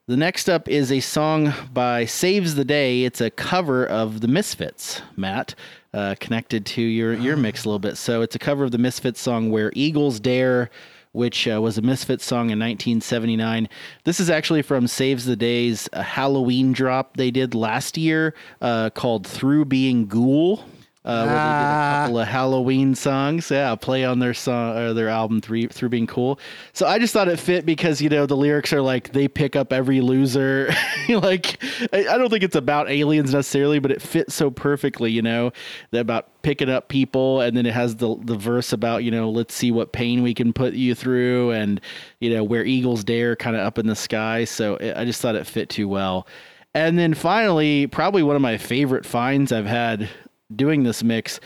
[0.10, 3.04] the next up is a song by Saves the Day.
[3.04, 5.54] It's a cover of the Misfits, Matt,
[5.94, 7.96] uh, connected to your your mix a little bit.
[7.96, 10.72] So it's a cover of the Misfits song "Where Eagles Dare."
[11.12, 13.68] Which uh, was a Misfits song in 1979.
[14.04, 18.92] This is actually from Saves the Day's uh, Halloween drop they did last year uh,
[18.92, 20.64] called Through Being Ghoul.
[21.06, 24.94] Uh, where they did a couple of Halloween songs, yeah, play on their song or
[24.94, 26.38] their album through through being cool.
[26.74, 29.56] So I just thought it fit because you know the lyrics are like they pick
[29.56, 30.70] up every loser.
[31.10, 31.64] like
[31.94, 35.10] I, I don't think it's about aliens necessarily, but it fits so perfectly.
[35.10, 35.54] You know
[35.92, 39.30] that about picking up people, and then it has the the verse about you know
[39.30, 41.80] let's see what pain we can put you through, and
[42.20, 44.44] you know where eagles dare, kind of up in the sky.
[44.44, 46.28] So it, I just thought it fit too well.
[46.76, 50.10] And then finally, probably one of my favorite finds I've had
[50.56, 51.40] doing this mix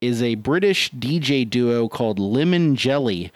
[0.00, 3.30] is a British DJ duo called Lemon Jelly.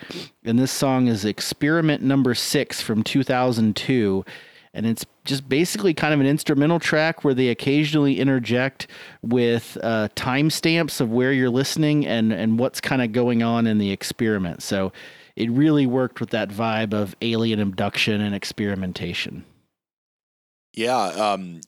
[0.44, 4.24] And this song is experiment number six from 2002.
[4.72, 8.88] and it's just basically kind of an instrumental track where they occasionally interject
[9.22, 13.78] with uh, timestamps of where you're listening and and what's kind of going on in
[13.78, 14.62] the experiment.
[14.62, 14.92] So
[15.36, 19.44] it really worked with that vibe of alien abduction and experimentation.
[20.74, 21.60] Yeah, um,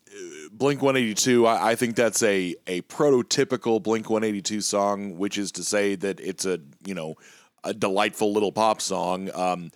[0.50, 1.46] Blink 182.
[1.46, 6.18] I, I think that's a a prototypical Blink 182 song, which is to say that
[6.18, 7.14] it's a you know
[7.62, 9.30] a delightful little pop song.
[9.32, 9.70] Um,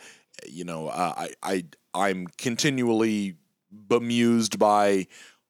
[0.49, 3.37] you know, uh, I I I'm continually
[3.71, 5.07] bemused by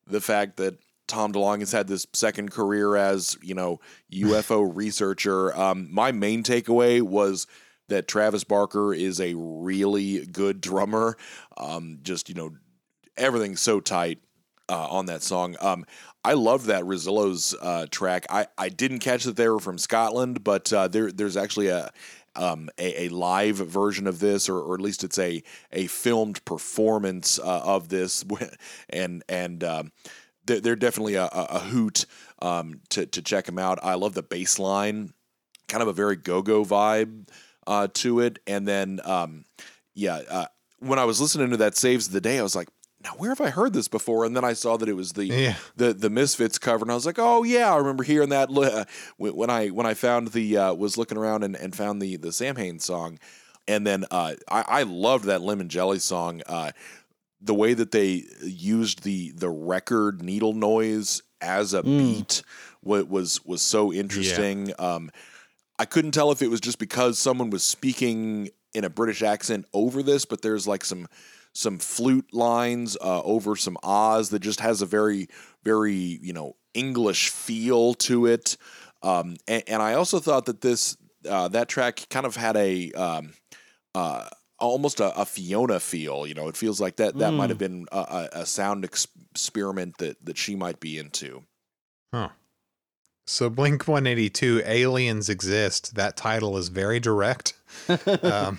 [0.07, 3.81] the fact that Tom DeLonge has had this second career as you know
[4.12, 5.59] UFO researcher.
[5.59, 7.47] Um, my main takeaway was
[7.89, 11.16] that Travis Barker is a really good drummer.
[11.57, 12.52] Um, just you know
[13.21, 14.19] everything's so tight
[14.69, 15.57] uh, on that song.
[15.61, 15.85] Um,
[16.25, 18.27] I love that Rezillo's uh, track.
[18.29, 21.91] I, I didn't catch that they were from Scotland, but uh, there there's actually a,
[22.37, 25.43] um, a a live version of this, or, or at least it's a
[25.73, 28.25] a filmed performance uh, of this,
[28.91, 29.93] and and um,
[30.45, 32.07] they're, they're definitely a, a, hoot
[32.43, 33.79] um, to to check them out.
[33.83, 35.15] I love the bass line,
[35.69, 37.29] kind of a very go go vibe
[37.67, 39.45] uh, to it, and then um,
[39.95, 40.47] yeah, uh,
[40.81, 42.69] when I was listening to that Saves the Day, I was like,
[43.02, 44.24] now where have I heard this before?
[44.24, 45.55] And then I saw that it was the Yeah.
[45.77, 48.85] the the Misfits cover, and I was like, oh yeah, I remember hearing that uh,
[49.16, 52.32] when I when I found the uh, was looking around and, and found the the
[52.32, 53.18] Samhain song,
[53.66, 56.43] and then uh, I I loved that Lemon Jelly song.
[56.47, 56.72] Uh,
[57.40, 62.43] the way that they used the the record needle noise as a beat
[62.82, 64.72] was was was so interesting.
[64.78, 65.10] Um,
[65.78, 69.64] I couldn't tell if it was just because someone was speaking in a British accent
[69.72, 71.09] over this, but there's like some
[71.52, 75.28] some flute lines uh, over some ahs that just has a very
[75.64, 78.56] very you know English feel to it.
[79.02, 80.97] Um, and, and I also thought that this
[81.28, 83.32] uh, that track kind of had a um,
[83.94, 84.28] uh,
[84.59, 86.27] almost a, a Fiona feel.
[86.27, 87.36] You know, it feels like that that Mm.
[87.36, 91.44] might have been a, a, a sound ex- experiment that that she might be into.
[92.14, 92.28] Huh.
[93.27, 95.94] So Blink 182, Aliens Exist.
[95.94, 97.55] That title is very direct.
[98.22, 98.59] um,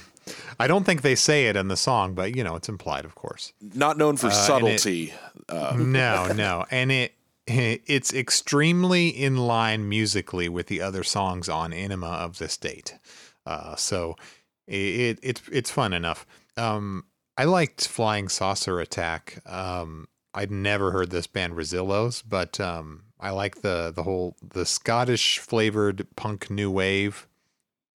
[0.60, 3.16] I don't think they say it in the song, but you know it's implied, of
[3.16, 3.54] course.
[3.62, 5.14] Not known for Uh, and it- subtlety.
[5.50, 7.14] uh, no, no, and it
[7.48, 12.96] it's extremely in line musically with the other songs on Enema of this date.
[13.46, 14.16] Uh, so
[14.68, 16.26] it, it it's it's fun enough.
[16.58, 17.06] Um,
[17.38, 19.42] I liked Flying Saucer Attack.
[19.46, 24.66] Um, I'd never heard this band Rezillos, but um, I like the the whole the
[24.66, 27.28] Scottish flavored punk new wave.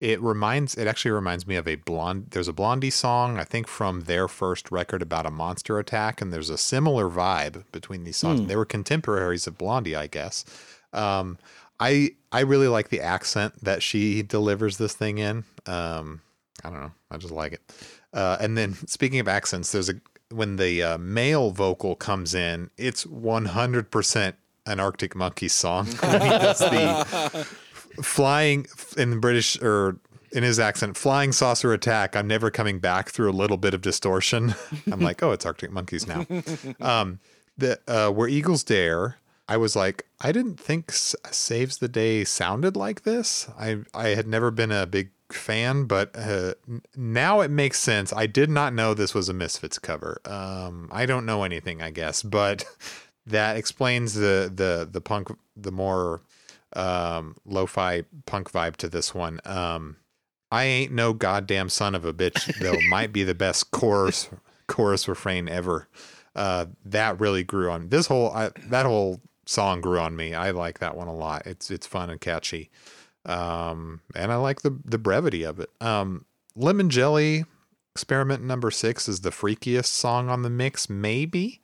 [0.05, 3.67] It reminds it actually reminds me of a blonde there's a Blondie song, I think
[3.67, 8.19] from their first record about a monster attack, and there's a similar vibe between these
[8.19, 8.41] songs.
[8.41, 8.47] Hmm.
[8.47, 10.45] They were contemporaries of Blondie, I guess.
[10.93, 11.39] Um,
[11.81, 15.45] I I really like the accent that she delivers this thing in.
[15.65, 16.21] Um,
[16.63, 16.93] I don't know.
[17.11, 17.63] I just like it.
[18.13, 19.95] Uh, and then speaking of accents, there's a
[20.29, 24.35] when the uh, male vocal comes in, it's 100%
[24.67, 25.87] an Arctic Monkeys song.
[25.93, 27.47] He does the
[28.03, 28.65] flying
[28.97, 29.99] in British or
[30.33, 32.17] in his accent, flying saucer attack.
[32.17, 34.55] I'm never coming back through a little bit of distortion.
[34.91, 36.27] I'm like, oh, it's Arctic Monkeys now.
[36.81, 37.21] Um,
[37.57, 39.17] the uh, where Eagles Dare.
[39.47, 43.49] I was like, I didn't think S- Saves the Day sounded like this.
[43.59, 46.55] I I had never been a big fan, but uh,
[46.97, 48.13] now it makes sense.
[48.13, 50.21] I did not know this was a Misfits cover.
[50.25, 52.65] Um, I don't know anything, I guess, but
[53.27, 56.23] that explains the the the punk, the more
[56.75, 59.41] um, lo-fi punk vibe to this one.
[59.45, 59.97] Um,
[60.51, 62.79] I ain't no goddamn son of a bitch, though.
[62.89, 64.29] might be the best chorus
[64.67, 65.89] chorus refrain ever.
[66.35, 70.35] Uh, that really grew on this whole I, that whole song grew on me.
[70.35, 71.47] I like that one a lot.
[71.47, 72.71] It's it's fun and catchy,
[73.25, 75.71] um, and I like the the brevity of it.
[75.81, 76.25] Um,
[76.57, 77.45] Lemon Jelly
[77.95, 80.91] experiment number six is the freakiest song on the mix.
[80.91, 81.61] Maybe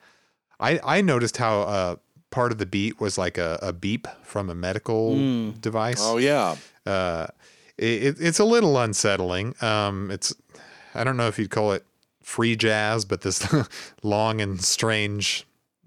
[0.60, 1.96] I I noticed how uh,
[2.30, 5.60] part of the beat was like a, a beep from a medical Mm.
[5.60, 5.98] device.
[6.00, 6.56] Oh yeah.
[6.86, 7.26] Uh,
[7.76, 9.54] it, it's a little unsettling.
[9.62, 10.34] Um, it's
[10.94, 11.84] I don't know if you'd call it
[12.22, 13.46] free jazz, but this
[14.02, 15.46] long and strange,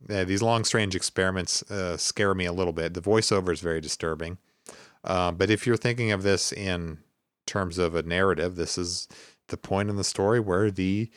[0.09, 2.93] uh, these long strange experiments uh, scare me a little bit.
[2.93, 4.37] The voiceover is very disturbing.
[5.03, 6.97] Uh, but if you're thinking of this in
[7.45, 9.07] terms of a narrative, this is
[9.49, 11.09] the point in the story where the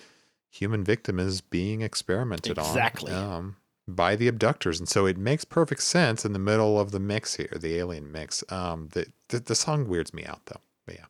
[0.50, 3.12] human victim is being experimented Exactly.
[3.12, 3.56] on um,
[3.88, 7.36] by the abductors, and so it makes perfect sense in the middle of the mix
[7.36, 8.42] here, the alien mix.
[8.50, 10.60] Um, the the, the song weirds me out though.
[10.86, 11.06] But yeah,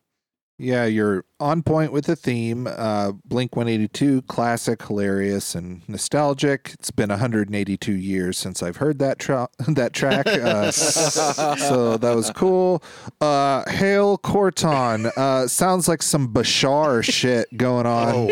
[0.58, 2.66] Yeah, you're on point with the theme.
[2.66, 6.70] Uh, Blink 182, classic, hilarious, and nostalgic.
[6.74, 12.30] It's been 182 years since I've heard that tra- that track, uh, so that was
[12.30, 12.82] cool.
[13.20, 18.30] Uh, Hail Corton uh, sounds like some Bashar shit going on.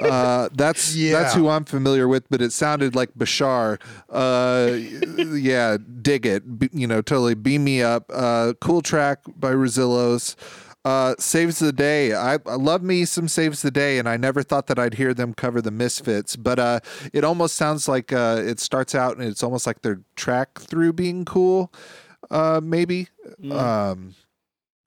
[0.00, 3.80] Uh, that's that's who I'm familiar with, but it sounded like Bashar.
[4.08, 4.72] Uh,
[5.36, 6.58] yeah, dig it.
[6.58, 8.10] B- you know, totally beam me up.
[8.12, 10.34] Uh, cool track by Rezillos.
[10.82, 12.14] Uh, saves the day.
[12.14, 15.12] I, I love me some saves the day, and I never thought that I'd hear
[15.12, 16.36] them cover the Misfits.
[16.36, 16.80] But uh,
[17.12, 20.94] it almost sounds like uh, it starts out, and it's almost like their track through
[20.94, 21.70] being cool.
[22.30, 23.08] Uh, maybe.
[23.50, 24.14] Um,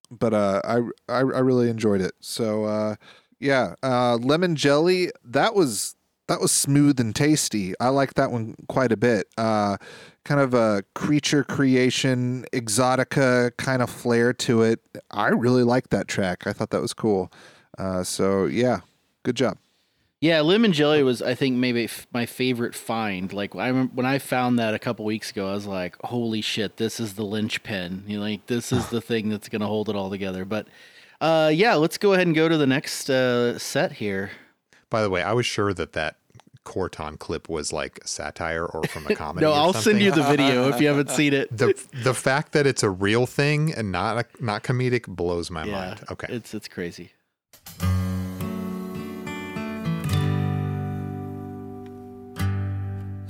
[0.10, 0.78] but uh, I,
[1.10, 2.14] I I really enjoyed it.
[2.20, 2.96] So uh,
[3.40, 5.12] yeah, uh, lemon jelly.
[5.24, 5.96] That was
[6.28, 7.74] that was smooth and tasty.
[7.80, 9.28] I like that one quite a bit.
[9.38, 9.78] Uh,
[10.24, 14.80] kind of a creature creation, exotica kind of flair to it.
[15.12, 16.48] I really like that track.
[16.48, 17.32] I thought that was cool.
[17.78, 18.82] Uh, so yeah,
[19.24, 19.58] good job.
[20.22, 23.34] Yeah, lemon jelly was I think maybe f- my favorite find.
[23.34, 26.40] Like I remember when I found that a couple weeks ago, I was like, "Holy
[26.40, 29.90] shit, this is the linchpin!" You know, like this is the thing that's gonna hold
[29.90, 30.46] it all together.
[30.46, 30.68] But
[31.20, 34.32] uh, yeah, let's go ahead and go to the next uh, set here.
[34.94, 36.18] By the way, I was sure that that
[36.66, 39.44] Corton clip was like satire or from a comedy.
[39.44, 41.50] No, or I'll send you the video if you haven't seen it.
[41.58, 45.66] The the fact that it's a real thing and not a, not comedic blows my
[45.66, 46.04] Yeah, mind.
[46.12, 47.12] Okay, it's it's crazy.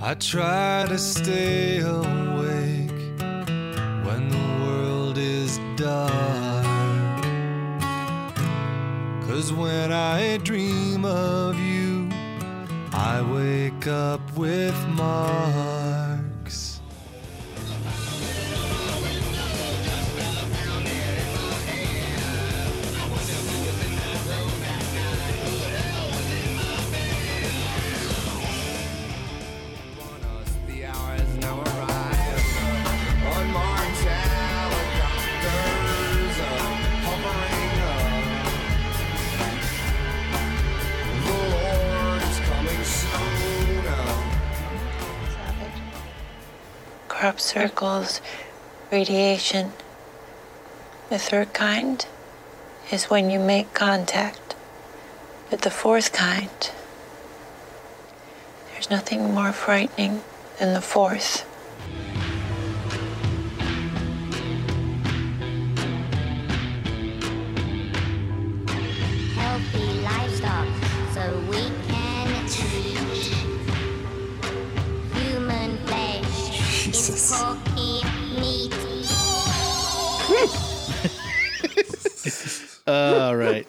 [0.01, 2.91] I try to stay awake
[4.05, 6.42] when the world is dark.
[9.33, 12.07] Cause when I dream of you,
[12.93, 16.02] I wake up with marks.
[47.23, 48.19] Crop circles,
[48.91, 49.71] radiation.
[51.09, 52.05] The third kind
[52.91, 54.55] is when you make contact.
[55.49, 56.49] But the fourth kind,
[58.73, 60.21] there's nothing more frightening
[60.59, 61.45] than the fourth.
[82.87, 83.67] All right.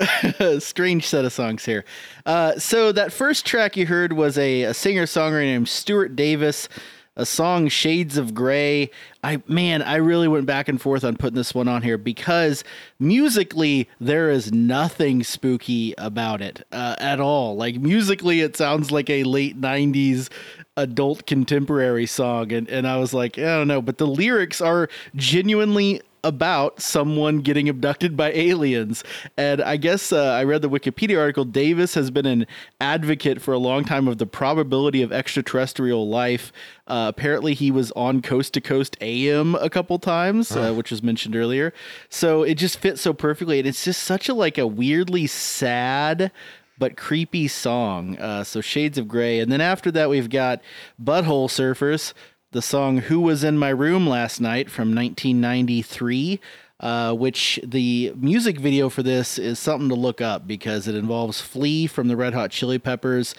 [0.58, 1.84] Strange set of songs here.
[2.24, 6.68] Uh, so that first track you heard was a, a singer songwriter named Stuart Davis.
[7.16, 8.92] A song "Shades of Gray."
[9.24, 12.62] I man, I really went back and forth on putting this one on here because
[13.00, 17.56] musically there is nothing spooky about it uh, at all.
[17.56, 20.28] Like musically, it sounds like a late '90s
[20.76, 24.88] adult contemporary song, and and I was like, I don't know, but the lyrics are
[25.16, 29.04] genuinely about someone getting abducted by aliens.
[29.36, 31.44] And I guess uh, I read the Wikipedia article.
[31.44, 32.46] Davis has been an
[32.80, 36.52] advocate for a long time of the probability of extraterrestrial life.
[36.86, 41.02] Uh, apparently, he was on Coast to Coast AM a couple times, uh, which was
[41.02, 41.72] mentioned earlier.
[42.08, 46.30] So it just fits so perfectly, and it's just such a like a weirdly sad
[46.78, 48.16] but creepy song.
[48.18, 50.62] Uh, so Shades of Grey, and then after that we've got
[51.02, 52.14] Butthole Surfers,
[52.50, 56.40] the song "Who Was in My Room Last Night" from 1993.
[56.80, 61.40] Uh, which the music video for this is something to look up because it involves
[61.40, 63.34] Flea from the Red Hot Chili Peppers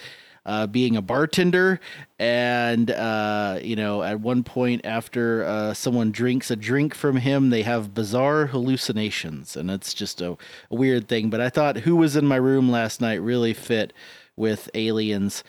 [0.46, 1.80] uh, being a bartender,
[2.18, 7.50] and uh, you know, at one point after uh, someone drinks a drink from him,
[7.50, 10.32] they have bizarre hallucinations, and it's just a,
[10.70, 11.30] a weird thing.
[11.30, 13.92] But I thought "Who Was in My Room Last Night" really fit
[14.36, 15.44] with aliens.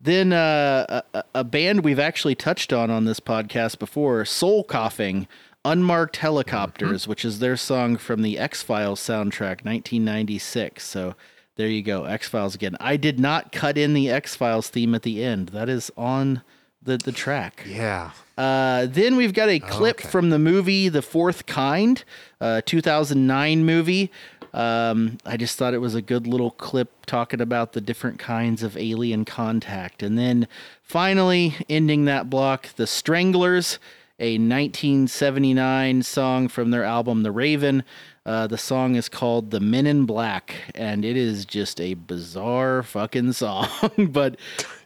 [0.00, 5.26] Then uh, a, a band we've actually touched on on this podcast before, Soul Coughing,
[5.64, 10.84] Unmarked Helicopters, which is their song from the X Files soundtrack, 1996.
[10.84, 11.14] So
[11.56, 12.76] there you go, X Files again.
[12.78, 15.48] I did not cut in the X Files theme at the end.
[15.48, 16.42] That is on
[16.82, 17.64] the the track.
[17.66, 18.12] Yeah.
[18.38, 22.04] Uh, then we've got a clip from the movie The Fourth Kind,
[22.40, 24.12] uh, 2009 movie.
[24.56, 28.62] Um, I just thought it was a good little clip talking about the different kinds
[28.62, 30.02] of alien contact.
[30.02, 30.48] And then
[30.82, 33.78] finally, ending that block, The Stranglers,
[34.18, 37.84] a 1979 song from their album The Raven.
[38.24, 42.82] Uh, the song is called "The Men in Black," and it is just a bizarre
[42.82, 43.68] fucking song,
[44.08, 44.36] but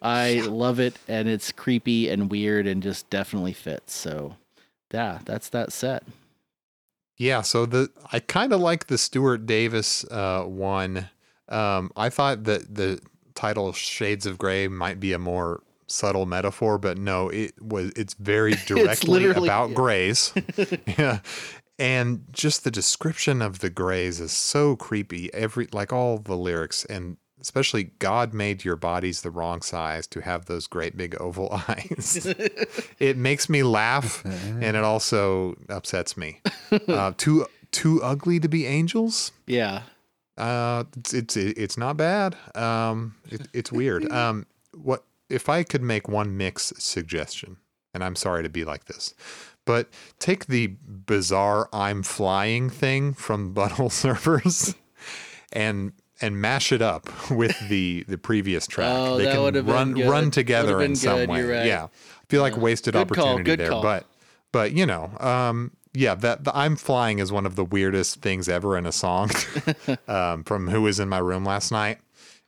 [0.03, 3.95] I love it, and it's creepy and weird, and just definitely fits.
[3.95, 4.37] So,
[4.93, 6.03] yeah, that's that set.
[7.21, 11.11] Yeah, so the I kind of like the Stuart Davis uh, one.
[11.51, 12.99] Um, I thought that the
[13.35, 17.91] title "Shades of Gray" might be a more subtle metaphor, but no, it was.
[17.95, 19.75] It's very directly literally- about yeah.
[19.77, 20.33] grays.
[20.99, 21.19] yeah,
[21.79, 25.33] and just the description of the grays is so creepy.
[25.35, 30.21] Every like all the lyrics, and especially God made your bodies the wrong size to
[30.21, 32.27] have those great big oval eyes.
[32.99, 36.41] it makes me laugh, and it also upsets me.
[36.89, 39.33] Uh, too too ugly to be angels.
[39.47, 39.83] Yeah.
[40.39, 42.37] Uh, it's it's it's not bad.
[42.55, 44.11] Um, it, it's weird.
[44.11, 47.57] Um, what if I could make one mix suggestion?
[47.93, 49.15] And I'm sorry to be like this,
[49.67, 49.89] but
[50.21, 54.75] take the bizarre "I'm flying" thing from Butthole Surfers.
[55.53, 58.93] and and mash it up with the the previous track.
[58.95, 60.09] Oh, they that can run good.
[60.09, 61.43] run together in some good, way.
[61.45, 61.67] right.
[61.67, 63.83] Yeah, I feel like wasted Good opportunity good there, call.
[63.83, 64.07] but
[64.53, 68.49] but you know, um, yeah, that the I'm flying is one of the weirdest things
[68.49, 69.31] ever in a song
[70.09, 71.99] um, from Who Was in My Room last night.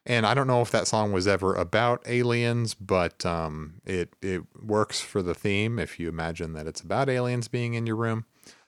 [0.04, 4.42] And I don't know if that song was ever about aliens, but um, it it
[4.60, 8.24] works for the theme if you imagine that it's about aliens being in your room.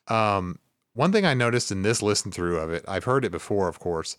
[0.06, 0.60] Um,
[0.92, 3.80] one thing I noticed in this listen through of it, I've heard it before, of
[3.80, 4.16] course.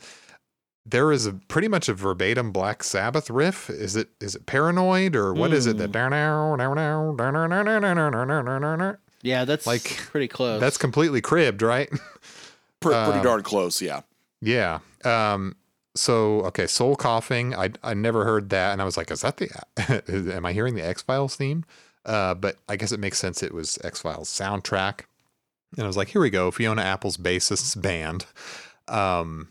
[0.86, 3.70] There is a pretty much a verbatim Black Sabbath riff.
[3.70, 5.78] Is it is it paranoid or what is it?
[5.78, 5.92] That
[9.24, 10.60] Yeah, that's like pretty close.
[10.62, 11.90] That's completely cribbed, right?
[12.82, 14.02] Pretty, pretty Um, darn close, yeah.
[14.42, 14.80] Yeah.
[15.04, 15.56] Um,
[15.96, 17.56] so okay, soul coughing.
[17.56, 19.50] I I never heard that, and I was like, is that the?
[20.36, 21.66] am I hearing the X Files theme?
[22.06, 23.42] Uh, but I guess it makes sense.
[23.42, 25.06] It was X Files soundtrack,
[25.76, 28.28] and I was like, here we go, Fiona Apple's bassist's band.
[28.88, 29.48] Um,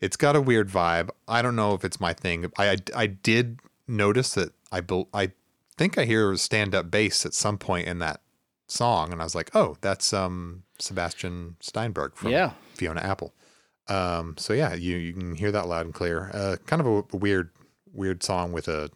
[0.00, 1.10] it's got a weird vibe.
[1.26, 2.50] I don't know if it's my thing.
[2.58, 4.80] I I, I did notice that I
[5.14, 5.32] I
[5.76, 8.20] think I hear a stand up bass at some point in that
[8.66, 12.52] song, and I was like, oh, that's um Sebastian Steinberg from Yeah.
[12.74, 13.34] Fiona Apple.
[13.88, 16.30] Um, so yeah, you you can hear that loud and clear.
[16.34, 17.50] Uh, kind of a, a weird
[17.92, 18.90] weird song with a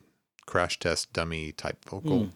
[0.47, 2.29] crash test dummy type vocal.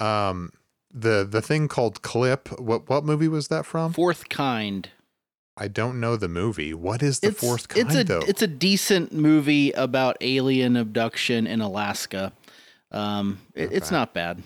[0.00, 0.50] Um,
[0.92, 2.48] the the thing called Clip.
[2.58, 3.92] What what movie was that from?
[3.92, 4.88] Fourth Kind.
[5.56, 6.74] I don't know the movie.
[6.74, 8.22] What is the fourth kind it's a though?
[8.26, 12.32] it's a decent movie about alien abduction in Alaska.
[12.90, 14.42] Um, it, it's not bad.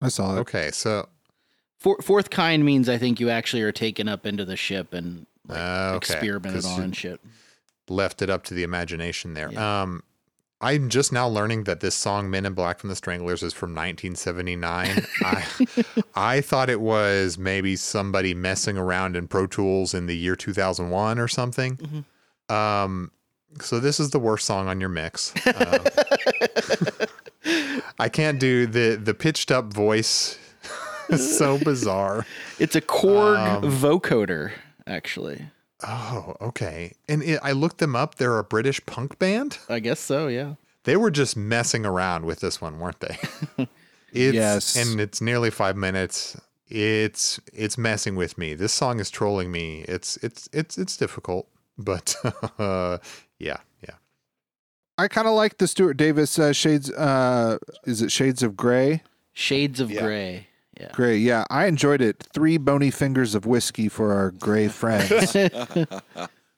[0.00, 0.40] I saw it.
[0.40, 1.08] Okay, so
[1.78, 5.26] For, fourth kind means I think you actually are taken up into the ship and
[5.48, 7.20] like, Uh, okay, experimented 'cause on and shit.
[7.88, 9.56] left it up to the imagination there.
[9.58, 10.02] Um,
[10.60, 13.74] I'm just now learning that this song "Men in Black" from the Stranglers is from
[13.74, 15.06] 1979.
[15.22, 15.44] I
[16.14, 21.18] I thought it was maybe somebody messing around in Pro Tools in the year 2001
[21.18, 21.76] or something.
[21.76, 22.54] Mm-hmm.
[22.54, 23.12] Um,
[23.60, 25.32] so this is the worst song on your mix.
[25.46, 25.78] Uh,
[27.98, 30.38] I can't do the the pitched up voice.
[31.16, 32.26] So bizarre.
[32.58, 34.52] It's a Korg Um, vocoder,
[34.86, 35.46] actually.
[35.86, 36.94] Oh, okay.
[37.08, 38.16] And it, I looked them up.
[38.16, 39.58] They're a British punk band.
[39.68, 40.26] I guess so.
[40.26, 40.54] Yeah.
[40.84, 43.16] They were just messing around with this one, weren't they?
[44.12, 44.76] it's, Yes.
[44.76, 46.40] And it's nearly five minutes.
[46.68, 48.54] It's it's messing with me.
[48.54, 49.86] This song is trolling me.
[49.88, 51.48] It's it's it's it's difficult,
[51.78, 52.14] but
[52.58, 52.98] uh,
[53.38, 53.94] yeah, yeah.
[54.98, 56.90] I kind of like the Stuart Davis uh, shades.
[56.90, 59.02] Uh, is it Shades of Gray?
[59.32, 60.48] Shades of Gray.
[60.78, 60.90] Yeah.
[60.92, 61.16] Gray.
[61.16, 62.24] Yeah, I enjoyed it.
[62.32, 65.34] Three bony fingers of whiskey for our gray friends.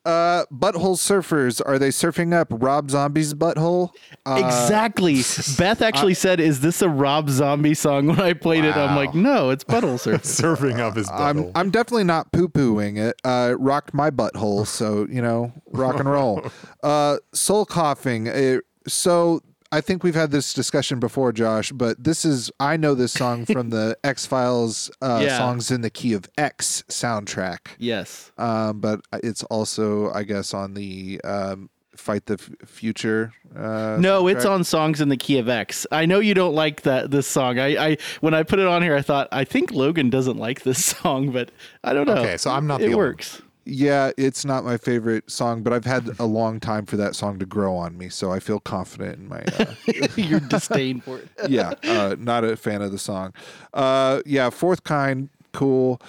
[0.05, 1.61] uh, butthole surfers.
[1.65, 3.91] Are they surfing up Rob Zombie's butthole?
[4.27, 5.23] Uh, exactly.
[5.59, 9.15] Beth actually said, "Is this a Rob Zombie song?" When I played it, I'm like,
[9.15, 13.21] "No, it's Butthole Surfer." Surfing up his I'm I'm definitely not poo pooing it.
[13.25, 16.45] Uh, it rocked my butthole, so you know, rock and roll.
[16.83, 18.27] Uh, soul coughing.
[18.27, 19.41] It, so
[19.73, 23.47] I think we've had this discussion before, Josh, but this is I know this song
[23.47, 25.39] from the X Files uh, Yeah.
[25.39, 27.59] songs in the key of X soundtrack.
[27.79, 28.33] Yes.
[28.37, 33.33] Um, but it's also, I guess, on the um, Fight the F- Future.
[33.55, 35.87] Uh, No, it's on songs in the key of X.
[35.93, 37.59] I know you don't like that this song.
[37.59, 40.63] I, I when I put it on here, I thought I think Logan doesn't like
[40.63, 41.51] this song, but
[41.85, 42.17] I don't know.
[42.17, 43.41] Okay, so I'm not It works.
[43.71, 47.39] Yeah, it's not my favorite song, but I've had a long time for that song
[47.39, 49.43] to grow on me, so I feel confident in my.
[49.59, 49.75] Uh,
[50.17, 51.29] Your disdain for it.
[51.49, 53.33] yeah, uh, not a fan of the song.
[53.73, 56.03] Uh, yeah, fourth kind, cool.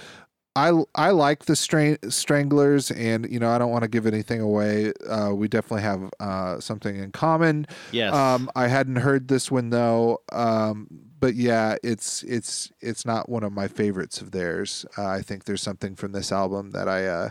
[0.56, 4.42] I I like the stra- Stranglers, and you know I don't want to give anything
[4.42, 4.92] away.
[5.08, 7.68] Uh, we definitely have uh, something in common.
[7.92, 8.14] Yes.
[8.14, 10.88] Um, I hadn't heard this one though, um,
[11.22, 14.86] but yeah, it's it's it's not one of my favorites of theirs.
[14.98, 17.30] Uh, I think there's something from this album that I uh,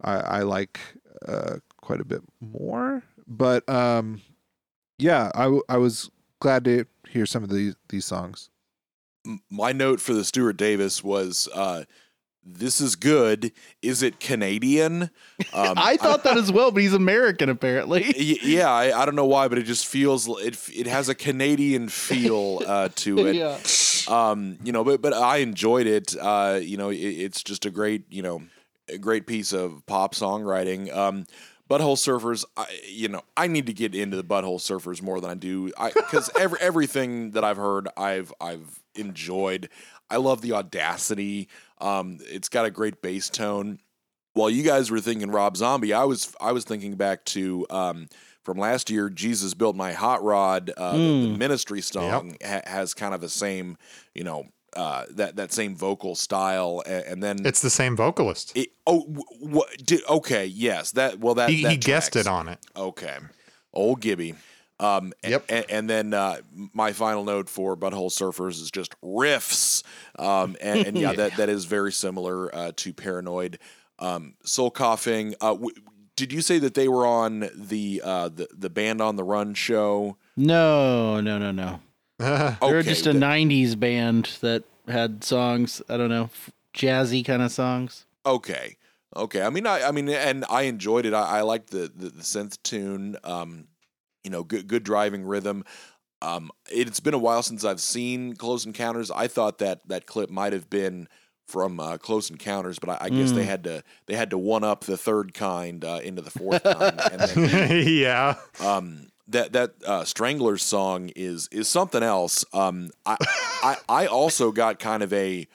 [0.00, 0.80] I, I like
[1.28, 3.02] uh, quite a bit more.
[3.28, 4.22] But um,
[4.98, 6.10] yeah, I, w- I was
[6.40, 8.48] glad to hear some of these these songs.
[9.50, 11.84] My note for the Stuart Davis was, uh,
[12.46, 13.52] "This is good.
[13.82, 15.10] Is it Canadian?" Um,
[15.76, 18.04] I thought that as well, but he's American apparently.
[18.16, 20.56] Yeah, I, I don't know why, but it just feels it.
[20.74, 23.36] It has a Canadian feel uh, to it.
[23.36, 23.58] Yeah.
[24.08, 26.16] Um, you know, but but I enjoyed it.
[26.18, 28.42] Uh, you know, it, it's just a great you know
[28.88, 30.94] a great piece of pop songwriting.
[30.94, 31.26] Um,
[31.68, 35.30] Butthole Surfers, I, you know, I need to get into the Butthole Surfers more than
[35.30, 39.68] I do, because every everything that I've heard, I've I've enjoyed.
[40.10, 41.48] I love the audacity.
[41.78, 43.80] Um, it's got a great bass tone
[44.34, 48.06] while you guys were thinking Rob Zombie, I was I was thinking back to um,
[48.42, 49.08] from last year.
[49.08, 50.70] Jesus built my hot rod.
[50.76, 51.38] Uh, the, the Mm.
[51.38, 53.78] ministry song ha- has kind of the same,
[54.14, 58.52] you know, uh, that that same vocal style, and, and then It's the same vocalist.
[58.54, 59.00] it, oh,
[59.40, 59.70] what?
[59.84, 62.58] Did, okay, yes, that well that He- that he guessed it on it.
[62.76, 63.16] Okay,
[63.72, 64.34] old Gibby.
[64.78, 65.44] Um, yep.
[65.48, 66.36] And, and then uh,
[66.74, 69.82] my final note for Butthole Surfers is just riffs.
[70.18, 73.58] Um, and, and yeah, that, that is very similar uh, to Paranoid.
[73.98, 75.34] Um, Soul Coughing.
[75.40, 75.74] Uh, w-
[76.16, 79.54] did you say that they were on the uh, the the Band on the Run
[79.54, 80.16] show?
[80.36, 81.80] No, no, no, no.
[82.60, 85.82] They're just a the- '90s band that had songs.
[85.88, 88.06] I don't know, f- jazzy kind of songs.
[88.24, 88.76] Okay.
[89.14, 89.42] Okay.
[89.42, 91.14] I mean, I, I mean, and I enjoyed it.
[91.14, 93.16] I, I liked the, the, the synth tune.
[93.24, 93.66] Um,
[94.26, 95.64] you know, good, good driving rhythm.
[96.20, 99.10] Um, it's been a while since I've seen Close Encounters.
[99.12, 101.06] I thought that that clip might have been
[101.46, 103.46] from uh, Close Encounters, but I, I guess they Mm.
[103.46, 106.98] had to they had to one up the third kind uh, into the fourth kind.
[106.98, 108.34] Then, yeah.
[108.60, 112.44] um, that that uh, Stranglers song is is something else.
[112.52, 113.16] Um, I,
[113.62, 115.46] I I also got kind of a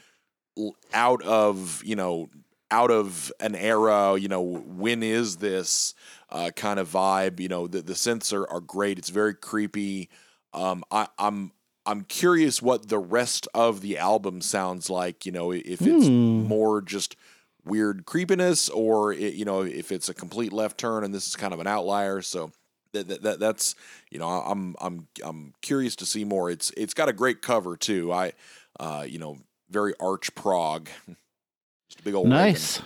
[0.93, 2.29] out of you know
[2.69, 4.17] out of an era.
[4.17, 5.93] You know when is this
[6.31, 7.39] uh, kind of vibe?
[7.39, 8.97] You know the the synths are, are great.
[8.97, 10.09] It's very creepy.
[10.53, 11.51] Um, I, I'm
[11.85, 15.25] I'm curious what the rest of the album sounds like.
[15.25, 16.47] You know if it's Hmm.
[16.47, 17.15] more just
[17.63, 21.35] weird creepiness or it, you know if it's a complete left turn and this is
[21.35, 22.21] kind of an outlier.
[22.21, 22.51] So
[22.93, 23.75] that, that, that that's
[24.09, 26.49] you know I'm I'm I'm curious to see more.
[26.49, 28.11] It's it's got a great cover too.
[28.11, 28.33] I
[28.79, 29.37] uh you know
[29.69, 30.89] very arch prog.
[31.89, 32.81] Just a big old Nice.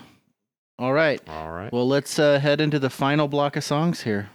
[0.78, 1.22] All right.
[1.28, 1.72] All right.
[1.72, 4.30] Well, let's uh, head into the final block of songs here.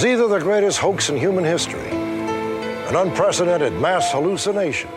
[0.00, 4.88] Is either the greatest hoax in human history, an unprecedented mass hallucination,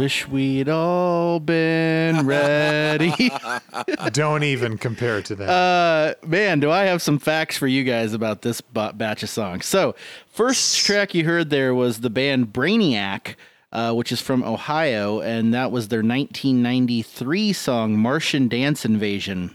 [0.00, 3.30] Wish we'd all been ready.
[4.12, 5.50] Don't even compare to that.
[5.50, 9.28] Uh, man, do I have some facts for you guys about this b- batch of
[9.28, 9.66] songs.
[9.66, 9.94] So,
[10.26, 13.34] first track you heard there was the band Brainiac,
[13.72, 19.54] uh, which is from Ohio, and that was their 1993 song Martian Dance Invasion.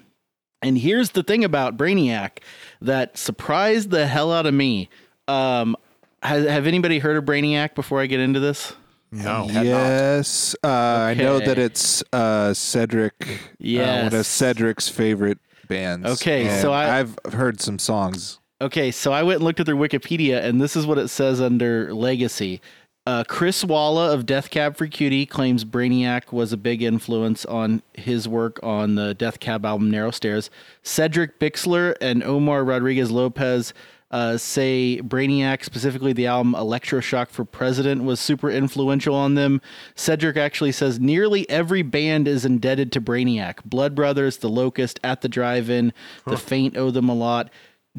[0.61, 2.37] And here's the thing about Brainiac
[2.81, 4.91] that surprised the hell out of me.
[5.27, 5.75] Um,
[6.21, 8.75] has, have anybody heard of Brainiac before I get into this?
[9.23, 9.47] No.
[9.49, 13.13] Yes, uh, I know that it's uh, Cedric.
[13.21, 14.13] uh, one Yes.
[14.13, 16.05] of Cedric's favorite bands.
[16.07, 18.39] Okay, and so I- I've heard some songs.
[18.61, 21.41] Okay, so I went and looked at their Wikipedia, and this is what it says
[21.41, 22.61] under legacy.
[23.07, 27.83] Uh, Chris Walla of Death Cab for Cutie claims Brainiac was a big influence on
[27.93, 30.49] his work on the Death Cab album Narrow Stairs.
[30.81, 33.73] Cedric Bixler and Omar Rodriguez Lopez
[34.11, 39.61] uh, say Brainiac, specifically the album Electroshock for President, was super influential on them.
[39.95, 43.63] Cedric actually says nearly every band is indebted to Brainiac.
[43.65, 45.91] Blood Brothers, The Locust, At the Drive In,
[46.27, 47.49] The Faint owe them a lot.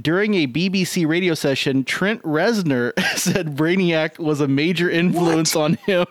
[0.01, 6.07] during a BBC radio session, Trent Reznor said Brainiac was a major influence on him.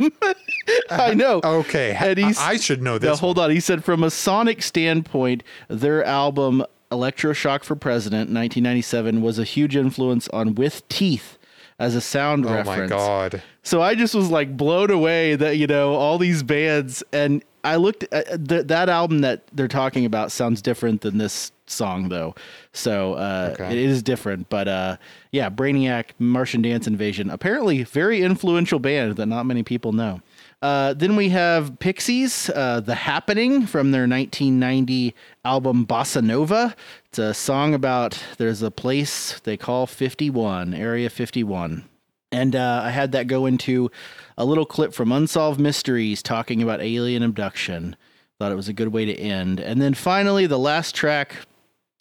[0.89, 1.39] I know.
[1.43, 3.05] Okay, And he's- I should know this.
[3.05, 3.19] Now, this.
[3.19, 3.51] hold on.
[3.51, 6.65] He said, from a sonic standpoint, their album
[6.95, 11.37] Electroshock for President, 1997, was a huge influence on With Teeth
[11.77, 12.87] as a sound Oh my.
[12.87, 13.41] God.
[13.63, 17.75] So I just was like blown away that you know all these bands, and I
[17.77, 22.35] looked at th- that album that they're talking about sounds different than this song though.
[22.73, 23.71] So uh, Okay.
[23.71, 24.97] it is different, but uh,
[25.31, 30.21] yeah, Brainiac, Martian Dance Invasion, apparently very influential band that not many people know.
[30.61, 35.13] Uh, then we have Pixies, uh, The Happening from their 1990
[35.43, 36.75] album Bossa Nova.
[37.05, 41.85] It's a song about there's a place they call 51, Area 51.
[42.31, 43.91] And uh, I had that go into
[44.37, 47.95] a little clip from Unsolved Mysteries talking about alien abduction.
[48.39, 49.59] Thought it was a good way to end.
[49.59, 51.35] And then finally, the last track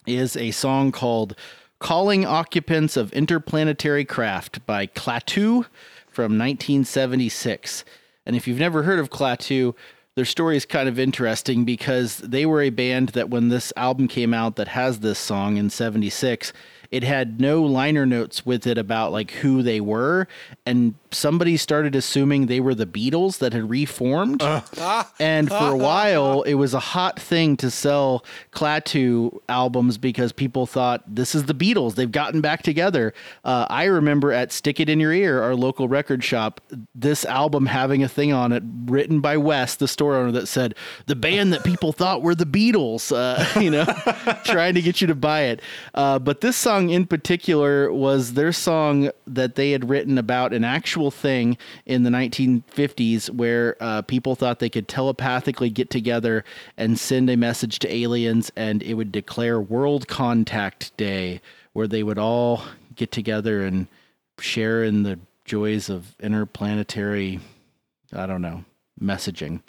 [0.07, 1.37] is a song called
[1.79, 5.67] Calling Occupants of Interplanetary Craft by Klaatu
[6.09, 7.85] from 1976.
[8.27, 9.75] And if you've never heard of Klaatu,
[10.15, 14.07] their story is kind of interesting because they were a band that when this album
[14.09, 16.53] came out that has this song in 76,
[16.91, 20.27] it had no liner notes with it about like who they were
[20.67, 24.43] and somebody started assuming they were the Beatles that had reformed.
[25.19, 30.67] and for a while it was a hot thing to sell Klaatu albums because people
[30.67, 31.95] thought this is the Beatles.
[31.95, 33.15] They've gotten back together.
[33.45, 36.61] Uh, I remember at Stick It in Your Ear, our local record shop,
[36.95, 40.75] this album having a thing on it written by Wes, the store owner, that said
[41.07, 43.15] the band that people thought were the Beatles.
[43.15, 43.85] Uh, you know,
[44.45, 45.61] trying to get you to buy it.
[45.95, 50.65] Uh, but this song in particular was their song that they had written about an
[50.65, 51.57] actual thing
[51.87, 56.45] in the 1950s where uh, people thought they could telepathically get together
[56.77, 61.41] and send a message to aliens and it would declare World Contact Day,
[61.73, 62.63] where they would all
[62.95, 63.87] get together and
[64.39, 67.41] share in the joys of interplanetary,
[68.13, 68.65] I don't know,
[69.01, 69.61] messaging.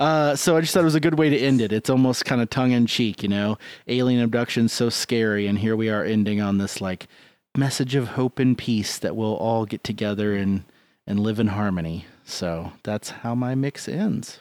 [0.00, 1.72] Uh, so I just thought it was a good way to end it.
[1.72, 3.58] It's almost kind of tongue in cheek, you know.
[3.86, 7.06] Alien abduction's so scary, and here we are ending on this like
[7.54, 10.64] message of hope and peace that we'll all get together and
[11.06, 12.06] and live in harmony.
[12.24, 14.40] So that's how my mix ends.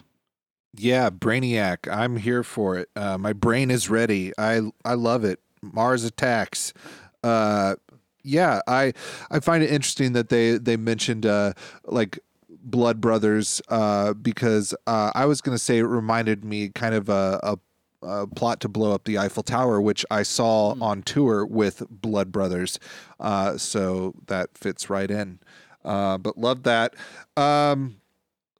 [0.75, 1.91] Yeah, Brainiac.
[1.91, 2.89] I'm here for it.
[2.95, 4.31] Uh, my brain is ready.
[4.37, 5.41] I I love it.
[5.61, 6.73] Mars attacks.
[7.21, 7.75] Uh,
[8.23, 8.93] yeah, I
[9.29, 11.51] I find it interesting that they they mentioned uh,
[11.83, 12.19] like
[12.63, 17.39] Blood Brothers uh, because uh, I was gonna say it reminded me kind of a,
[17.43, 17.59] a
[18.01, 22.31] uh, plot to blow up the Eiffel Tower, which I saw on tour with Blood
[22.31, 22.79] Brothers.
[23.19, 25.39] Uh, so that fits right in.
[25.83, 26.95] Uh, but love that.
[27.35, 27.99] Um,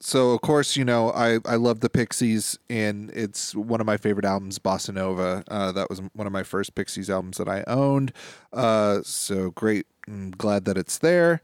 [0.02, 3.98] so of course, you know, I, I love the Pixies and it's one of my
[3.98, 5.44] favorite albums, Bossa Nova.
[5.50, 8.14] Uh, that was one of my first Pixies albums that I owned.
[8.54, 9.88] Uh, so great.
[10.08, 11.42] I'm glad that it's there.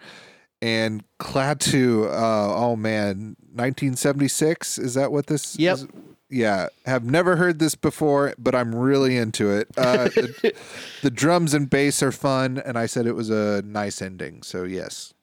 [0.66, 4.80] And Klaatu, uh, oh man, 1976.
[4.80, 5.76] Is that what this Yep.
[5.78, 5.88] is?
[6.28, 9.68] Yeah, have never heard this before, but I'm really into it.
[9.78, 10.56] Uh, the,
[11.04, 14.42] the drums and bass are fun, and I said it was a nice ending.
[14.42, 15.14] So yes,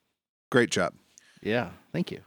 [0.53, 0.95] great job.
[1.43, 2.21] Yeah, thank you.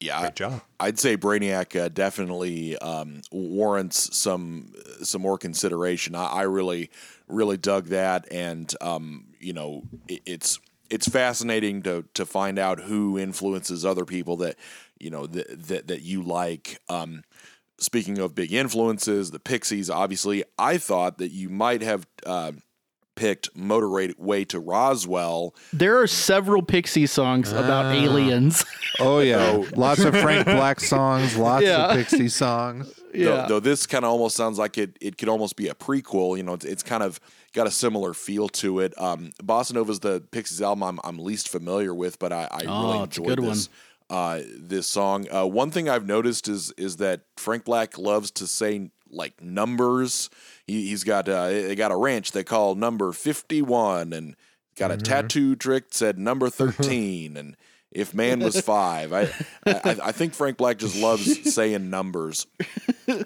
[0.00, 0.62] Yeah, Great job.
[0.80, 4.72] I'd say Brainiac uh, definitely um, warrants some
[5.02, 6.16] some more consideration.
[6.16, 6.90] I, I really
[7.28, 10.58] really dug that, and um, you know, it, it's
[10.90, 14.56] it's fascinating to to find out who influences other people that
[14.98, 16.80] you know that that, that you like.
[16.88, 17.22] Um,
[17.78, 22.52] speaking of big influences, the Pixies, obviously, I thought that you might have uh,
[23.14, 25.54] picked Motorway to Roswell.
[25.72, 27.92] There are several Pixie songs about Ah.
[27.92, 28.64] aliens.
[29.00, 31.86] Oh yeah, lots of Frank Black songs, lots Yeah.
[31.90, 32.92] of Pixie songs.
[33.24, 36.36] Though, though this kind of almost sounds like it, it could almost be a prequel.
[36.36, 37.18] You know, it's, it's kind of
[37.52, 38.92] got a similar feel to it.
[39.00, 42.82] Um, Bossa Nova's the Pixies album I'm, I'm least familiar with, but I, I Oh,
[42.82, 43.68] really enjoyed this.
[44.10, 45.26] Uh, this song.
[45.30, 50.30] Uh, one thing I've noticed is is that Frank Black loves to say like numbers.
[50.66, 54.34] He, he's got uh, they got a ranch they call number fifty one, and
[54.76, 57.54] got a tattoo trick said number thirteen, and
[57.90, 59.22] if man was five, I,
[59.66, 62.46] I I think Frank Black just loves saying numbers.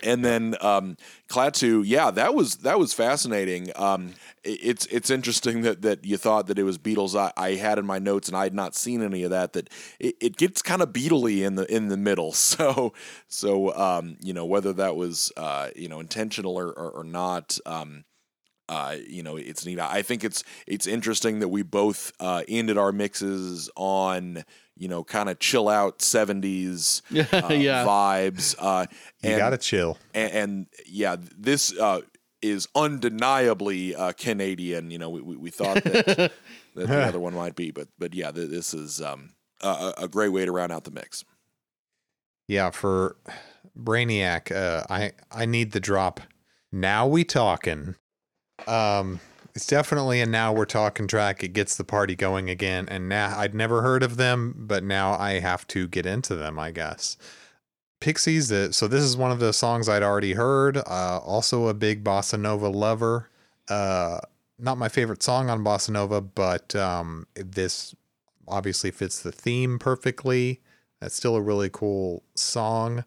[0.02, 0.97] and then um,
[1.28, 3.70] Klaatu, yeah, that was that was fascinating.
[3.76, 4.14] Um,
[4.44, 7.18] it- it's it's interesting that that you thought that it was Beatles.
[7.18, 9.52] I, I had in my notes, and I had not seen any of that.
[9.55, 9.68] That
[9.98, 12.32] it, it gets kind of Beatley in the in the middle.
[12.52, 12.93] So
[13.28, 17.59] so um, you know whether that was uh, you know intentional or or, or not.
[17.66, 18.05] Um,
[18.73, 19.78] uh, you know, it's neat.
[19.81, 24.44] I think it's it's interesting that we both uh, ended our mixes on
[24.77, 27.85] you know kind of chill out seventies uh, Yeah.
[27.85, 28.55] vibes.
[28.59, 28.86] Uh,
[29.23, 29.99] You gotta chill.
[30.15, 32.01] and, and yeah, this uh,
[32.40, 34.90] is undeniably uh, Canadian.
[34.90, 36.07] You know, we, we, we thought that,
[36.74, 40.09] that the other one might be, but but yeah, th- this is um, a, a
[40.09, 41.24] great way to round out the mix.
[42.49, 43.16] Yeah, for
[43.78, 46.20] Brainiac, uh, I I need the drop.
[46.73, 47.94] Now we talking.
[48.68, 49.20] Um,
[49.55, 51.43] it's definitely a now we're talking track.
[51.44, 52.89] It gets the party going again.
[52.89, 56.59] And now I'd never heard of them, but now I have to get into them.
[56.59, 57.16] I guess.
[58.01, 58.51] Pixies.
[58.51, 60.78] Uh, so this is one of the songs I'd already heard.
[60.78, 63.28] Uh, also a big bossa nova lover.
[63.68, 64.18] Uh,
[64.59, 67.94] not my favorite song on bossa nova, but um, this
[68.48, 70.60] obviously fits the theme perfectly.
[71.01, 73.05] That's still a really cool song.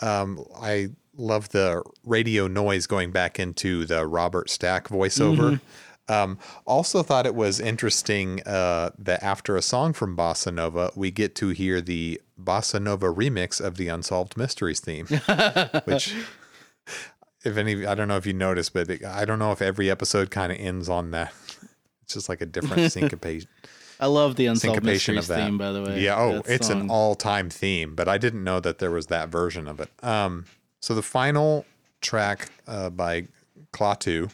[0.00, 5.60] Um, I love the radio noise going back into the Robert Stack voiceover.
[6.08, 11.10] Um, also thought it was interesting uh, that after a song from Bossa Nova, we
[11.10, 15.06] get to hear the Bossa Nova remix of the Unsolved Mysteries theme,
[15.84, 16.14] which.
[17.44, 19.88] If any, I don't know if you noticed, but it- I don't know if every
[19.90, 21.32] episode kind of ends on that.
[22.02, 23.48] It's just like a different syncopation.
[24.00, 25.46] I love the Unsolved syncopation Mysteries of that.
[25.46, 26.00] theme, by the way.
[26.02, 26.16] Yeah.
[26.18, 29.80] Oh, it's an all-time theme, but I didn't know that there was that version of
[29.80, 29.90] it.
[30.02, 30.44] Um,
[30.80, 31.64] so the final
[32.00, 33.28] track uh, by
[33.72, 34.30] Klaatu,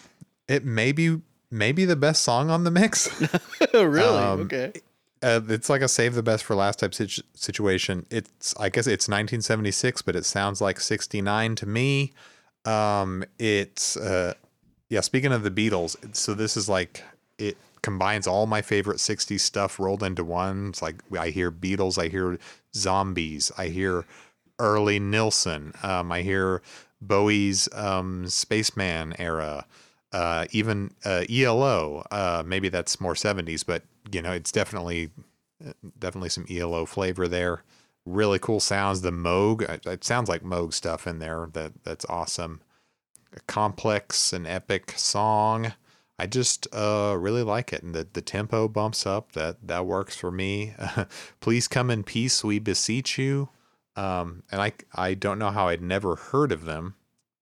[0.48, 1.20] it may be
[1.50, 3.08] maybe the best song on the mix.
[3.74, 4.00] really?
[4.00, 4.72] Um, okay.
[5.22, 8.06] Uh, it's like a save the best for last type situ- situation.
[8.10, 12.12] It's I guess it's 1976, but it sounds like 69 to me.
[12.64, 14.34] Um, it's uh,
[14.88, 15.00] yeah.
[15.00, 17.04] Speaking of the Beatles, so this is like
[17.38, 20.68] it combines all my favorite 60s stuff rolled into one.
[20.68, 22.38] It's like I hear Beatles, I hear
[22.74, 24.04] zombies, I hear
[24.58, 26.62] early Nilsson, um, I hear
[27.00, 29.66] Bowie's um, Spaceman era,
[30.12, 32.04] uh, even uh, ELO.
[32.10, 35.10] Uh, maybe that's more 70s, but you know, it's definitely
[35.98, 37.62] definitely some ELO flavor there.
[38.04, 39.02] Really cool sounds.
[39.02, 41.48] The Moog, it- it sounds like Moog stuff in there.
[41.52, 42.60] That that's awesome.
[43.36, 45.72] A complex and epic song.
[46.18, 49.32] I just uh, really like it, and the the tempo bumps up.
[49.32, 50.74] That that works for me.
[51.40, 53.48] Please come in peace, we beseech you.
[53.96, 56.94] Um, and I I don't know how I'd never heard of them,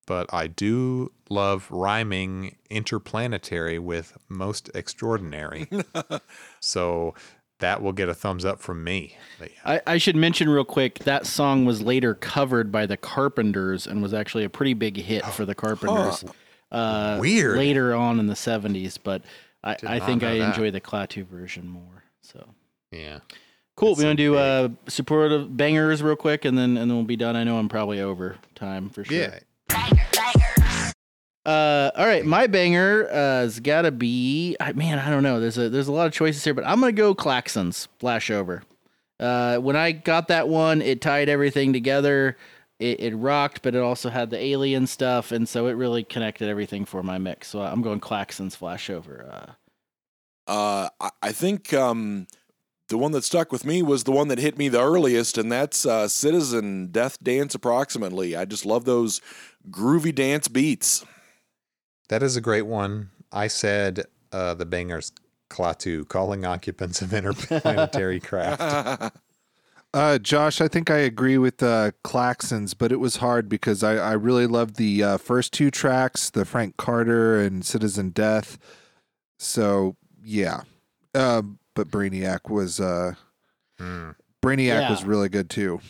[0.07, 5.69] but I do love rhyming interplanetary with most extraordinary.
[6.61, 7.15] so
[7.61, 9.17] that will get a thumbs up from me.
[9.41, 9.49] Yeah.
[9.65, 14.03] I, I should mention real quick that song was later covered by the Carpenters and
[14.03, 16.25] was actually a pretty big hit for the Carpenters.
[16.73, 17.57] Uh, Weird.
[17.59, 19.23] Later on in the '70s, but
[19.63, 20.49] I, I think I that.
[20.49, 22.05] enjoy the Klaatu version more.
[22.23, 22.49] So
[22.91, 23.19] Yeah.
[23.81, 23.95] Cool.
[23.95, 27.17] We want to do uh, supportive bangers real quick, and then and then we'll be
[27.17, 27.35] done.
[27.35, 29.17] I know I'm probably over time for sure.
[29.17, 29.39] Yeah.
[31.47, 34.55] Uh, all right, my banger uh, has got to be.
[34.61, 35.41] I, man, I don't know.
[35.41, 38.61] There's a there's a lot of choices here, but I'm gonna go Klaxons Flashover.
[39.19, 42.37] Uh, when I got that one, it tied everything together.
[42.79, 46.51] It, it rocked, but it also had the alien stuff, and so it really connected
[46.51, 47.49] everything for my mix.
[47.49, 49.33] So I'm going Klaxons Flashover.
[49.33, 49.53] Uh,
[50.47, 52.27] Uh, I, I think um,
[52.91, 55.51] the one that stuck with me was the one that hit me the earliest, and
[55.51, 58.37] that's uh, Citizen Death Dance Approximately.
[58.37, 59.21] I just love those
[59.71, 61.05] groovy dance beats.
[62.09, 63.11] That is a great one.
[63.33, 65.13] I said uh, the bangers
[65.49, 69.17] Klaatu, calling occupants of interplanetary craft.
[69.93, 73.97] Uh, Josh, I think I agree with uh, Klaxons, but it was hard because I,
[73.97, 78.57] I really loved the uh, first two tracks, the Frank Carter and Citizen Death.
[79.41, 80.61] So yeah,
[81.13, 81.43] uh,
[81.75, 83.15] but Brainiac was uh,
[84.43, 85.81] Brainiac was really good too.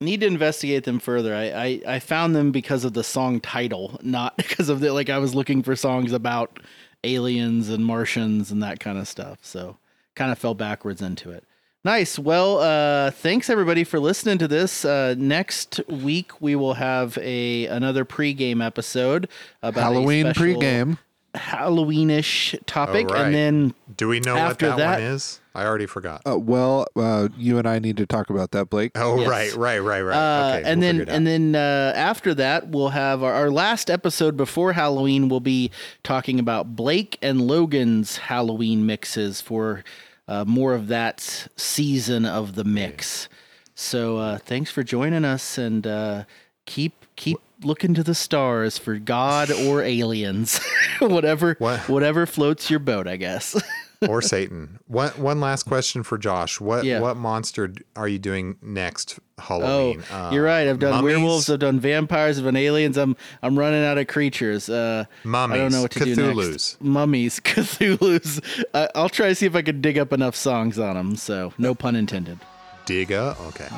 [0.00, 1.34] need to investigate them further.
[1.34, 5.10] I, I I found them because of the song title, not because of the like
[5.10, 6.58] I was looking for songs about
[7.04, 9.38] aliens and Martians and that kind of stuff.
[9.42, 9.78] So
[10.14, 11.44] kind of fell backwards into it.
[11.84, 12.16] Nice.
[12.16, 14.84] Well, uh, thanks everybody for listening to this.
[14.84, 19.28] Uh, next week we will have a another pregame episode
[19.62, 20.98] about Halloween special pregame.
[21.34, 23.26] Halloweenish topic, Oh, right.
[23.26, 25.40] and then Do we know after what that, that, one is?
[25.54, 26.22] I already forgot.
[26.26, 28.92] Uh, well, uh, you and I need to talk about that, Blake.
[28.94, 29.28] Oh, Yes.
[29.28, 30.16] right, right, right, right.
[30.16, 33.32] Uh, okay, and we'll then figure it and then uh, after that, we'll have our,
[33.32, 35.28] our last episode before Halloween.
[35.28, 35.70] We'll be
[36.02, 39.84] talking about Blake and Logan's Halloween mixes for
[40.28, 43.28] uh, more of that season of the mix.
[43.74, 46.24] So uh, thanks for joining us, and uh,
[46.66, 50.60] keep keep looking to the stars for God or aliens,
[51.00, 51.54] whatever
[51.86, 53.60] whatever floats your boat, I guess.
[54.08, 54.78] or Satan.
[54.88, 56.60] One one last question for Josh.
[56.60, 57.00] What Yeah.
[57.00, 60.02] what monster are you doing next Oh, Halloween?
[60.10, 60.68] Uh, you're right.
[60.68, 61.04] I've done mummies?
[61.16, 61.50] werewolves.
[61.50, 62.38] I've done vampires.
[62.38, 62.96] I've done aliens.
[62.96, 64.68] I'm I'm running out of creatures.
[64.68, 66.48] Uh, I don't Mummies, know what to do Cthulhu's.
[66.50, 66.80] next.
[66.82, 68.40] Mummies, Cthulhu's.
[68.74, 71.14] Uh, I'll try to see if I can dig up enough songs on them.
[71.16, 72.38] So no pun intended.
[72.86, 73.38] Digga.
[73.48, 73.68] Okay.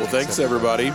[0.00, 0.90] Well, thanks everybody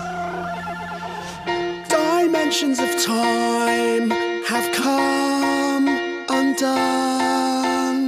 [2.31, 4.11] dimensions of time
[4.43, 5.87] have come
[6.29, 8.05] undone.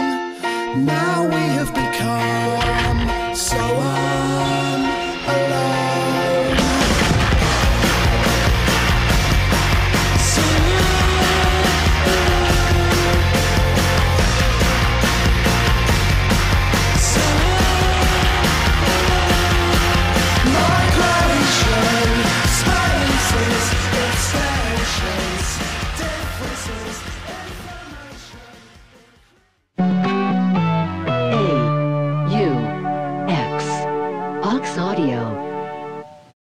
[0.86, 3.58] Now we have become so.
[3.58, 4.31] Old.